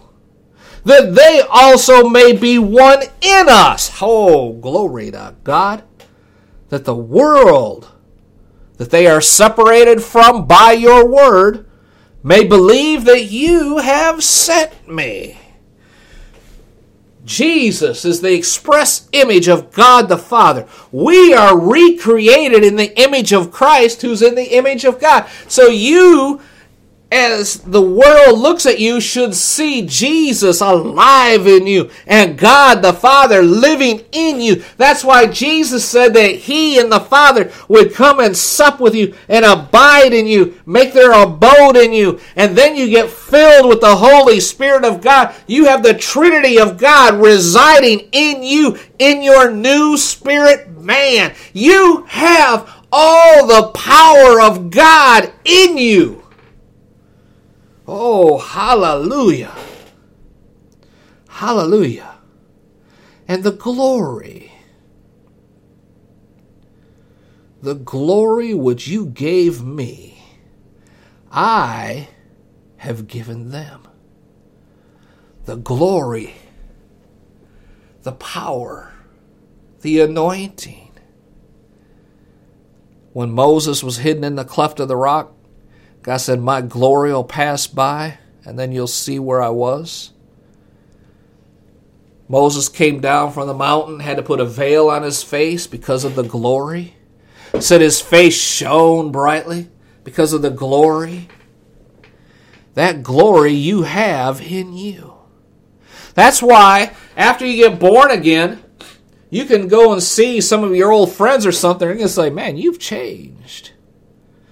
that 0.85 1.15
they 1.15 1.41
also 1.49 2.07
may 2.07 2.33
be 2.33 2.57
one 2.57 3.03
in 3.21 3.47
us. 3.49 3.97
Oh, 4.01 4.53
glory 4.53 5.11
to 5.11 5.35
God. 5.43 5.83
That 6.69 6.85
the 6.85 6.95
world 6.95 7.89
that 8.77 8.91
they 8.91 9.05
are 9.07 9.21
separated 9.21 10.01
from 10.01 10.47
by 10.47 10.71
your 10.71 11.05
word 11.05 11.67
may 12.23 12.43
believe 12.43 13.05
that 13.05 13.25
you 13.25 13.79
have 13.79 14.23
sent 14.23 14.87
me. 14.87 15.37
Jesus 17.23 18.03
is 18.03 18.21
the 18.21 18.33
express 18.33 19.07
image 19.11 19.47
of 19.47 19.71
God 19.71 20.09
the 20.09 20.17
Father. 20.17 20.67
We 20.91 21.33
are 21.33 21.59
recreated 21.59 22.63
in 22.63 22.75
the 22.75 22.99
image 22.99 23.31
of 23.31 23.51
Christ, 23.51 24.01
who's 24.01 24.21
in 24.21 24.35
the 24.35 24.55
image 24.55 24.85
of 24.85 24.99
God. 24.99 25.27
So 25.47 25.67
you 25.67 26.41
as 27.11 27.57
the 27.57 27.81
world 27.81 28.39
looks 28.39 28.65
at 28.65 28.79
you, 28.79 29.01
should 29.01 29.35
see 29.35 29.85
Jesus 29.85 30.61
alive 30.61 31.45
in 31.45 31.67
you 31.67 31.89
and 32.07 32.37
God 32.37 32.81
the 32.81 32.93
Father 32.93 33.41
living 33.41 34.05
in 34.13 34.39
you. 34.39 34.63
That's 34.77 35.03
why 35.03 35.27
Jesus 35.27 35.83
said 35.83 36.13
that 36.13 36.35
He 36.35 36.79
and 36.79 36.91
the 36.91 37.01
Father 37.01 37.51
would 37.67 37.93
come 37.93 38.19
and 38.19 38.35
sup 38.35 38.79
with 38.79 38.95
you 38.95 39.13
and 39.27 39.43
abide 39.43 40.13
in 40.13 40.25
you, 40.25 40.57
make 40.65 40.93
their 40.93 41.11
abode 41.11 41.75
in 41.75 41.91
you, 41.91 42.19
and 42.37 42.57
then 42.57 42.75
you 42.75 42.89
get 42.89 43.09
filled 43.09 43.67
with 43.67 43.81
the 43.81 43.95
Holy 43.97 44.39
Spirit 44.39 44.85
of 44.85 45.01
God. 45.01 45.35
You 45.47 45.65
have 45.65 45.83
the 45.83 45.93
Trinity 45.93 46.59
of 46.59 46.77
God 46.77 47.15
residing 47.15 48.07
in 48.13 48.41
you, 48.41 48.77
in 48.99 49.21
your 49.21 49.51
new 49.51 49.97
spirit 49.97 50.69
man. 50.79 51.33
You 51.53 52.03
have 52.07 52.69
all 52.91 53.47
the 53.47 53.71
power 53.71 54.41
of 54.41 54.69
God 54.69 55.31
in 55.43 55.77
you. 55.77 56.20
Oh, 57.93 58.37
hallelujah! 58.37 59.53
Hallelujah! 61.27 62.19
And 63.27 63.43
the 63.43 63.51
glory, 63.51 64.53
the 67.61 67.75
glory 67.75 68.53
which 68.53 68.87
you 68.87 69.07
gave 69.07 69.61
me, 69.61 70.23
I 71.33 72.07
have 72.77 73.07
given 73.07 73.51
them. 73.51 73.85
The 75.43 75.57
glory, 75.57 76.35
the 78.03 78.13
power, 78.13 78.93
the 79.81 79.99
anointing. 79.99 80.93
When 83.11 83.31
Moses 83.31 83.83
was 83.83 83.97
hidden 83.97 84.23
in 84.23 84.35
the 84.35 84.45
cleft 84.45 84.79
of 84.79 84.87
the 84.87 84.95
rock, 84.95 85.33
God 86.03 86.17
said, 86.17 86.41
My 86.41 86.61
glory 86.61 87.11
will 87.11 87.23
pass 87.23 87.67
by, 87.67 88.17
and 88.45 88.57
then 88.57 88.71
you'll 88.71 88.87
see 88.87 89.19
where 89.19 89.41
I 89.41 89.49
was. 89.49 90.11
Moses 92.27 92.69
came 92.69 93.01
down 93.01 93.33
from 93.33 93.47
the 93.47 93.53
mountain, 93.53 93.99
had 93.99 94.17
to 94.17 94.23
put 94.23 94.39
a 94.39 94.45
veil 94.45 94.89
on 94.89 95.03
his 95.03 95.21
face 95.21 95.67
because 95.67 96.05
of 96.05 96.15
the 96.15 96.23
glory. 96.23 96.95
Said 97.59 97.81
his 97.81 97.99
face 97.99 98.33
shone 98.33 99.11
brightly 99.11 99.69
because 100.03 100.31
of 100.31 100.41
the 100.41 100.49
glory. 100.49 101.27
That 102.75 103.03
glory 103.03 103.51
you 103.51 103.83
have 103.83 104.41
in 104.41 104.73
you. 104.73 105.13
That's 106.13 106.41
why, 106.41 106.93
after 107.17 107.45
you 107.45 107.67
get 107.67 107.79
born 107.79 108.11
again, 108.11 108.63
you 109.29 109.45
can 109.45 109.67
go 109.67 109.91
and 109.91 110.01
see 110.01 110.39
some 110.39 110.63
of 110.63 110.75
your 110.75 110.91
old 110.91 111.11
friends 111.11 111.45
or 111.45 111.51
something 111.51 111.89
and 111.89 112.09
say, 112.09 112.29
Man, 112.29 112.57
you've 112.57 112.79
changed. 112.79 113.71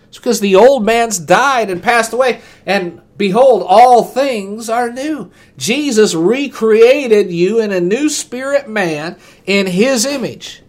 It's 0.10 0.18
because 0.18 0.40
the 0.40 0.56
old 0.56 0.84
man's 0.84 1.20
died 1.20 1.70
and 1.70 1.82
passed 1.82 2.14
away, 2.14 2.42
and 2.66 3.02
behold, 3.16 3.64
all 3.66 4.04
things 4.04 4.68
are 4.68 4.92
new. 4.92 5.32
Jesus 5.56 6.14
recreated 6.16 7.32
you 7.32 7.60
in 7.62 7.72
a 7.72 7.80
new 7.80 8.10
spirit 8.10 8.68
man 8.68 9.18
in 9.46 9.68
his 9.68 10.06
image. 10.06 10.64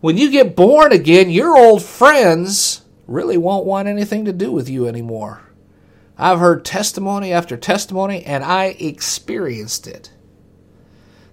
when 0.00 0.18
you 0.18 0.30
get 0.30 0.54
born 0.54 0.92
again, 0.92 1.30
your 1.30 1.56
old 1.56 1.82
friends 1.82 2.82
really 3.06 3.38
won't 3.38 3.64
want 3.64 3.88
anything 3.88 4.26
to 4.26 4.32
do 4.34 4.52
with 4.52 4.68
you 4.68 4.86
anymore. 4.86 5.40
I've 6.18 6.40
heard 6.40 6.64
testimony 6.64 7.32
after 7.32 7.56
testimony, 7.56 8.22
and 8.24 8.44
I 8.44 8.76
experienced 8.78 9.86
it. 9.86 10.10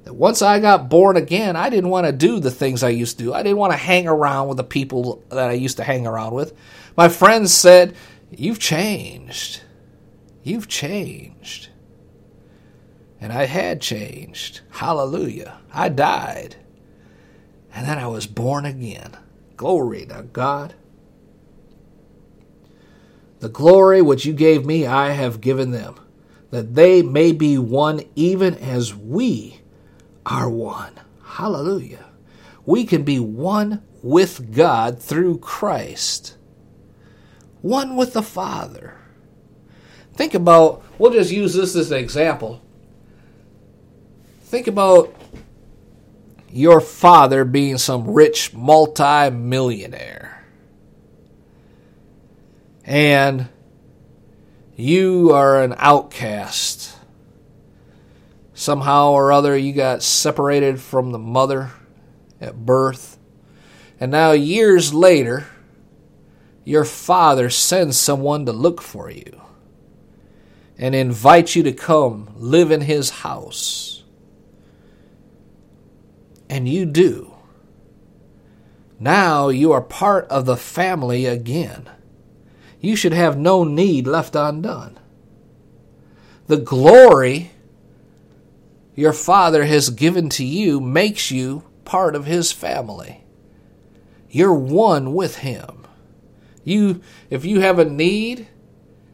That 0.04 0.14
once 0.14 0.42
I 0.42 0.60
got 0.60 0.90
born 0.90 1.16
again, 1.16 1.56
I 1.56 1.70
didn't 1.70 1.90
want 1.90 2.08
to 2.08 2.12
do 2.12 2.40
the 2.40 2.52
things 2.52 2.82
I 2.82 2.90
used 2.90 3.18
to 3.20 3.26
do. 3.26 3.34
I 3.34 3.44
didn't 3.44 3.60
want 3.60 3.74
to 3.74 3.78
hang 3.78 4.08
around 4.08 4.48
with 4.48 4.58
the 4.58 4.64
people 4.64 5.24
that 5.30 5.50
I 5.50 5.54
used 5.54 5.78
to 5.78 5.84
hang 5.84 6.08
around 6.08 6.34
with. 6.34 6.54
My 6.98 7.08
friends 7.08 7.54
said, 7.54 7.96
You've 8.32 8.60
changed. 8.60 9.62
You've 10.44 10.68
changed. 10.68 11.70
And 13.20 13.32
I 13.32 13.46
had 13.46 13.82
changed. 13.82 14.62
Hallelujah. 14.72 15.60
I 15.72 15.90
died. 15.90 16.56
And 17.74 17.88
then 17.88 18.00
I 18.00 18.08
was 18.08 18.26
born 18.26 18.66
again. 18.66 19.16
Glory 19.56 20.06
to 20.08 20.26
God. 20.34 20.74
The 23.40 23.50
glory 23.50 24.02
which 24.02 24.26
you 24.26 24.34
gave 24.34 24.66
me, 24.66 24.86
I 24.86 25.12
have 25.12 25.42
given 25.42 25.72
them, 25.72 25.96
that 26.50 26.76
they 26.76 27.02
may 27.02 27.32
be 27.32 27.58
one 27.58 28.02
even 28.16 28.56
as 28.56 28.96
we 28.96 29.61
are 30.26 30.50
one. 30.50 31.00
Hallelujah. 31.24 32.06
We 32.66 32.86
can 32.86 33.04
be 33.04 33.20
one 33.20 33.84
with 34.04 34.54
God 34.54 35.02
through 35.02 35.40
Christ, 35.40 36.38
one 37.62 37.96
with 37.96 38.14
the 38.14 38.24
Father. 38.24 38.98
Think 40.14 40.34
about, 40.34 40.84
we'll 41.00 41.12
just 41.12 41.32
use 41.32 41.54
this 41.54 41.76
as 41.76 41.92
an 41.92 41.98
example. 41.98 42.62
Think 44.42 44.68
about 44.68 45.16
your 46.50 46.82
father 46.82 47.46
being 47.46 47.78
some 47.78 48.10
rich 48.10 48.54
multi-millionaire 48.54 50.32
and 52.84 53.48
you 54.76 55.32
are 55.32 55.64
an 55.64 55.74
outcast. 55.78 56.91
Somehow 58.62 59.12
or 59.12 59.32
other, 59.32 59.58
you 59.58 59.74
got 59.74 60.04
separated 60.04 60.80
from 60.80 61.12
the 61.12 61.18
mother 61.18 61.72
at 62.40 62.66
birth. 62.66 63.18
And 64.00 64.12
now, 64.12 64.34
years 64.34 64.94
later, 64.94 65.48
your 66.64 66.86
father 66.86 67.50
sends 67.50 67.98
someone 67.98 68.46
to 68.46 68.52
look 68.52 68.82
for 68.82 69.10
you 69.10 69.42
and 70.78 70.94
invite 70.94 71.56
you 71.56 71.64
to 71.64 71.72
come 71.72 72.30
live 72.36 72.70
in 72.70 72.82
his 72.82 73.10
house. 73.10 74.04
And 76.50 76.70
you 76.70 76.86
do. 76.86 77.34
Now 79.00 79.50
you 79.50 79.72
are 79.72 79.82
part 79.82 80.28
of 80.28 80.46
the 80.46 80.58
family 80.58 81.26
again 81.26 81.90
you 82.82 82.96
should 82.96 83.14
have 83.14 83.38
no 83.38 83.64
need 83.64 84.08
left 84.08 84.36
undone. 84.36 84.98
The 86.48 86.58
glory 86.58 87.51
your 89.02 89.14
Father 89.14 89.66
has 89.66 89.90
given 89.90 90.30
to 90.30 90.46
you 90.46 90.80
makes 90.80 91.32
you 91.32 91.64
part 91.86 92.16
of 92.16 92.26
His 92.26 92.52
family. 92.52 93.24
You're 94.30 94.54
one 94.54 95.16
with 95.16 95.38
Him. 95.38 95.88
You, 96.64 97.02
if 97.32 97.44
you 97.44 97.62
have 97.62 97.80
a 97.80 97.86
need, 97.86 98.48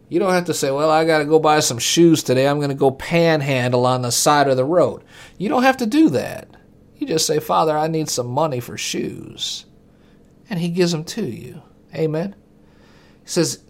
you 0.10 0.20
don't 0.20 0.34
have 0.34 0.46
to 0.46 0.54
say, 0.54 0.72
"Well, 0.72 0.90
I 0.90 1.06
got 1.06 1.20
to 1.20 1.26
go 1.26 1.40
buy 1.40 1.62
some 1.62 1.80
shoes 1.80 2.22
today. 2.22 2.48
I'm 2.48 2.58
going 2.58 2.70
to 2.70 2.76
go 2.76 2.92
panhandle 2.92 3.86
on 3.86 4.02
the 4.02 4.12
side 4.12 4.50
of 4.50 4.58
the 4.58 4.66
road." 4.66 5.06
You 5.38 5.48
don't 5.48 5.64
have 5.64 5.78
to 5.78 5.86
do 5.86 6.10
that. 6.10 6.50
You 6.98 7.08
just 7.08 7.26
say, 7.26 7.40
"Father, 7.40 7.76
I 7.78 7.88
need 7.88 8.10
some 8.10 8.28
money 8.28 8.60
for 8.60 8.78
shoes," 8.78 9.66
and 10.50 10.60
He 10.60 10.68
gives 10.68 10.92
them 10.92 11.06
to 11.06 11.26
you. 11.26 11.62
Amen. 11.96 12.36
He 13.24 13.30
says, 13.30 13.64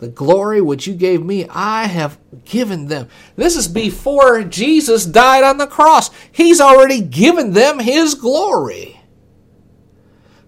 The 0.00 0.08
glory 0.08 0.62
which 0.62 0.86
you 0.86 0.94
gave 0.94 1.22
me, 1.22 1.46
I 1.50 1.84
have 1.84 2.18
given 2.46 2.86
them. 2.86 3.08
This 3.36 3.54
is 3.54 3.68
before 3.68 4.42
Jesus 4.42 5.04
died 5.04 5.44
on 5.44 5.58
the 5.58 5.66
cross. 5.66 6.10
He's 6.32 6.58
already 6.58 7.02
given 7.02 7.52
them 7.52 7.78
His 7.78 8.14
glory. 8.14 8.98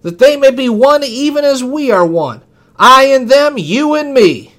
That 0.01 0.17
they 0.17 0.35
may 0.37 0.49
be 0.49 0.69
one 0.69 1.03
even 1.03 1.45
as 1.45 1.63
we 1.63 1.91
are 1.91 2.05
one. 2.05 2.41
I 2.77 3.05
in 3.05 3.27
them, 3.27 3.59
you 3.59 3.93
in 3.93 4.13
me. 4.13 4.55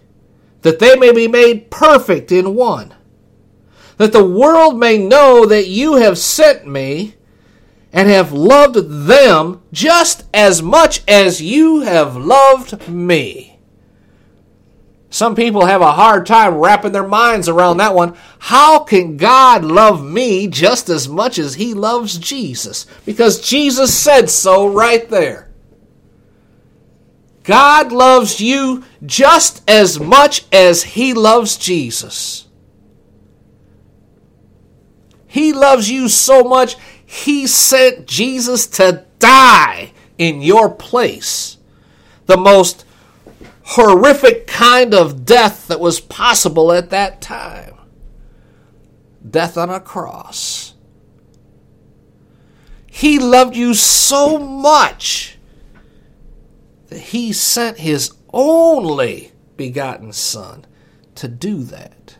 That 0.63 0.79
they 0.79 0.97
may 0.97 1.13
be 1.13 1.27
made 1.27 1.73
perfect 1.73 2.31
in 2.31 2.55
one. 2.55 2.95
That 3.97 4.13
the 4.13 4.25
world 4.25 4.79
may 4.79 4.97
know 4.97 5.45
that 5.45 5.67
you 5.67 5.97
have 5.97 6.19
sent 6.19 6.69
me 6.69 7.15
and 7.93 8.09
have 8.09 8.33
loved 8.33 9.07
them 9.07 9.61
just 9.73 10.25
as 10.33 10.63
much 10.63 11.03
as 11.09 11.43
you 11.43 11.81
have 11.81 12.17
loved 12.17 12.89
me. 12.89 13.54
Some 15.15 15.37
people 15.37 15.67
have 15.67 15.81
a 15.81 15.93
hard 15.93 16.27
time 16.27 16.57
wrapping 16.57 16.91
their 16.91 17.07
minds 17.07 17.49
around 17.49 17.77
that 17.77 17.95
one. 17.95 18.17
How 18.41 18.81
can 18.81 19.17
God 19.17 19.65
love 19.65 20.05
me 20.05 20.49
just 20.49 20.89
as 20.89 21.09
much 21.09 21.39
as 21.39 21.55
he 21.55 21.73
loves 21.73 22.19
Jesus? 22.19 22.85
Because 23.07 23.41
Jesus 23.41 23.97
said 23.97 24.29
so 24.29 24.67
right 24.67 25.09
there. 25.09 25.53
God 27.45 27.93
loves 27.93 28.41
you 28.41 28.83
just 29.07 29.63
as 29.71 30.01
much 30.01 30.47
as 30.51 30.83
he 30.83 31.15
loves 31.15 31.59
Jesus. 31.59 32.49
He 35.29 35.53
loves 35.53 35.89
you 35.89 36.09
so 36.09 36.43
much, 36.43 36.75
he 37.07 37.47
sent 37.47 38.09
Jesus 38.09 38.67
to 38.67 39.05
die 39.21 39.93
in 40.19 40.43
your 40.43 40.69
place. 40.69 41.59
The 42.27 42.37
most 42.37 42.85
horrific 43.65 44.47
kind 44.47 44.95
of 44.95 45.25
death 45.25 45.69
that 45.69 45.81
was 45.81 46.01
possible 46.01 46.73
at 46.73 46.91
that 46.91 47.21
time 47.21 47.75
death 49.29 49.57
on 49.57 49.71
a 49.71 49.81
cross. 49.81 50.75
He 52.87 53.19
loved 53.19 53.57
you 53.57 53.75
so 53.75 54.39
much 54.39 55.39
that 56.89 57.01
he 57.01 57.33
sent 57.33 57.79
his 57.79 58.13
only 58.33 59.33
begotten 59.57 60.13
Son 60.13 60.65
to 61.17 61.27
do 61.27 61.65
that. 61.65 62.19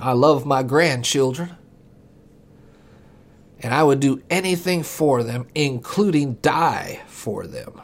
I 0.00 0.12
love 0.12 0.44
my 0.44 0.62
grandchildren 0.62 1.56
and 3.60 3.74
I 3.74 3.82
would 3.82 4.00
do 4.00 4.22
anything 4.30 4.82
for 4.82 5.22
them, 5.22 5.46
including 5.54 6.34
die 6.34 7.00
for 7.06 7.46
them. 7.46 7.80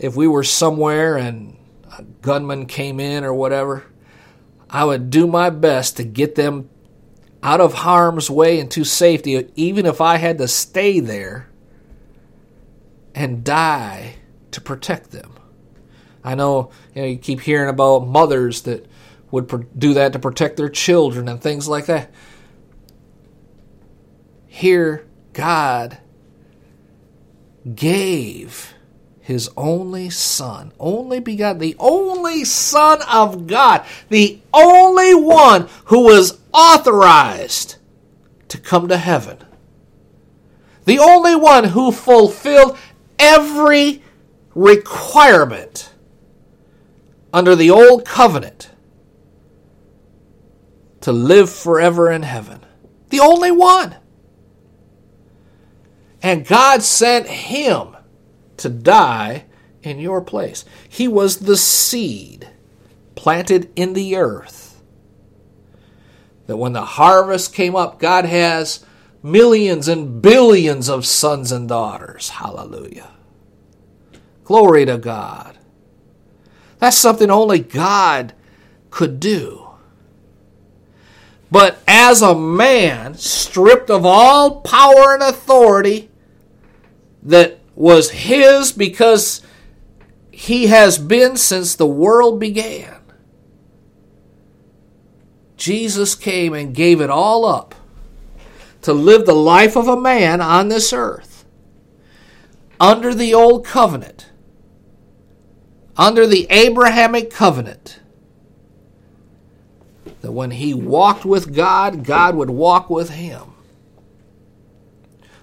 If 0.00 0.16
we 0.16 0.26
were 0.26 0.44
somewhere 0.44 1.18
and 1.18 1.58
a 1.96 2.02
gunman 2.22 2.64
came 2.64 2.98
in 2.98 3.22
or 3.22 3.34
whatever, 3.34 3.84
I 4.70 4.84
would 4.84 5.10
do 5.10 5.26
my 5.26 5.50
best 5.50 5.98
to 5.98 6.04
get 6.04 6.36
them 6.36 6.70
out 7.42 7.60
of 7.60 7.74
harm's 7.74 8.30
way 8.30 8.58
and 8.58 8.70
to 8.70 8.82
safety, 8.82 9.50
even 9.56 9.84
if 9.84 10.00
I 10.00 10.16
had 10.16 10.38
to 10.38 10.48
stay 10.48 11.00
there 11.00 11.50
and 13.14 13.44
die 13.44 14.16
to 14.52 14.60
protect 14.62 15.10
them. 15.10 15.34
I 16.24 16.34
know, 16.34 16.70
you 16.94 17.02
know 17.02 17.08
you 17.08 17.18
keep 17.18 17.40
hearing 17.40 17.68
about 17.68 18.06
mothers 18.06 18.62
that 18.62 18.86
would 19.30 19.78
do 19.78 19.92
that 19.94 20.14
to 20.14 20.18
protect 20.18 20.56
their 20.56 20.70
children 20.70 21.28
and 21.28 21.42
things 21.42 21.68
like 21.68 21.86
that. 21.86 22.10
Here, 24.46 25.06
God 25.34 25.98
gave 27.74 28.74
his 29.30 29.48
only 29.56 30.10
Son, 30.10 30.72
only 30.80 31.20
begotten, 31.20 31.60
the 31.60 31.76
only 31.78 32.44
Son 32.44 33.00
of 33.08 33.46
God, 33.46 33.84
the 34.08 34.40
only 34.52 35.14
one 35.14 35.68
who 35.84 36.00
was 36.00 36.40
authorized 36.52 37.76
to 38.48 38.58
come 38.58 38.88
to 38.88 38.96
heaven, 38.96 39.38
the 40.84 40.98
only 40.98 41.36
one 41.36 41.62
who 41.62 41.92
fulfilled 41.92 42.76
every 43.20 44.02
requirement 44.56 45.92
under 47.32 47.54
the 47.54 47.70
old 47.70 48.04
covenant 48.04 48.68
to 51.02 51.12
live 51.12 51.48
forever 51.48 52.10
in 52.10 52.24
heaven. 52.24 52.66
The 53.10 53.20
only 53.20 53.52
one. 53.52 53.94
And 56.20 56.44
God 56.44 56.82
sent 56.82 57.28
him 57.28 57.94
to 58.60 58.68
die 58.70 59.44
in 59.82 59.98
your 59.98 60.20
place. 60.20 60.64
He 60.88 61.08
was 61.08 61.38
the 61.40 61.56
seed 61.56 62.48
planted 63.14 63.70
in 63.76 63.92
the 63.94 64.16
earth. 64.16 64.82
That 66.46 66.56
when 66.56 66.72
the 66.72 66.84
harvest 66.84 67.54
came 67.54 67.76
up, 67.76 67.98
God 67.98 68.24
has 68.24 68.84
millions 69.22 69.88
and 69.88 70.22
billions 70.22 70.88
of 70.88 71.06
sons 71.06 71.52
and 71.52 71.68
daughters. 71.68 72.30
Hallelujah. 72.30 73.10
Glory 74.44 74.84
to 74.86 74.98
God. 74.98 75.58
That's 76.78 76.96
something 76.96 77.30
only 77.30 77.60
God 77.60 78.34
could 78.90 79.20
do. 79.20 79.66
but 81.50 81.82
as 81.86 82.22
a 82.22 82.34
man, 82.34 83.14
stripped 83.14 83.90
of 83.90 84.06
all 84.06 84.60
power 84.62 85.14
and 85.14 85.22
authority 85.22 86.10
that 87.22 87.59
was 87.80 88.10
his 88.10 88.72
because 88.72 89.40
he 90.30 90.66
has 90.66 90.98
been 90.98 91.34
since 91.34 91.74
the 91.74 91.86
world 91.86 92.38
began. 92.38 93.00
Jesus 95.56 96.14
came 96.14 96.52
and 96.52 96.74
gave 96.74 97.00
it 97.00 97.08
all 97.08 97.46
up 97.46 97.74
to 98.82 98.92
live 98.92 99.24
the 99.24 99.34
life 99.34 99.78
of 99.78 99.88
a 99.88 99.98
man 99.98 100.42
on 100.42 100.68
this 100.68 100.92
earth 100.92 101.46
under 102.78 103.14
the 103.14 103.32
old 103.32 103.64
covenant, 103.64 104.28
under 105.96 106.26
the 106.26 106.46
Abrahamic 106.50 107.30
covenant. 107.30 107.98
That 110.20 110.32
when 110.32 110.50
he 110.50 110.74
walked 110.74 111.24
with 111.24 111.54
God, 111.54 112.04
God 112.04 112.34
would 112.34 112.50
walk 112.50 112.90
with 112.90 113.08
him. 113.08 113.54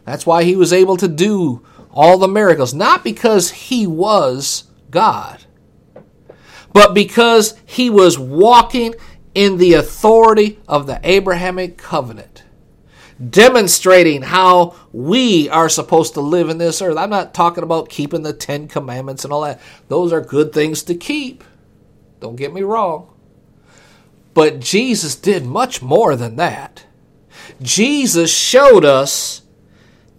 That's 0.05 0.27
why 0.27 0.43
he 0.43 0.55
was 0.55 0.71
able 0.71 0.97
to 0.97 1.07
do 1.07 1.65
all 1.91 2.17
the 2.17 2.27
miracles, 2.27 2.73
not 2.73 3.03
because 3.03 3.51
he 3.51 3.87
was 3.87 4.65
God, 4.91 5.45
but 6.73 6.93
because 6.93 7.57
he 7.65 7.89
was 7.89 8.19
walking 8.19 8.95
in 9.33 9.57
the 9.57 9.73
authority 9.73 10.59
of 10.67 10.87
the 10.87 10.99
Abrahamic 11.03 11.77
covenant, 11.77 12.43
demonstrating 13.29 14.21
how 14.21 14.75
we 14.91 15.49
are 15.49 15.69
supposed 15.69 16.13
to 16.15 16.21
live 16.21 16.49
in 16.49 16.57
this 16.57 16.81
earth. 16.81 16.97
I'm 16.97 17.09
not 17.09 17.33
talking 17.33 17.63
about 17.63 17.89
keeping 17.89 18.23
the 18.23 18.33
Ten 18.33 18.67
Commandments 18.67 19.23
and 19.23 19.33
all 19.33 19.41
that, 19.41 19.61
those 19.87 20.13
are 20.13 20.21
good 20.21 20.53
things 20.53 20.83
to 20.83 20.95
keep. 20.95 21.43
Don't 22.19 22.35
get 22.35 22.53
me 22.53 22.61
wrong. 22.61 23.13
But 24.33 24.59
Jesus 24.59 25.15
did 25.15 25.45
much 25.45 25.81
more 25.81 26.15
than 26.15 26.35
that. 26.35 26.85
Jesus 27.61 28.31
showed 28.31 28.85
us 28.85 29.41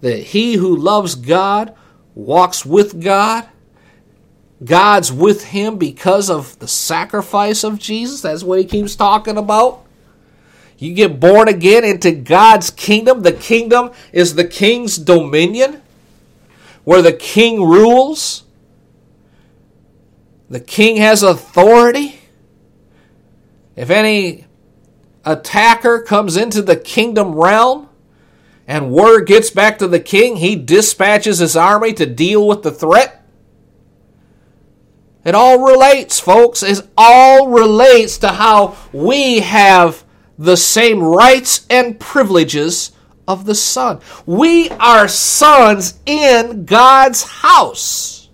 that 0.00 0.18
he 0.18 0.54
who 0.54 0.76
loves 0.76 1.14
God 1.14 1.74
walks 2.14 2.64
with 2.64 3.02
God 3.02 3.48
God's 4.64 5.12
with 5.12 5.44
him 5.44 5.76
because 5.76 6.28
of 6.28 6.58
the 6.58 6.68
sacrifice 6.68 7.62
of 7.62 7.78
Jesus. 7.78 8.22
That's 8.22 8.42
what 8.42 8.58
he 8.58 8.64
keeps 8.64 8.96
talking 8.96 9.36
about. 9.36 9.84
You 10.78 10.94
get 10.94 11.20
born 11.20 11.48
again 11.48 11.84
into 11.84 12.12
God's 12.12 12.70
kingdom. 12.70 13.22
The 13.22 13.32
kingdom 13.32 13.90
is 14.12 14.34
the 14.34 14.44
king's 14.44 14.96
dominion, 14.96 15.82
where 16.84 17.02
the 17.02 17.12
king 17.12 17.62
rules. 17.62 18.44
The 20.50 20.60
king 20.60 20.96
has 20.96 21.22
authority. 21.22 22.20
If 23.76 23.90
any 23.90 24.46
attacker 25.24 26.00
comes 26.00 26.36
into 26.36 26.62
the 26.62 26.76
kingdom 26.76 27.34
realm 27.34 27.87
and 28.68 28.92
word 28.92 29.26
gets 29.26 29.48
back 29.48 29.78
to 29.78 29.88
the 29.88 29.98
king, 29.98 30.36
he 30.36 30.54
dispatches 30.54 31.38
his 31.38 31.56
army 31.56 31.94
to 31.94 32.04
deal 32.04 32.46
with 32.46 32.62
the 32.62 32.70
threat. 32.70 33.24
It 35.24 35.34
all 35.34 35.60
relates, 35.64 36.20
folks. 36.20 36.62
It 36.62 36.86
all 36.96 37.48
relates 37.48 38.18
to 38.18 38.28
how 38.28 38.76
we 38.92 39.40
have 39.40 40.04
the 40.36 40.56
same 40.56 41.02
rights 41.02 41.66
and 41.70 41.98
privileges 41.98 42.92
of 43.26 43.46
the 43.46 43.54
Son. 43.54 44.00
We 44.26 44.68
are 44.70 45.08
sons 45.08 45.98
in 46.04 46.66
God's 46.66 47.22
house. 47.22 48.28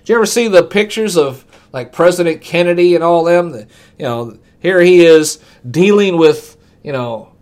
Did 0.00 0.08
you 0.08 0.14
ever 0.16 0.26
see 0.26 0.48
the 0.48 0.64
pictures 0.64 1.16
of 1.18 1.44
like 1.72 1.92
President 1.92 2.40
Kennedy 2.40 2.94
and 2.94 3.04
all 3.04 3.24
them? 3.24 3.54
You 3.98 4.04
know, 4.04 4.38
here 4.60 4.80
he 4.80 5.04
is 5.04 5.38
dealing 5.70 6.16
with, 6.16 6.56
you 6.82 6.92
know, 6.92 7.32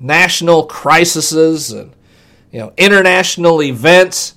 national 0.00 0.66
crises 0.66 1.70
and, 1.70 1.94
you 2.50 2.60
know, 2.60 2.72
international 2.76 3.62
events. 3.62 4.34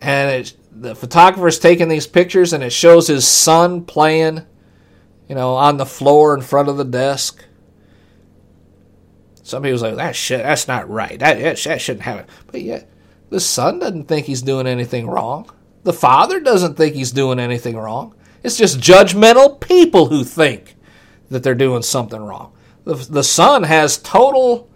And 0.00 0.30
it, 0.30 0.56
the 0.72 0.94
photographer's 0.94 1.58
taking 1.58 1.88
these 1.88 2.06
pictures 2.06 2.52
and 2.52 2.62
it 2.62 2.72
shows 2.72 3.06
his 3.06 3.26
son 3.26 3.84
playing, 3.84 4.46
you 5.28 5.34
know, 5.34 5.54
on 5.54 5.76
the 5.76 5.86
floor 5.86 6.34
in 6.34 6.42
front 6.42 6.68
of 6.68 6.76
the 6.76 6.84
desk. 6.84 7.44
Some 9.42 9.62
people's 9.62 9.82
like, 9.82 9.96
that 9.96 10.16
shit, 10.16 10.42
that's 10.42 10.68
not 10.68 10.88
right. 10.88 11.18
That, 11.18 11.38
that, 11.40 11.58
that 11.58 11.80
shouldn't 11.80 12.04
happen. 12.04 12.26
But 12.46 12.62
yet, 12.62 12.88
the 13.30 13.40
son 13.40 13.78
doesn't 13.78 14.04
think 14.04 14.26
he's 14.26 14.42
doing 14.42 14.66
anything 14.66 15.06
wrong. 15.06 15.50
The 15.82 15.92
father 15.92 16.40
doesn't 16.40 16.76
think 16.76 16.94
he's 16.94 17.10
doing 17.10 17.40
anything 17.40 17.76
wrong. 17.76 18.14
It's 18.42 18.56
just 18.56 18.80
judgmental 18.80 19.60
people 19.60 20.06
who 20.06 20.24
think 20.24 20.76
that 21.30 21.42
they're 21.42 21.54
doing 21.54 21.82
something 21.82 22.22
wrong. 22.22 22.52
The, 22.84 22.94
the 22.94 23.24
son 23.24 23.64
has 23.64 23.98
total 23.98 24.69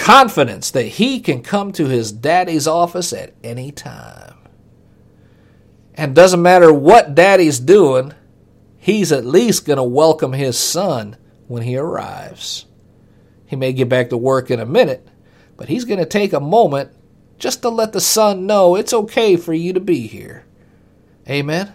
confidence 0.00 0.70
that 0.70 0.84
he 0.84 1.20
can 1.20 1.42
come 1.42 1.70
to 1.70 1.86
his 1.86 2.10
daddy's 2.10 2.66
office 2.66 3.12
at 3.12 3.34
any 3.44 3.70
time. 3.70 4.34
And 5.94 6.14
doesn't 6.14 6.40
matter 6.40 6.72
what 6.72 7.14
daddy's 7.14 7.60
doing, 7.60 8.14
he's 8.78 9.12
at 9.12 9.26
least 9.26 9.66
going 9.66 9.76
to 9.76 9.82
welcome 9.82 10.32
his 10.32 10.58
son 10.58 11.18
when 11.48 11.64
he 11.64 11.76
arrives. 11.76 12.64
He 13.44 13.56
may 13.56 13.74
get 13.74 13.90
back 13.90 14.08
to 14.08 14.16
work 14.16 14.50
in 14.50 14.58
a 14.58 14.64
minute, 14.64 15.06
but 15.58 15.68
he's 15.68 15.84
going 15.84 16.00
to 16.00 16.06
take 16.06 16.32
a 16.32 16.40
moment 16.40 16.90
just 17.38 17.60
to 17.60 17.68
let 17.68 17.92
the 17.92 18.00
son 18.00 18.46
know 18.46 18.76
it's 18.76 18.94
okay 18.94 19.36
for 19.36 19.52
you 19.52 19.74
to 19.74 19.80
be 19.80 20.06
here. 20.06 20.46
Amen. 21.28 21.74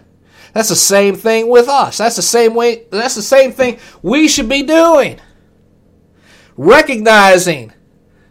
That's 0.52 0.70
the 0.70 0.74
same 0.74 1.14
thing 1.14 1.48
with 1.48 1.68
us. 1.68 1.98
That's 1.98 2.16
the 2.16 2.22
same 2.22 2.54
way 2.54 2.86
that's 2.90 3.14
the 3.14 3.22
same 3.22 3.52
thing 3.52 3.78
we 4.02 4.26
should 4.26 4.48
be 4.48 4.64
doing. 4.64 5.20
Recognizing 6.56 7.72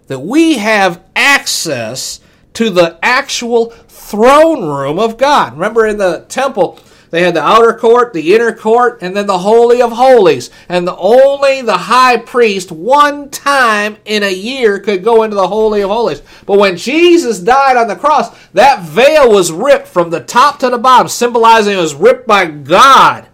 that 0.07 0.19
we 0.19 0.57
have 0.57 1.03
access 1.15 2.19
to 2.53 2.69
the 2.69 2.97
actual 3.01 3.69
throne 3.69 4.63
room 4.63 4.99
of 4.99 5.17
God. 5.17 5.53
Remember 5.53 5.85
in 5.85 5.97
the 5.97 6.25
temple, 6.29 6.79
they 7.09 7.23
had 7.23 7.33
the 7.33 7.41
outer 7.41 7.73
court, 7.73 8.13
the 8.13 8.33
inner 8.33 8.53
court, 8.53 8.99
and 9.01 9.15
then 9.15 9.27
the 9.27 9.37
Holy 9.37 9.81
of 9.81 9.91
Holies. 9.91 10.49
And 10.67 10.87
the, 10.87 10.97
only 10.97 11.61
the 11.61 11.77
high 11.77 12.17
priest 12.17 12.71
one 12.71 13.29
time 13.29 13.97
in 14.05 14.23
a 14.23 14.33
year 14.33 14.79
could 14.79 15.03
go 15.03 15.23
into 15.23 15.35
the 15.35 15.47
Holy 15.47 15.81
of 15.81 15.89
Holies. 15.89 16.21
But 16.45 16.59
when 16.59 16.77
Jesus 16.77 17.39
died 17.39 17.77
on 17.77 17.87
the 17.87 17.95
cross, 17.95 18.37
that 18.49 18.83
veil 18.83 19.31
was 19.31 19.51
ripped 19.51 19.87
from 19.87 20.09
the 20.09 20.19
top 20.19 20.59
to 20.59 20.69
the 20.69 20.77
bottom, 20.77 21.07
symbolizing 21.07 21.73
it 21.73 21.81
was 21.81 21.95
ripped 21.95 22.27
by 22.27 22.45
God 22.45 23.27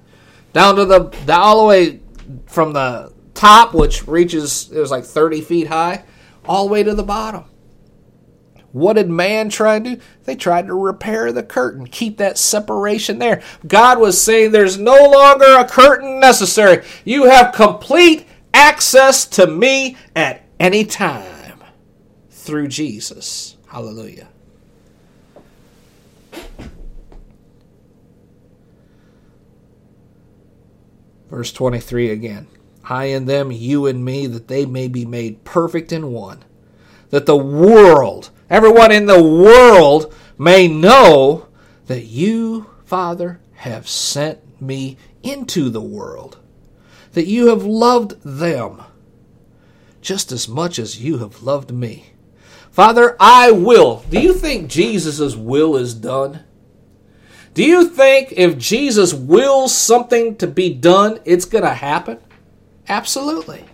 down 0.53 0.75
to 0.75 0.85
the 0.85 1.33
all 1.33 1.61
the 1.61 1.67
way 1.67 1.99
from 2.45 2.73
the 2.73 3.11
top, 3.33 3.73
which 3.73 4.07
reaches 4.07 4.69
it 4.71 4.79
was 4.79 4.91
like 4.91 5.05
30 5.05 5.41
feet 5.41 5.67
high, 5.67 6.03
all 6.45 6.67
the 6.67 6.71
way 6.71 6.83
to 6.83 6.93
the 6.93 7.03
bottom. 7.03 7.45
What 8.71 8.93
did 8.93 9.09
man 9.09 9.49
try 9.49 9.79
to 9.79 9.95
do? 9.95 10.01
They 10.23 10.35
tried 10.35 10.67
to 10.67 10.73
repair 10.73 11.31
the 11.31 11.43
curtain, 11.43 11.87
keep 11.87 12.17
that 12.17 12.37
separation 12.37 13.19
there. 13.19 13.41
God 13.67 13.99
was 13.99 14.21
saying 14.21 14.51
there's 14.51 14.77
no 14.77 15.09
longer 15.09 15.57
a 15.57 15.67
curtain 15.67 16.19
necessary. 16.19 16.85
You 17.03 17.25
have 17.25 17.53
complete 17.53 18.25
access 18.53 19.25
to 19.25 19.47
me 19.47 19.97
at 20.15 20.45
any 20.59 20.85
time 20.85 21.63
through 22.29 22.69
Jesus. 22.69 23.57
Hallelujah. 23.67 24.29
Verse 31.29 31.53
23 31.53 32.09
again. 32.09 32.47
I 32.91 33.05
in 33.05 33.25
them, 33.25 33.53
you 33.53 33.87
in 33.87 34.03
me, 34.03 34.27
that 34.27 34.49
they 34.49 34.65
may 34.65 34.89
be 34.89 35.05
made 35.05 35.45
perfect 35.45 35.93
in 35.93 36.11
one. 36.11 36.43
That 37.09 37.25
the 37.25 37.37
world 37.37 38.29
everyone 38.49 38.91
in 38.91 39.05
the 39.05 39.23
world 39.23 40.13
may 40.37 40.67
know 40.67 41.47
that 41.87 42.03
you, 42.03 42.69
Father, 42.83 43.39
have 43.53 43.87
sent 43.87 44.39
me 44.61 44.97
into 45.23 45.69
the 45.69 45.81
world, 45.81 46.37
that 47.13 47.27
you 47.27 47.47
have 47.47 47.63
loved 47.63 48.21
them 48.23 48.83
just 50.01 50.31
as 50.31 50.49
much 50.49 50.77
as 50.77 51.01
you 51.01 51.19
have 51.19 51.43
loved 51.43 51.71
me. 51.71 52.07
Father, 52.71 53.15
I 53.19 53.51
will. 53.51 54.03
Do 54.09 54.19
you 54.19 54.33
think 54.33 54.69
Jesus' 54.69 55.35
will 55.35 55.77
is 55.77 55.93
done? 55.93 56.41
Do 57.53 57.63
you 57.63 57.87
think 57.87 58.33
if 58.33 58.57
Jesus 58.57 59.13
wills 59.13 59.75
something 59.75 60.35
to 60.37 60.47
be 60.47 60.73
done, 60.73 61.19
it's 61.23 61.45
going 61.45 61.63
to 61.63 61.73
happen? 61.73 62.17
Absolutely. 62.87 63.65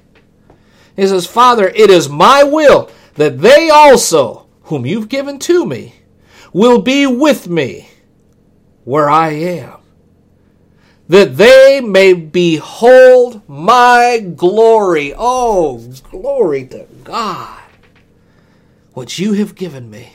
He 0.96 1.08
says, 1.08 1.26
Father, 1.26 1.68
it 1.68 1.90
is 1.90 2.10
my 2.10 2.44
will 2.44 2.90
that 3.16 3.40
they 3.40 3.70
also 3.70 4.48
whom 4.68 4.86
you've 4.86 5.10
given 5.10 5.40
to 5.40 5.66
me, 5.66 5.94
will 6.52 6.82
be 6.82 7.08
with 7.08 7.48
me 7.48 7.90
where 8.84 9.10
I 9.10 9.30
am, 9.30 9.80
that 11.08 11.38
they 11.38 11.82
may 11.82 12.14
behold 12.14 13.42
my 13.48 14.20
glory. 14.36 15.14
Oh, 15.16 15.78
glory 16.12 16.68
to 16.68 16.86
God, 17.04 17.62
what 18.94 19.18
you 19.18 19.34
have 19.34 19.56
given 19.56 19.90
me. 19.90 20.12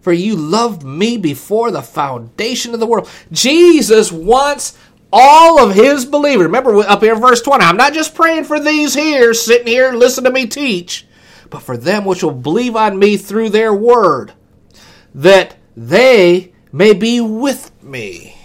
For 0.00 0.12
you 0.12 0.36
loved 0.36 0.84
me 0.84 1.16
before 1.16 1.70
the 1.70 1.82
foundation 1.82 2.72
of 2.74 2.80
the 2.80 2.86
world. 2.86 3.10
Jesus 3.32 4.12
wants 4.12 4.76
all 5.12 5.58
of 5.58 5.74
his 5.74 6.04
believers. 6.04 6.46
Remember 6.46 6.78
up 6.80 7.02
here 7.02 7.14
in 7.14 7.20
verse 7.20 7.40
20, 7.40 7.64
I'm 7.64 7.76
not 7.76 7.92
just 7.92 8.14
praying 8.14 8.44
for 8.44 8.60
these 8.60 8.94
here, 8.94 9.34
sitting 9.34 9.66
here, 9.66 9.92
listen 9.92 10.24
to 10.24 10.30
me 10.30 10.46
teach, 10.46 11.06
but 11.50 11.62
for 11.62 11.76
them 11.76 12.04
which 12.04 12.22
will 12.22 12.32
believe 12.32 12.76
on 12.76 12.98
me 12.98 13.16
through 13.16 13.50
their 13.50 13.72
word, 13.72 14.32
that 15.14 15.56
they 15.76 16.52
may 16.72 16.92
be 16.92 17.20
with 17.20 17.70
me 17.82 18.36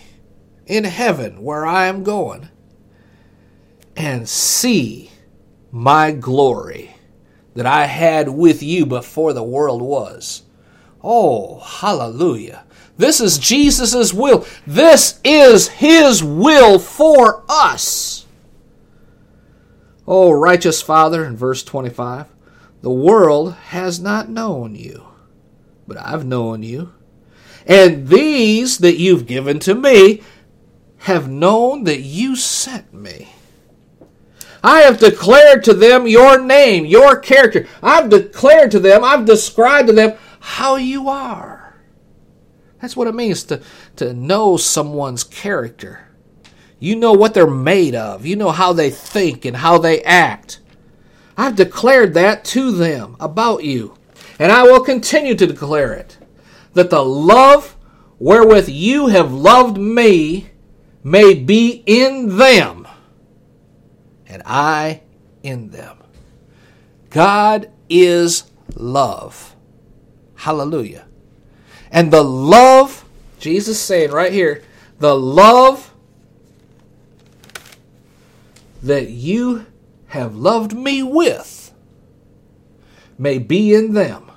in 0.65 0.85
heaven 0.85 1.43
where 1.43 1.65
I 1.65 1.87
am 1.87 2.03
going, 2.03 2.49
and 3.95 4.27
see 4.27 5.11
my 5.71 6.11
glory 6.11 6.95
that 7.55 7.65
I 7.65 7.85
had 7.85 8.29
with 8.29 8.63
you 8.63 8.85
before 8.85 9.33
the 9.33 9.43
world 9.43 9.81
was. 9.81 10.43
Oh, 11.03 11.59
hallelujah. 11.59 12.62
This 12.97 13.19
is 13.19 13.37
Jesus' 13.37 14.13
will. 14.13 14.45
This 14.67 15.19
is 15.23 15.67
His 15.69 16.23
will 16.23 16.79
for 16.79 17.43
us. 17.49 18.25
Oh, 20.07 20.31
righteous 20.31 20.81
Father, 20.81 21.25
in 21.25 21.37
verse 21.37 21.63
25, 21.63 22.27
the 22.81 22.91
world 22.91 23.53
has 23.53 23.99
not 23.99 24.29
known 24.29 24.75
you, 24.75 25.07
but 25.87 25.97
I've 25.97 26.25
known 26.25 26.61
you. 26.61 26.93
And 27.65 28.09
these 28.09 28.79
that 28.79 28.97
you've 28.97 29.25
given 29.25 29.59
to 29.59 29.73
me 29.73 30.21
have 30.99 31.29
known 31.29 31.85
that 31.85 32.01
you 32.01 32.35
sent 32.35 32.93
me. 32.93 33.29
I 34.63 34.81
have 34.81 34.99
declared 34.99 35.63
to 35.65 35.73
them 35.73 36.07
your 36.07 36.39
name, 36.39 36.85
your 36.85 37.17
character. 37.17 37.67
I've 37.81 38.09
declared 38.09 38.71
to 38.71 38.79
them, 38.79 39.03
I've 39.03 39.25
described 39.25 39.87
to 39.87 39.93
them 39.93 40.17
how 40.39 40.77
you 40.77 41.09
are. 41.09 41.52
That's 42.83 42.97
what 42.97 43.07
it 43.07 43.15
means 43.15 43.45
to, 43.45 43.61
to 43.95 44.13
know 44.13 44.57
someone's 44.57 45.23
character. 45.23 46.05
You 46.79 46.97
know 46.97 47.13
what 47.13 47.33
they're 47.33 47.47
made 47.47 47.95
of, 47.95 48.25
you 48.25 48.35
know 48.35 48.51
how 48.51 48.73
they 48.73 48.89
think 48.89 49.45
and 49.45 49.55
how 49.55 49.77
they 49.77 50.03
act. 50.03 50.59
I've 51.37 51.55
declared 51.55 52.13
that 52.15 52.43
to 52.43 52.73
them 52.73 53.15
about 53.21 53.63
you, 53.63 53.97
and 54.37 54.51
I 54.51 54.63
will 54.63 54.81
continue 54.81 55.33
to 55.33 55.47
declare 55.47 55.93
it 55.93 56.17
that 56.73 56.89
the 56.89 57.05
love 57.05 57.77
wherewith 58.19 58.67
you 58.67 59.07
have 59.07 59.31
loved 59.31 59.77
me 59.77 60.49
may 61.05 61.35
be 61.35 61.83
in 61.85 62.35
them 62.35 62.85
and 64.27 64.43
I 64.45 65.03
in 65.41 65.69
them. 65.69 65.99
God 67.09 67.71
is 67.87 68.43
love. 68.75 69.55
Hallelujah. 70.35 71.05
And 71.93 72.11
the 72.11 72.23
love, 72.23 73.05
Jesus 73.39 73.79
saying 73.79 74.09
right 74.09 74.33
here, 74.33 74.63
the 74.99 75.15
love 75.15 75.93
that 78.81 79.09
you 79.09 79.67
have 80.07 80.35
loved 80.35 80.73
me 80.73 81.03
with 81.03 81.71
may 83.17 83.37
be 83.37 83.75
in 83.75 83.93
them. 83.93 84.31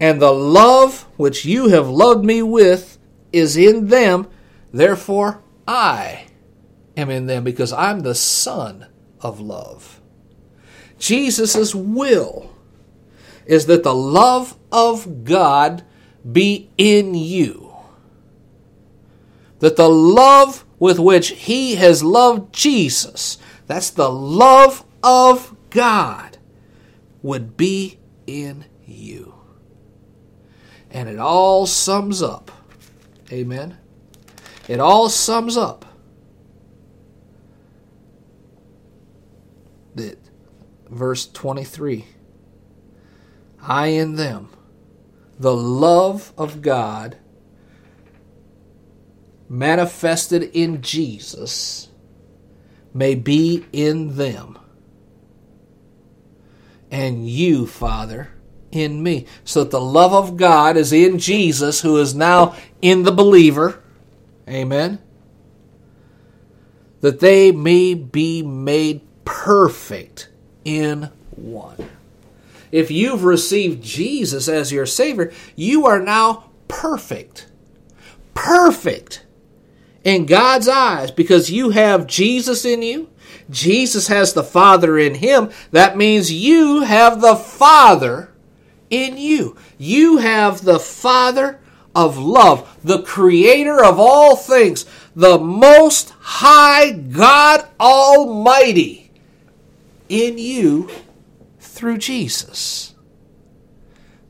And 0.00 0.20
the 0.20 0.32
love 0.32 1.02
which 1.16 1.44
you 1.44 1.68
have 1.68 1.88
loved 1.88 2.24
me 2.24 2.42
with 2.42 2.98
is 3.32 3.56
in 3.56 3.86
them, 3.86 4.26
therefore 4.72 5.42
I 5.66 6.24
am 6.96 7.08
in 7.08 7.26
them 7.26 7.44
because 7.44 7.72
I'm 7.72 8.00
the 8.00 8.16
Son 8.16 8.86
of 9.20 9.40
love. 9.40 10.00
Jesus' 10.98 11.72
will 11.72 12.51
is 13.46 13.66
that 13.66 13.82
the 13.82 13.94
love 13.94 14.56
of 14.70 15.24
God 15.24 15.84
be 16.30 16.70
in 16.78 17.14
you. 17.14 17.74
That 19.60 19.76
the 19.76 19.88
love 19.88 20.64
with 20.78 20.98
which 20.98 21.30
He 21.30 21.76
has 21.76 22.02
loved 22.02 22.52
Jesus, 22.52 23.38
that's 23.66 23.90
the 23.90 24.10
love 24.10 24.84
of 25.02 25.56
God, 25.70 26.38
would 27.22 27.56
be 27.56 27.98
in 28.26 28.64
you. 28.86 29.34
And 30.90 31.08
it 31.08 31.18
all 31.18 31.66
sums 31.66 32.22
up. 32.22 32.50
Amen. 33.30 33.78
It 34.68 34.80
all 34.80 35.08
sums 35.08 35.56
up 35.56 35.86
that 39.94 40.18
verse 40.88 41.26
23 41.26 42.06
I 43.62 43.88
in 43.88 44.16
them, 44.16 44.48
the 45.38 45.54
love 45.54 46.32
of 46.36 46.62
God 46.62 47.16
manifested 49.48 50.42
in 50.54 50.82
Jesus 50.82 51.88
may 52.94 53.14
be 53.14 53.64
in 53.72 54.16
them. 54.16 54.58
And 56.90 57.28
you, 57.28 57.66
Father, 57.66 58.30
in 58.70 59.02
me. 59.02 59.26
So 59.44 59.62
that 59.62 59.70
the 59.70 59.80
love 59.80 60.12
of 60.12 60.36
God 60.36 60.76
is 60.76 60.92
in 60.92 61.18
Jesus, 61.18 61.80
who 61.80 61.98
is 61.98 62.14
now 62.14 62.54
in 62.80 63.04
the 63.04 63.12
believer. 63.12 63.82
Amen. 64.48 64.98
That 67.00 67.20
they 67.20 67.52
may 67.52 67.94
be 67.94 68.42
made 68.42 69.02
perfect 69.24 70.28
in 70.64 71.10
one. 71.30 71.76
If 72.72 72.90
you've 72.90 73.22
received 73.22 73.84
Jesus 73.84 74.48
as 74.48 74.72
your 74.72 74.86
Savior, 74.86 75.30
you 75.54 75.86
are 75.86 76.00
now 76.00 76.50
perfect. 76.68 77.46
Perfect 78.34 79.24
in 80.02 80.26
God's 80.26 80.66
eyes 80.66 81.10
because 81.10 81.50
you 81.50 81.70
have 81.70 82.06
Jesus 82.06 82.64
in 82.64 82.82
you. 82.82 83.08
Jesus 83.50 84.08
has 84.08 84.32
the 84.32 84.42
Father 84.42 84.98
in 84.98 85.16
him. 85.16 85.50
That 85.70 85.96
means 85.96 86.32
you 86.32 86.80
have 86.80 87.20
the 87.20 87.36
Father 87.36 88.32
in 88.88 89.18
you. 89.18 89.56
You 89.78 90.18
have 90.18 90.64
the 90.64 90.80
Father 90.80 91.60
of 91.94 92.16
love, 92.16 92.78
the 92.82 93.02
Creator 93.02 93.84
of 93.84 93.98
all 93.98 94.36
things, 94.36 94.86
the 95.14 95.38
Most 95.38 96.14
High 96.20 96.92
God 96.92 97.68
Almighty 97.78 99.10
in 100.08 100.38
you 100.38 100.90
through 101.72 101.96
Jesus, 101.96 102.94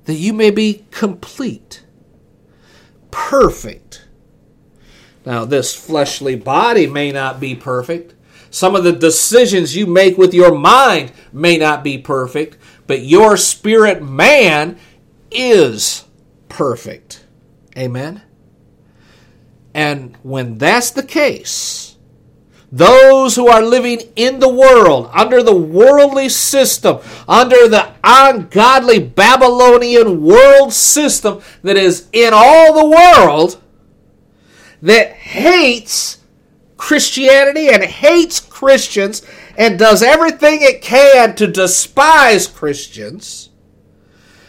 that 0.04 0.14
you 0.14 0.32
may 0.32 0.50
be 0.50 0.86
complete, 0.92 1.82
perfect. 3.10 4.06
Now, 5.26 5.44
this 5.44 5.74
fleshly 5.74 6.36
body 6.36 6.86
may 6.86 7.10
not 7.10 7.40
be 7.40 7.56
perfect. 7.56 8.14
Some 8.50 8.76
of 8.76 8.84
the 8.84 8.92
decisions 8.92 9.76
you 9.76 9.86
make 9.86 10.16
with 10.16 10.32
your 10.32 10.54
mind 10.54 11.12
may 11.32 11.58
not 11.58 11.82
be 11.82 11.98
perfect, 11.98 12.58
but 12.86 13.02
your 13.02 13.36
spirit 13.36 14.02
man 14.02 14.78
is 15.30 16.04
perfect. 16.48 17.24
Amen? 17.76 18.22
And 19.74 20.16
when 20.22 20.58
that's 20.58 20.92
the 20.92 21.02
case, 21.02 21.91
those 22.72 23.36
who 23.36 23.48
are 23.48 23.60
living 23.60 24.00
in 24.16 24.40
the 24.40 24.48
world, 24.48 25.10
under 25.12 25.42
the 25.42 25.54
worldly 25.54 26.30
system, 26.30 26.98
under 27.28 27.68
the 27.68 27.92
ungodly 28.02 28.98
Babylonian 28.98 30.22
world 30.22 30.72
system 30.72 31.42
that 31.62 31.76
is 31.76 32.08
in 32.12 32.32
all 32.32 32.72
the 32.72 32.96
world, 32.96 33.62
that 34.80 35.12
hates 35.12 36.18
Christianity 36.78 37.68
and 37.68 37.84
hates 37.84 38.40
Christians 38.40 39.22
and 39.58 39.78
does 39.78 40.02
everything 40.02 40.62
it 40.62 40.80
can 40.80 41.36
to 41.36 41.46
despise 41.46 42.46
Christians, 42.46 43.50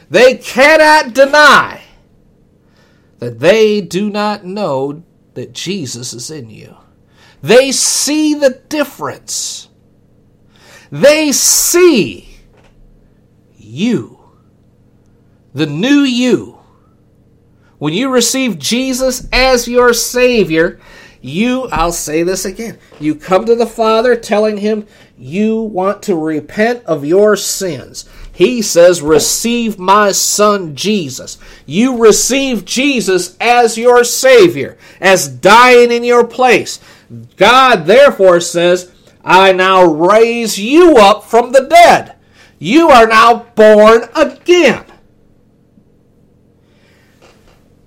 they 0.09 0.35
cannot 0.37 1.13
deny 1.13 1.81
that 3.19 3.39
they 3.39 3.81
do 3.81 4.09
not 4.09 4.45
know 4.45 5.03
that 5.33 5.53
Jesus 5.53 6.13
is 6.13 6.31
in 6.31 6.49
you. 6.49 6.77
They 7.43 7.73
see 7.73 8.33
the 8.33 8.61
difference. 8.69 9.67
They 10.89 11.33
see 11.33 12.37
you, 13.57 14.19
the 15.53 15.65
new 15.65 16.01
you. 16.01 16.57
When 17.79 17.93
you 17.93 18.09
receive 18.09 18.59
Jesus 18.59 19.27
as 19.33 19.67
your 19.67 19.93
Savior, 19.93 20.79
you, 21.19 21.67
I'll 21.69 21.91
say 21.91 22.23
this 22.23 22.45
again, 22.45 22.79
you 22.97 23.13
come 23.13 23.45
to 23.45 23.55
the 23.55 23.67
Father 23.67 24.15
telling 24.15 24.57
Him 24.57 24.87
you 25.17 25.61
want 25.61 26.01
to 26.03 26.15
repent 26.15 26.85
of 26.85 27.03
your 27.03 27.35
sins. 27.35 28.09
He 28.33 28.61
says, 28.61 29.01
Receive 29.01 29.77
my 29.77 30.11
Son 30.11 30.75
Jesus. 30.75 31.37
You 31.65 31.97
receive 31.97 32.65
Jesus 32.65 33.37
as 33.39 33.77
your 33.77 34.03
Savior, 34.03 34.77
as 34.99 35.27
dying 35.27 35.91
in 35.91 36.03
your 36.03 36.25
place. 36.25 36.79
God 37.37 37.85
therefore 37.85 38.39
says, 38.39 38.91
I 39.23 39.51
now 39.53 39.83
raise 39.83 40.59
you 40.59 40.97
up 40.97 41.23
from 41.23 41.51
the 41.51 41.67
dead. 41.67 42.15
You 42.59 42.89
are 42.89 43.07
now 43.07 43.45
born 43.55 44.03
again. 44.15 44.85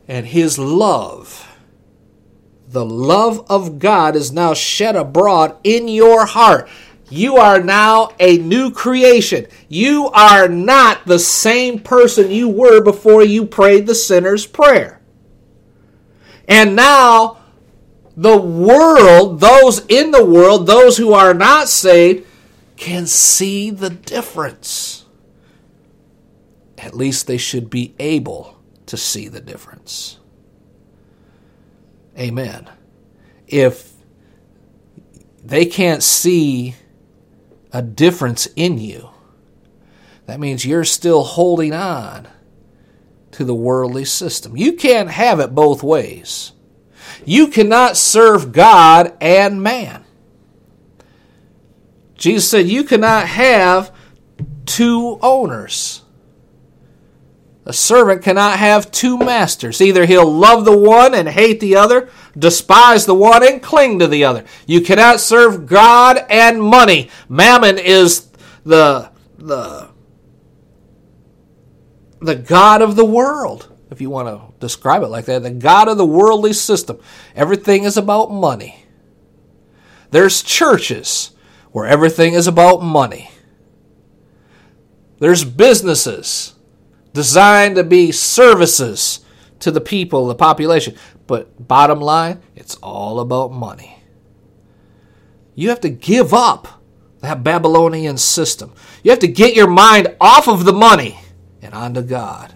And 0.09 0.27
his 0.27 0.59
love 0.59 1.47
the 2.69 2.85
love 2.85 3.47
of 3.49 3.79
God 3.79 4.17
is 4.17 4.33
now 4.33 4.53
shed 4.53 4.97
abroad 4.97 5.57
in 5.65 5.89
your 5.89 6.27
heart. 6.27 6.69
You 7.09 7.37
are 7.37 7.63
now 7.63 8.11
a 8.19 8.37
new 8.37 8.71
creation. 8.71 9.47
You 9.69 10.09
are 10.09 10.49
not 10.49 11.07
the 11.07 11.21
same 11.21 11.79
person 11.79 12.31
you 12.31 12.49
were 12.49 12.83
before 12.83 13.25
you 13.25 13.47
prayed 13.47 13.87
the 13.87 13.95
sinner's 13.95 14.45
prayer. 14.45 15.01
And 16.49 16.77
now, 16.77 17.39
the 18.17 18.39
world, 18.39 19.41
those 19.41 19.85
in 19.87 20.11
the 20.11 20.25
world, 20.25 20.67
those 20.67 20.97
who 20.97 21.13
are 21.13 21.35
not 21.35 21.69
saved, 21.69 22.27
can 22.77 23.07
see 23.07 23.71
the 23.71 23.91
difference. 23.91 25.05
At 26.79 26.95
least 26.95 27.27
they 27.27 27.37
should 27.37 27.69
be 27.69 27.95
able 27.99 28.59
to 28.87 28.97
see 28.97 29.29
the 29.29 29.41
difference. 29.41 30.19
Amen. 32.19 32.69
If 33.47 33.93
they 35.45 35.67
can't 35.67 36.03
see 36.03 36.75
a 37.73 37.83
difference 37.83 38.47
in 38.57 38.79
you, 38.79 39.11
that 40.25 40.41
means 40.41 40.65
you're 40.65 40.85
still 40.85 41.23
holding 41.23 41.73
on 41.73 42.27
to 43.33 43.45
the 43.45 43.55
worldly 43.55 44.05
system. 44.05 44.57
You 44.57 44.73
can't 44.73 45.11
have 45.11 45.41
it 45.41 45.55
both 45.55 45.83
ways. 45.83 46.53
You 47.25 47.49
cannot 47.49 47.97
serve 47.97 48.53
God 48.53 49.17
and 49.21 49.63
man. 49.63 50.05
Jesus 52.17 52.49
said, 52.51 52.67
You 52.67 52.85
cannot 52.85 53.27
have 53.27 53.95
two 54.65 55.19
owners. 55.23 56.03
A 57.65 57.73
servant 57.73 58.23
cannot 58.23 58.61
have 58.61 58.93
two 58.93 59.19
masters. 59.19 59.81
Either 59.81 60.07
he'll 60.07 60.31
love 60.31 60.65
the 60.65 60.77
one 60.77 61.15
and 61.15 61.29
hate 61.29 61.59
the 61.59 61.75
other, 61.75 62.09
despise 62.39 63.07
the 63.07 63.15
one 63.15 63.45
and 63.45 63.61
cling 63.61 63.99
to 63.99 64.07
the 64.07 64.25
other. 64.25 64.45
You 64.67 64.81
cannot 64.83 65.19
serve 65.19 65.67
God 65.67 66.25
and 66.31 66.63
money. 66.63 67.11
Mammon 67.29 67.79
is 67.79 68.29
the 68.65 69.11
the 69.37 69.89
the 72.21 72.37
god 72.37 72.83
of 72.83 72.97
the 72.97 73.05
world, 73.05 73.76
if 73.91 74.01
you 74.01 74.11
want 74.11 74.29
to 74.29 74.59
describe 74.59 75.03
it 75.03 75.09
like 75.09 75.27
that, 75.27 75.43
the 75.43 75.51
god 75.51 75.89
of 75.89 75.97
the 75.97 76.07
worldly 76.07 76.53
system. 76.53 76.99
Everything 77.35 77.85
is 77.85 77.97
about 77.97 78.31
money. 78.31 78.85
There's 80.11 80.43
churches 80.43 81.33
where 81.73 81.87
everything 81.87 82.35
is 82.35 82.47
about 82.47 82.83
money. 82.83 83.31
There's 85.19 85.45
businesses 85.45 86.55
designed 87.13 87.77
to 87.77 87.85
be 87.85 88.13
services 88.13 89.25
to 89.61 89.71
the 89.71 89.81
people, 89.81 90.27
the 90.27 90.35
population. 90.35 90.97
But 91.27 91.67
bottom 91.67 92.01
line, 92.01 92.43
it's 92.55 92.77
all 92.77 93.21
about 93.21 93.53
money. 93.53 94.03
You 95.55 95.71
have 95.71 95.81
to 95.81 95.89
give 95.89 96.35
up 96.35 96.83
that 97.21 97.43
Babylonian 97.43 98.19
system. 98.19 98.75
You 99.03 99.11
have 99.11 99.21
to 99.21 99.29
get 99.29 99.55
your 99.55 99.69
mind 99.69 100.15
off 100.21 100.49
of 100.49 100.65
the 100.65 100.73
money 100.73 101.19
and 101.63 101.73
onto 101.75 102.03
God. 102.03 102.56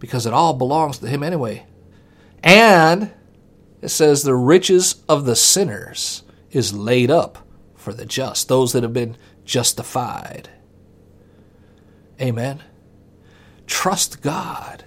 Because 0.00 0.26
it 0.26 0.32
all 0.32 0.54
belongs 0.54 0.98
to 0.98 1.08
Him 1.08 1.22
anyway. 1.22 1.66
And 2.42 3.12
it 3.80 3.88
says, 3.90 4.22
the 4.22 4.34
riches 4.34 5.02
of 5.08 5.24
the 5.24 5.36
sinners 5.36 6.24
is 6.50 6.72
laid 6.72 7.10
up 7.10 7.46
for 7.76 7.92
the 7.92 8.04
just, 8.04 8.48
those 8.48 8.72
that 8.72 8.82
have 8.82 8.92
been 8.92 9.16
justified. 9.44 10.50
Amen. 12.20 12.62
Trust 13.66 14.20
God. 14.20 14.84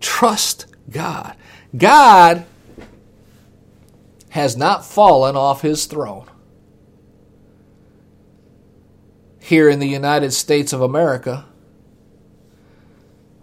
Trust 0.00 0.66
God. 0.90 1.34
God 1.76 2.44
has 4.30 4.56
not 4.56 4.84
fallen 4.84 5.36
off 5.36 5.62
his 5.62 5.86
throne. 5.86 6.26
Here 9.40 9.68
in 9.68 9.80
the 9.80 9.88
United 9.88 10.32
States 10.32 10.72
of 10.72 10.80
America, 10.80 11.46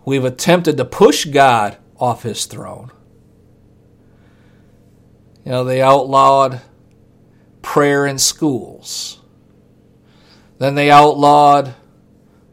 we've 0.08 0.24
attempted 0.24 0.78
to 0.78 0.86
push 0.86 1.26
God 1.26 1.76
off 2.00 2.24
his 2.24 2.46
throne. 2.46 2.90
You 5.44 5.52
know, 5.52 5.64
they 5.66 5.82
outlawed 5.82 6.62
prayer 7.62 8.08
in 8.08 8.18
schools. 8.18 9.20
Then 10.60 10.76
they 10.76 10.90
outlawed 10.90 11.76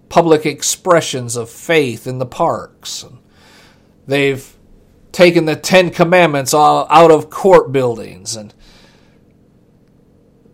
public 0.08 0.44
expressions 0.44 1.36
of 1.36 1.48
faith 1.48 2.08
in 2.08 2.18
the 2.18 2.26
parks. 2.26 3.04
They've 4.08 4.52
taken 5.12 5.44
the 5.44 5.54
Ten 5.54 5.90
Commandments 5.90 6.52
out 6.54 7.12
of 7.12 7.30
court 7.30 7.70
buildings, 7.70 8.34
and 8.34 8.52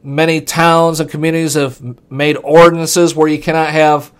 many 0.03 0.43
towns 0.43 1.01
and 1.01 1.09
communities 1.09 1.55
have 1.55 1.81
made 2.11 2.37
ordinances 2.37 3.15
where 3.15 3.29
you 3.29 3.41
cannot 3.41 3.71
have 3.71 4.13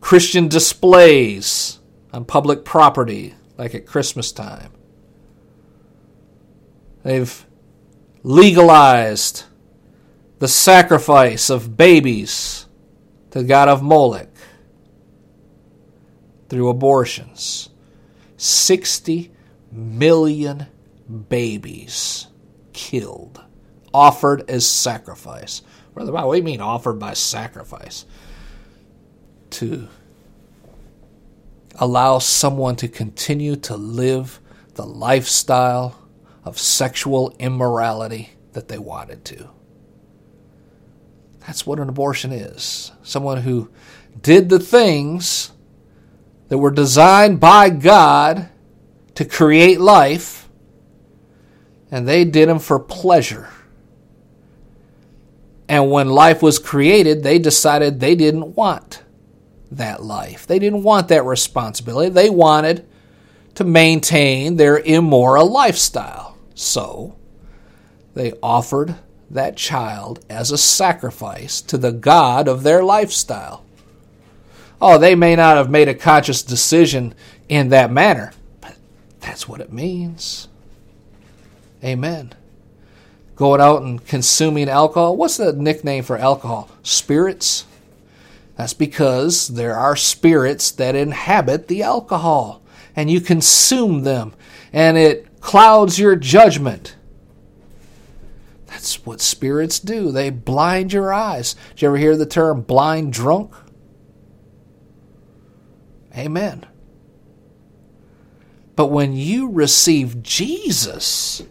Christian 0.00 0.46
displays 0.46 1.77
on 2.12 2.24
public 2.24 2.64
property, 2.64 3.34
like 3.56 3.74
at 3.74 3.86
Christmas 3.86 4.32
time. 4.32 4.72
They've 7.02 7.46
legalized 8.22 9.44
the 10.38 10.48
sacrifice 10.48 11.50
of 11.50 11.76
babies 11.76 12.66
to 13.30 13.40
the 13.40 13.44
god 13.44 13.68
of 13.68 13.82
Moloch 13.82 14.28
through 16.48 16.68
abortions. 16.68 17.68
60 18.36 19.30
million 19.72 20.66
babies 21.28 22.28
killed, 22.72 23.42
offered 23.92 24.48
as 24.48 24.68
sacrifice. 24.68 25.62
What 25.94 26.06
do 26.06 26.36
you 26.36 26.42
mean 26.42 26.60
offered 26.60 27.00
by 27.00 27.14
sacrifice? 27.14 28.04
To 29.50 29.88
allow 31.78 32.18
someone 32.18 32.76
to 32.76 32.88
continue 32.88 33.56
to 33.56 33.76
live 33.76 34.40
the 34.74 34.84
lifestyle 34.84 36.08
of 36.44 36.58
sexual 36.58 37.34
immorality 37.38 38.30
that 38.52 38.68
they 38.68 38.78
wanted 38.78 39.24
to. 39.24 39.48
That's 41.40 41.66
what 41.66 41.78
an 41.78 41.88
abortion 41.88 42.32
is. 42.32 42.92
Someone 43.02 43.42
who 43.42 43.70
did 44.20 44.48
the 44.48 44.58
things 44.58 45.52
that 46.48 46.58
were 46.58 46.70
designed 46.70 47.40
by 47.40 47.70
God 47.70 48.48
to 49.14 49.24
create 49.24 49.80
life, 49.80 50.48
and 51.90 52.06
they 52.06 52.24
did 52.24 52.48
them 52.48 52.58
for 52.58 52.78
pleasure. 52.78 53.48
And 55.68 55.90
when 55.90 56.08
life 56.08 56.42
was 56.42 56.58
created, 56.58 57.22
they 57.22 57.38
decided 57.38 58.00
they 58.00 58.14
didn't 58.14 58.56
want 58.56 59.02
that 59.70 60.02
life. 60.02 60.46
They 60.46 60.58
didn't 60.58 60.82
want 60.82 61.08
that 61.08 61.24
responsibility. 61.24 62.10
They 62.10 62.30
wanted 62.30 62.86
to 63.54 63.64
maintain 63.64 64.56
their 64.56 64.78
immoral 64.78 65.50
lifestyle. 65.50 66.36
So, 66.54 67.16
they 68.14 68.32
offered 68.42 68.96
that 69.30 69.56
child 69.56 70.24
as 70.30 70.50
a 70.50 70.58
sacrifice 70.58 71.60
to 71.62 71.76
the 71.76 71.92
God 71.92 72.48
of 72.48 72.62
their 72.62 72.82
lifestyle. 72.82 73.64
Oh, 74.80 74.96
they 74.98 75.14
may 75.14 75.36
not 75.36 75.56
have 75.56 75.70
made 75.70 75.88
a 75.88 75.94
conscious 75.94 76.42
decision 76.42 77.14
in 77.48 77.68
that 77.70 77.90
manner, 77.90 78.32
but 78.60 78.76
that's 79.20 79.48
what 79.48 79.60
it 79.60 79.72
means. 79.72 80.48
Amen. 81.82 82.32
Going 83.36 83.60
out 83.60 83.82
and 83.82 84.04
consuming 84.04 84.68
alcohol. 84.68 85.16
What's 85.16 85.36
the 85.36 85.52
nickname 85.52 86.04
for 86.04 86.16
alcohol? 86.16 86.70
Spirits? 86.82 87.64
That's 88.58 88.74
because 88.74 89.46
there 89.46 89.76
are 89.76 89.94
spirits 89.94 90.72
that 90.72 90.96
inhabit 90.96 91.68
the 91.68 91.84
alcohol, 91.84 92.60
and 92.96 93.08
you 93.08 93.20
consume 93.20 94.02
them, 94.02 94.34
and 94.72 94.98
it 94.98 95.40
clouds 95.40 96.00
your 96.00 96.16
judgment. 96.16 96.96
That's 98.66 99.06
what 99.06 99.20
spirits 99.20 99.78
do. 99.78 100.10
They 100.10 100.30
blind 100.30 100.92
your 100.92 101.12
eyes. 101.12 101.54
Did 101.70 101.82
you 101.82 101.88
ever 101.88 101.96
hear 101.98 102.16
the 102.16 102.26
term 102.26 102.62
blind 102.62 103.12
drunk? 103.12 103.54
Amen. 106.16 106.66
But 108.74 108.86
when 108.86 109.12
you 109.12 109.50
receive 109.50 110.20
Jesus 110.20 111.44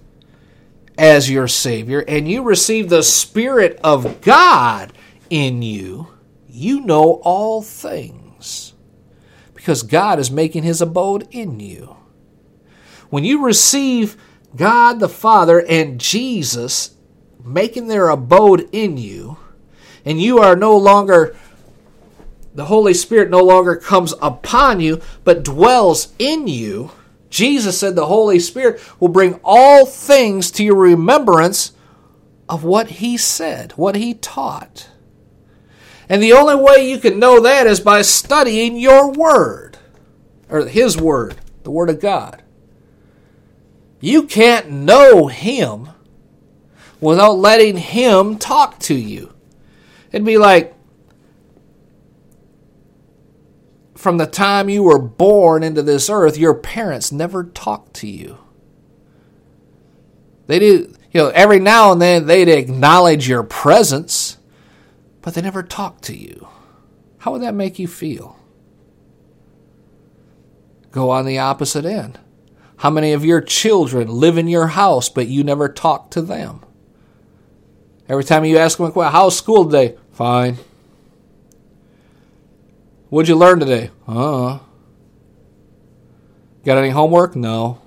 as 0.97 1.29
your 1.29 1.47
Savior 1.47 2.03
and 2.05 2.29
you 2.29 2.43
receive 2.43 2.89
the 2.89 3.01
Spirit 3.01 3.79
of 3.81 4.19
God 4.19 4.91
in 5.29 5.61
you, 5.61 6.09
you 6.57 6.81
know 6.81 7.21
all 7.23 7.61
things 7.61 8.73
because 9.53 9.83
God 9.83 10.19
is 10.19 10.31
making 10.31 10.63
His 10.63 10.81
abode 10.81 11.27
in 11.31 11.59
you. 11.59 11.95
When 13.09 13.23
you 13.23 13.45
receive 13.45 14.17
God 14.55 14.99
the 14.99 15.09
Father 15.09 15.63
and 15.65 15.99
Jesus 15.99 16.95
making 17.43 17.87
their 17.87 18.09
abode 18.09 18.67
in 18.71 18.97
you, 18.97 19.37
and 20.03 20.21
you 20.21 20.39
are 20.39 20.55
no 20.55 20.75
longer 20.77 21.35
the 22.55 22.65
Holy 22.65 22.93
Spirit 22.95 23.29
no 23.29 23.43
longer 23.43 23.75
comes 23.75 24.15
upon 24.19 24.79
you, 24.79 24.99
but 25.23 25.43
dwells 25.43 26.13
in 26.17 26.47
you, 26.47 26.89
Jesus 27.29 27.79
said 27.79 27.95
the 27.95 28.07
Holy 28.07 28.39
Spirit 28.39 28.81
will 28.99 29.09
bring 29.09 29.39
all 29.43 29.85
things 29.85 30.49
to 30.51 30.63
your 30.63 30.75
remembrance 30.75 31.73
of 32.49 32.63
what 32.63 32.87
He 32.87 33.15
said, 33.15 33.73
what 33.73 33.95
He 33.95 34.15
taught. 34.15 34.89
And 36.09 36.23
the 36.23 36.33
only 36.33 36.55
way 36.55 36.89
you 36.89 36.99
can 36.99 37.19
know 37.19 37.41
that 37.41 37.67
is 37.67 37.79
by 37.79 38.01
studying 38.01 38.77
your 38.77 39.11
Word, 39.11 39.77
or 40.49 40.65
His 40.65 40.97
Word, 40.97 41.35
the 41.63 41.71
Word 41.71 41.89
of 41.89 41.99
God. 41.99 42.43
You 43.99 44.23
can't 44.23 44.69
know 44.69 45.27
Him 45.27 45.89
without 47.01 47.33
letting 47.33 47.77
Him 47.77 48.37
talk 48.37 48.79
to 48.79 48.95
you. 48.95 49.33
It'd 50.11 50.25
be 50.25 50.37
like 50.37 50.73
from 53.97 54.17
the 54.17 54.27
time 54.27 54.69
you 54.69 54.83
were 54.83 54.99
born 54.99 55.63
into 55.63 55.81
this 55.81 56.09
earth, 56.09 56.37
your 56.37 56.53
parents 56.53 57.11
never 57.11 57.43
talked 57.43 57.95
to 57.95 58.07
you. 58.07 58.37
They 60.45 60.59
do, 60.59 60.93
you 61.11 61.21
know, 61.21 61.29
every 61.29 61.59
now 61.59 61.91
and 61.91 62.01
then 62.01 62.25
they'd 62.25 62.47
acknowledge 62.47 63.27
your 63.27 63.43
presence, 63.43 64.26
but 65.27 65.33
they 65.33 65.41
never 65.41 65.61
talk 65.61 65.99
to 65.99 66.15
you. 66.15 66.47
How 67.17 67.33
would 67.33 67.41
that 67.41 67.53
make 67.53 67.79
you 67.79 67.85
feel? 67.85 68.39
Go 70.93 71.09
on 71.09 71.25
the 71.25 71.37
opposite 71.37 71.83
end. 71.83 72.17
How 72.77 72.89
many 72.89 73.11
of 73.11 73.25
your 73.25 73.41
children 73.41 74.07
live 74.07 74.37
in 74.37 74.47
your 74.47 74.67
house, 74.67 75.09
but 75.09 75.27
you 75.27 75.43
never 75.43 75.67
talk 75.67 76.11
to 76.11 76.21
them? 76.21 76.61
Every 78.07 78.23
time 78.23 78.45
you 78.45 78.57
ask 78.57 78.77
them 78.77 78.87
a 78.87 78.91
question, 78.93 79.11
how's 79.11 79.37
school 79.37 79.65
today? 79.65 79.97
Fine. 80.13 80.59
What'd 83.09 83.27
you 83.27 83.35
learn 83.35 83.59
today? 83.59 83.91
Uh. 84.07 84.59
Got 86.63 86.77
any 86.77 86.91
homework? 86.91 87.35
No. 87.35 87.81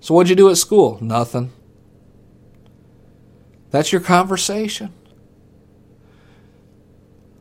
So 0.00 0.14
what'd 0.14 0.30
you 0.30 0.36
do 0.36 0.48
at 0.48 0.56
school? 0.56 0.96
Nothing. 1.02 1.52
That's 3.70 3.92
your 3.92 4.00
conversation. 4.00 4.94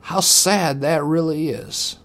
How 0.06 0.20
sad 0.20 0.82
that 0.82 1.04
really 1.04 1.50
is. 1.50 1.98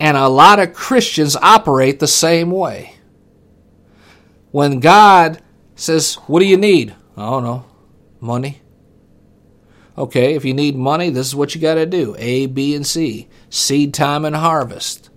And 0.00 0.16
a 0.16 0.26
lot 0.26 0.58
of 0.58 0.74
Christians 0.74 1.36
operate 1.36 2.00
the 2.00 2.08
same 2.08 2.50
way. 2.50 2.96
When 4.50 4.80
God 4.80 5.40
says, 5.76 6.16
What 6.26 6.40
do 6.40 6.44
you 6.44 6.56
need? 6.56 6.92
I 7.16 7.30
don't 7.30 7.44
know. 7.44 7.66
Money. 8.18 8.62
Okay, 9.96 10.34
if 10.34 10.44
you 10.44 10.54
need 10.54 10.74
money, 10.74 11.08
this 11.08 11.28
is 11.28 11.36
what 11.36 11.54
you 11.54 11.60
got 11.60 11.74
to 11.74 11.86
do 11.86 12.16
A, 12.18 12.46
B, 12.46 12.74
and 12.74 12.84
C. 12.84 13.28
Seed 13.48 13.94
time 13.94 14.24
and 14.24 14.34
harvest. 14.34 15.08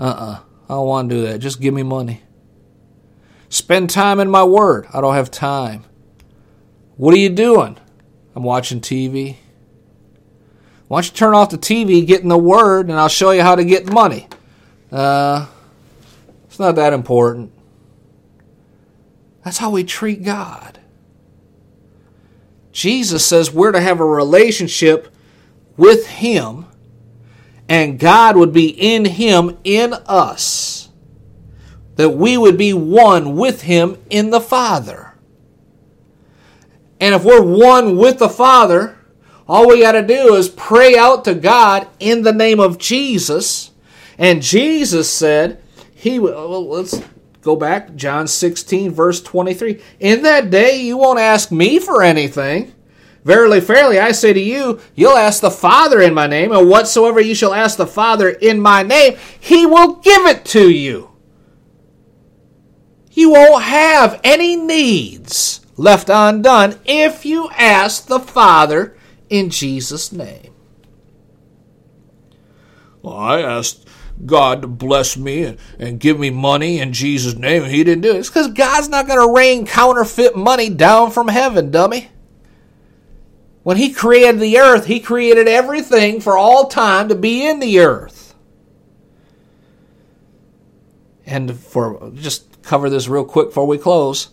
Uh 0.00 0.04
uh-uh, 0.04 0.30
uh. 0.32 0.40
I 0.64 0.74
don't 0.76 0.86
want 0.86 1.10
to 1.10 1.14
do 1.14 1.22
that. 1.26 1.40
Just 1.40 1.60
give 1.60 1.74
me 1.74 1.82
money. 1.82 2.22
Spend 3.50 3.90
time 3.90 4.18
in 4.18 4.30
my 4.30 4.44
word. 4.44 4.86
I 4.94 5.02
don't 5.02 5.14
have 5.14 5.30
time. 5.30 5.84
What 6.96 7.12
are 7.12 7.18
you 7.18 7.28
doing? 7.28 7.76
I'm 8.34 8.44
watching 8.44 8.80
TV. 8.80 9.36
Why 10.88 11.02
don't 11.02 11.12
you 11.12 11.16
turn 11.16 11.34
off 11.34 11.50
the 11.50 11.58
TV, 11.58 12.06
get 12.06 12.22
in 12.22 12.28
the 12.28 12.38
Word, 12.38 12.88
and 12.88 12.98
I'll 12.98 13.08
show 13.08 13.30
you 13.30 13.42
how 13.42 13.54
to 13.54 13.64
get 13.64 13.92
money? 13.92 14.26
Uh, 14.90 15.46
it's 16.46 16.58
not 16.58 16.76
that 16.76 16.94
important. 16.94 17.52
That's 19.44 19.58
how 19.58 19.70
we 19.70 19.84
treat 19.84 20.22
God. 20.22 20.80
Jesus 22.72 23.24
says 23.24 23.52
we're 23.52 23.72
to 23.72 23.80
have 23.80 24.00
a 24.00 24.04
relationship 24.04 25.14
with 25.76 26.06
Him, 26.06 26.66
and 27.68 27.98
God 27.98 28.36
would 28.36 28.52
be 28.52 28.68
in 28.68 29.04
Him, 29.04 29.58
in 29.64 29.92
us. 30.06 30.88
That 31.96 32.10
we 32.10 32.38
would 32.38 32.56
be 32.56 32.72
one 32.72 33.36
with 33.36 33.62
Him 33.62 33.98
in 34.08 34.30
the 34.30 34.40
Father. 34.40 35.14
And 37.00 37.14
if 37.14 37.24
we're 37.24 37.42
one 37.42 37.96
with 37.96 38.18
the 38.18 38.28
Father, 38.28 38.97
all 39.48 39.66
we 39.66 39.80
got 39.80 39.92
to 39.92 40.02
do 40.02 40.34
is 40.34 40.48
pray 40.48 40.96
out 40.96 41.24
to 41.24 41.34
God 41.34 41.88
in 41.98 42.22
the 42.22 42.32
name 42.32 42.60
of 42.60 42.78
Jesus. 42.78 43.70
And 44.18 44.42
Jesus 44.42 45.10
said, 45.10 45.62
He 45.94 46.18
well, 46.18 46.68
let's 46.68 47.00
go 47.40 47.56
back, 47.56 47.94
John 47.94 48.28
16, 48.28 48.90
verse 48.92 49.22
23. 49.22 49.80
In 50.00 50.22
that 50.22 50.50
day 50.50 50.82
you 50.82 50.98
won't 50.98 51.18
ask 51.18 51.50
me 51.50 51.78
for 51.78 52.02
anything. 52.02 52.74
Verily, 53.24 53.60
verily, 53.60 53.98
I 53.98 54.12
say 54.12 54.32
to 54.32 54.40
you, 54.40 54.80
you'll 54.94 55.16
ask 55.16 55.40
the 55.40 55.50
Father 55.50 56.00
in 56.00 56.14
my 56.14 56.26
name, 56.26 56.52
and 56.52 56.68
whatsoever 56.68 57.20
you 57.20 57.34
shall 57.34 57.52
ask 57.52 57.76
the 57.76 57.86
Father 57.86 58.28
in 58.28 58.60
my 58.60 58.82
name, 58.82 59.16
he 59.38 59.66
will 59.66 59.96
give 59.96 60.24
it 60.26 60.44
to 60.46 60.70
you. 60.70 61.10
You 63.10 63.32
won't 63.32 63.64
have 63.64 64.20
any 64.22 64.56
needs 64.56 65.66
left 65.76 66.08
undone 66.08 66.78
if 66.84 67.26
you 67.26 67.48
ask 67.50 68.06
the 68.06 68.20
Father 68.20 68.96
in 69.28 69.50
Jesus' 69.50 70.12
name. 70.12 70.52
Well, 73.02 73.16
I 73.16 73.40
asked 73.40 73.88
God 74.26 74.62
to 74.62 74.68
bless 74.68 75.16
me 75.16 75.56
and, 75.78 76.00
give 76.00 76.18
me 76.18 76.30
money 76.30 76.80
in 76.80 76.92
Jesus' 76.92 77.34
name, 77.34 77.62
and 77.62 77.72
He 77.72 77.84
didn't 77.84 78.02
do 78.02 78.10
it. 78.10 78.18
It's 78.18 78.28
because 78.28 78.48
God's 78.48 78.88
not 78.88 79.06
going 79.06 79.20
to 79.20 79.34
rain 79.34 79.66
counterfeit 79.66 80.36
money 80.36 80.68
down 80.68 81.10
from 81.10 81.28
heaven, 81.28 81.70
dummy. 81.70 82.10
When 83.62 83.76
He 83.76 83.92
created 83.92 84.40
the 84.40 84.58
earth, 84.58 84.86
He 84.86 85.00
created 85.00 85.46
everything 85.46 86.20
for 86.20 86.36
all 86.36 86.68
time 86.68 87.08
to 87.08 87.14
be 87.14 87.46
in 87.46 87.60
the 87.60 87.78
earth. 87.80 88.34
And 91.24 91.56
for 91.56 92.10
just 92.14 92.62
cover 92.62 92.90
this 92.90 93.08
real 93.08 93.24
quick 93.24 93.48
before 93.48 93.66
we 93.66 93.78
close, 93.78 94.28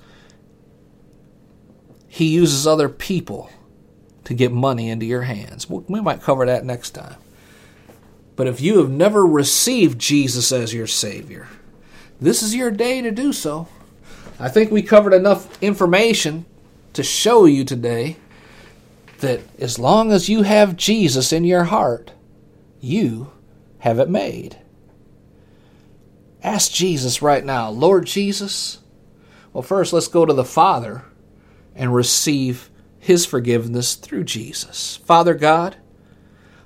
He 2.08 2.30
uses 2.30 2.66
other 2.66 2.90
people 2.90 3.50
to 4.26 4.34
get 4.34 4.52
money 4.52 4.90
into 4.90 5.06
your 5.06 5.24
hands. 5.24 5.70
We 5.70 6.02
might 6.02 6.22
cover 6.22 6.46
that 6.46 6.66
next 6.66 6.92
time. 6.92 7.16
But 8.36 8.48
if 8.48 8.60
you 8.60 8.80
have 8.80 8.90
never 8.90 9.26
received 9.26 9.98
Jesus 9.98 10.52
as 10.52 10.74
your 10.74 10.88
Savior, 10.88 11.48
this 12.20 12.44
is 12.44 12.54
your 12.54 12.72
day 12.72 13.02
to 13.02 13.12
do 13.12 13.32
so. 13.32 13.68
I 14.40 14.50
think 14.50 14.72
we 14.72 14.82
covered 14.82 15.14
enough 15.14 15.62
information 15.64 16.46
to 16.94 17.04
show 17.04 17.46
you 17.46 17.64
today 17.64 18.18
that 19.20 19.40
as 19.60 19.80
long 19.80 20.12
as 20.12 20.28
you 20.28 20.42
have 20.42 20.76
Jesus 20.76 21.32
in 21.32 21.46
your 21.46 21.66
heart, 21.66 22.12
you 22.82 23.32
have 23.80 24.00
it 24.00 24.10
made. 24.10 24.58
Ask 26.44 26.72
Jesus 26.72 27.22
right 27.22 27.44
now, 27.44 27.70
Lord 27.70 28.06
Jesus. 28.06 28.80
Well, 29.54 29.62
first, 29.62 29.94
let's 29.94 30.10
go 30.10 30.26
to 30.26 30.34
the 30.34 30.44
Father 30.44 31.06
and 31.76 31.96
receive 31.96 32.70
his 33.06 33.24
forgiveness 33.24 33.94
through 33.94 34.24
Jesus. 34.24 34.98
Father 35.06 35.36
God, 35.36 35.76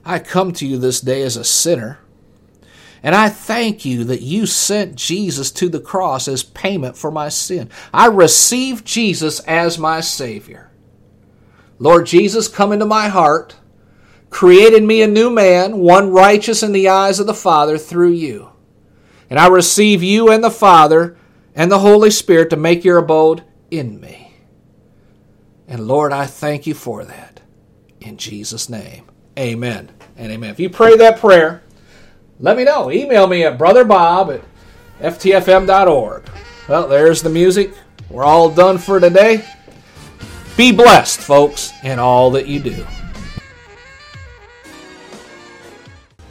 I 0.06 0.20
come 0.20 0.54
to 0.54 0.66
you 0.66 0.78
this 0.78 1.02
day 1.02 1.22
as 1.24 1.36
a 1.36 1.44
sinner, 1.44 2.00
and 3.04 3.14
I 3.14 3.28
thank 3.28 3.84
you 3.84 4.06
that 4.06 4.22
you 4.22 4.46
sent 4.46 4.96
Jesus 4.96 5.52
to 5.52 5.68
the 5.68 5.82
cross 5.82 6.30
as 6.30 6.44
payment 6.44 6.96
for 6.96 7.12
my 7.12 7.28
sin. 7.28 7.70
I 7.94 8.08
receive 8.08 8.86
Jesus 8.86 9.42
as 9.42 9.78
my 9.78 10.00
Savior. 10.00 10.72
Lord 11.78 12.06
Jesus, 12.06 12.48
come 12.48 12.72
into 12.72 12.86
my 12.86 13.10
heart, 13.10 13.58
create 14.30 14.74
in 14.74 14.88
me 14.88 15.02
a 15.02 15.08
new 15.08 15.30
man, 15.30 15.80
one 15.80 16.10
righteous 16.10 16.64
in 16.64 16.72
the 16.72 16.88
eyes 16.88 17.20
of 17.20 17.28
the 17.28 17.34
Father 17.34 17.78
through 17.78 18.12
you. 18.12 18.50
And 19.30 19.38
I 19.38 19.48
receive 19.48 20.02
you 20.02 20.32
and 20.32 20.42
the 20.42 20.50
Father 20.50 21.18
and 21.54 21.70
the 21.70 21.80
Holy 21.80 22.12
Spirit 22.12 22.50
to 22.52 22.56
make 22.56 22.86
your 22.86 22.98
abode 22.98 23.44
in 23.70 24.00
me. 24.00 24.29
And 25.70 25.88
Lord, 25.88 26.12
I 26.12 26.26
thank 26.26 26.66
you 26.66 26.74
for 26.74 27.06
that. 27.06 27.42
In 28.02 28.18
Jesus' 28.18 28.70
name, 28.70 29.06
amen 29.38 29.92
and 30.18 30.32
amen. 30.32 30.50
If 30.50 30.60
you 30.60 30.70
pray 30.70 30.98
that 30.98 31.20
prayer, 31.20 31.62
let 32.40 32.58
me 32.58 32.64
know. 32.64 32.92
Email 32.92 33.28
me 33.28 33.44
at 33.44 33.60
brotherbob 33.60 34.42
at 35.00 35.14
ftfm.org. 35.14 36.28
Well, 36.68 36.88
there's 36.88 37.22
the 37.22 37.30
music. 37.30 37.72
We're 38.10 38.24
all 38.24 38.50
done 38.50 38.80
for 38.80 39.00
today. 39.00 39.46
Be 40.58 40.72
blessed, 40.72 41.20
folks, 41.20 41.72
in 41.84 42.00
all 42.00 42.32
that 42.32 42.48
you 42.48 42.60
do. 42.60 42.86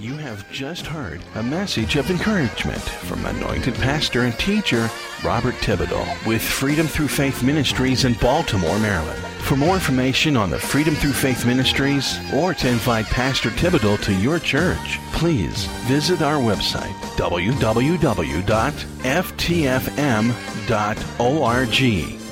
You 0.00 0.14
have 0.14 0.50
just 0.50 0.86
heard 0.86 1.22
a 1.36 1.42
message 1.42 1.94
of 1.94 2.10
encouragement 2.10 2.80
from 2.80 3.24
anointed 3.24 3.74
pastor 3.76 4.22
and 4.22 4.36
teacher 4.38 4.90
Robert 5.24 5.54
Thibodeau 5.56 6.26
with 6.26 6.42
Freedom 6.42 6.86
Through 6.86 7.08
Faith 7.08 7.42
Ministries 7.42 8.04
in 8.04 8.14
Baltimore, 8.14 8.78
Maryland. 8.78 9.22
For 9.42 9.56
more 9.56 9.74
information 9.74 10.36
on 10.36 10.50
the 10.50 10.58
Freedom 10.58 10.94
Through 10.94 11.14
Faith 11.14 11.46
Ministries 11.46 12.18
or 12.34 12.54
to 12.54 12.68
invite 12.68 13.06
Pastor 13.06 13.50
Thibodeau 13.50 14.00
to 14.02 14.12
your 14.14 14.38
church, 14.38 14.98
please 15.12 15.64
visit 15.86 16.22
our 16.22 16.36
website 16.36 16.92
www.ftfm.org. 17.16 18.38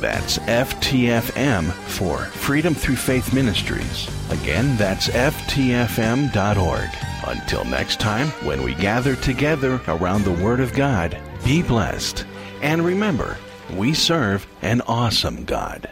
That's 0.01 0.39
FTFM 0.39 1.73
for 1.73 2.19
Freedom 2.19 2.75
Through 2.75 2.97
Faith 2.97 3.33
Ministries. 3.33 4.09
Again, 4.31 4.77
that's 4.77 5.09
FTFM.org. 5.09 6.91
Until 7.27 7.65
next 7.65 7.99
time, 7.99 8.29
when 8.47 8.63
we 8.63 8.75
gather 8.75 9.17
together 9.17 9.81
around 9.89 10.25
the 10.25 10.45
Word 10.45 10.61
of 10.61 10.75
God, 10.75 11.19
be 11.45 11.63
blessed, 11.63 12.27
and 12.63 12.85
remember, 12.85 13.37
we 13.75 13.95
serve 13.95 14.47
an 14.63 14.81
awesome 14.83 15.45
God. 15.45 15.91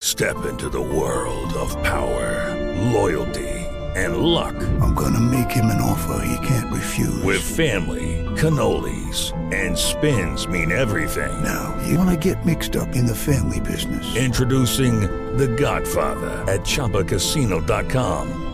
Step 0.00 0.44
into 0.44 0.68
the 0.68 0.80
world 0.80 1.54
of 1.54 1.70
power, 1.82 2.54
loyalty, 2.92 3.48
and 3.96 4.18
luck. 4.18 4.54
I'm 4.80 4.94
going 4.94 5.14
to 5.14 5.20
make 5.20 5.50
him 5.50 5.64
an 5.66 5.80
offer 5.80 6.24
he 6.24 6.46
can't 6.46 6.72
refuse. 6.72 7.22
With 7.22 7.40
family, 7.40 8.22
cannolis, 8.36 9.32
and 9.52 9.76
spins 9.76 10.46
mean 10.46 10.70
everything. 10.70 11.42
Now, 11.42 11.76
you 11.86 11.98
want 11.98 12.10
to 12.10 12.32
get 12.32 12.44
mixed 12.44 12.76
up 12.76 12.94
in 12.94 13.06
the 13.06 13.14
family 13.14 13.60
business. 13.60 14.14
Introducing 14.14 15.00
The 15.36 15.48
Godfather 15.48 16.30
at 16.52 16.60
ChumbaCasino.com. 16.60 18.53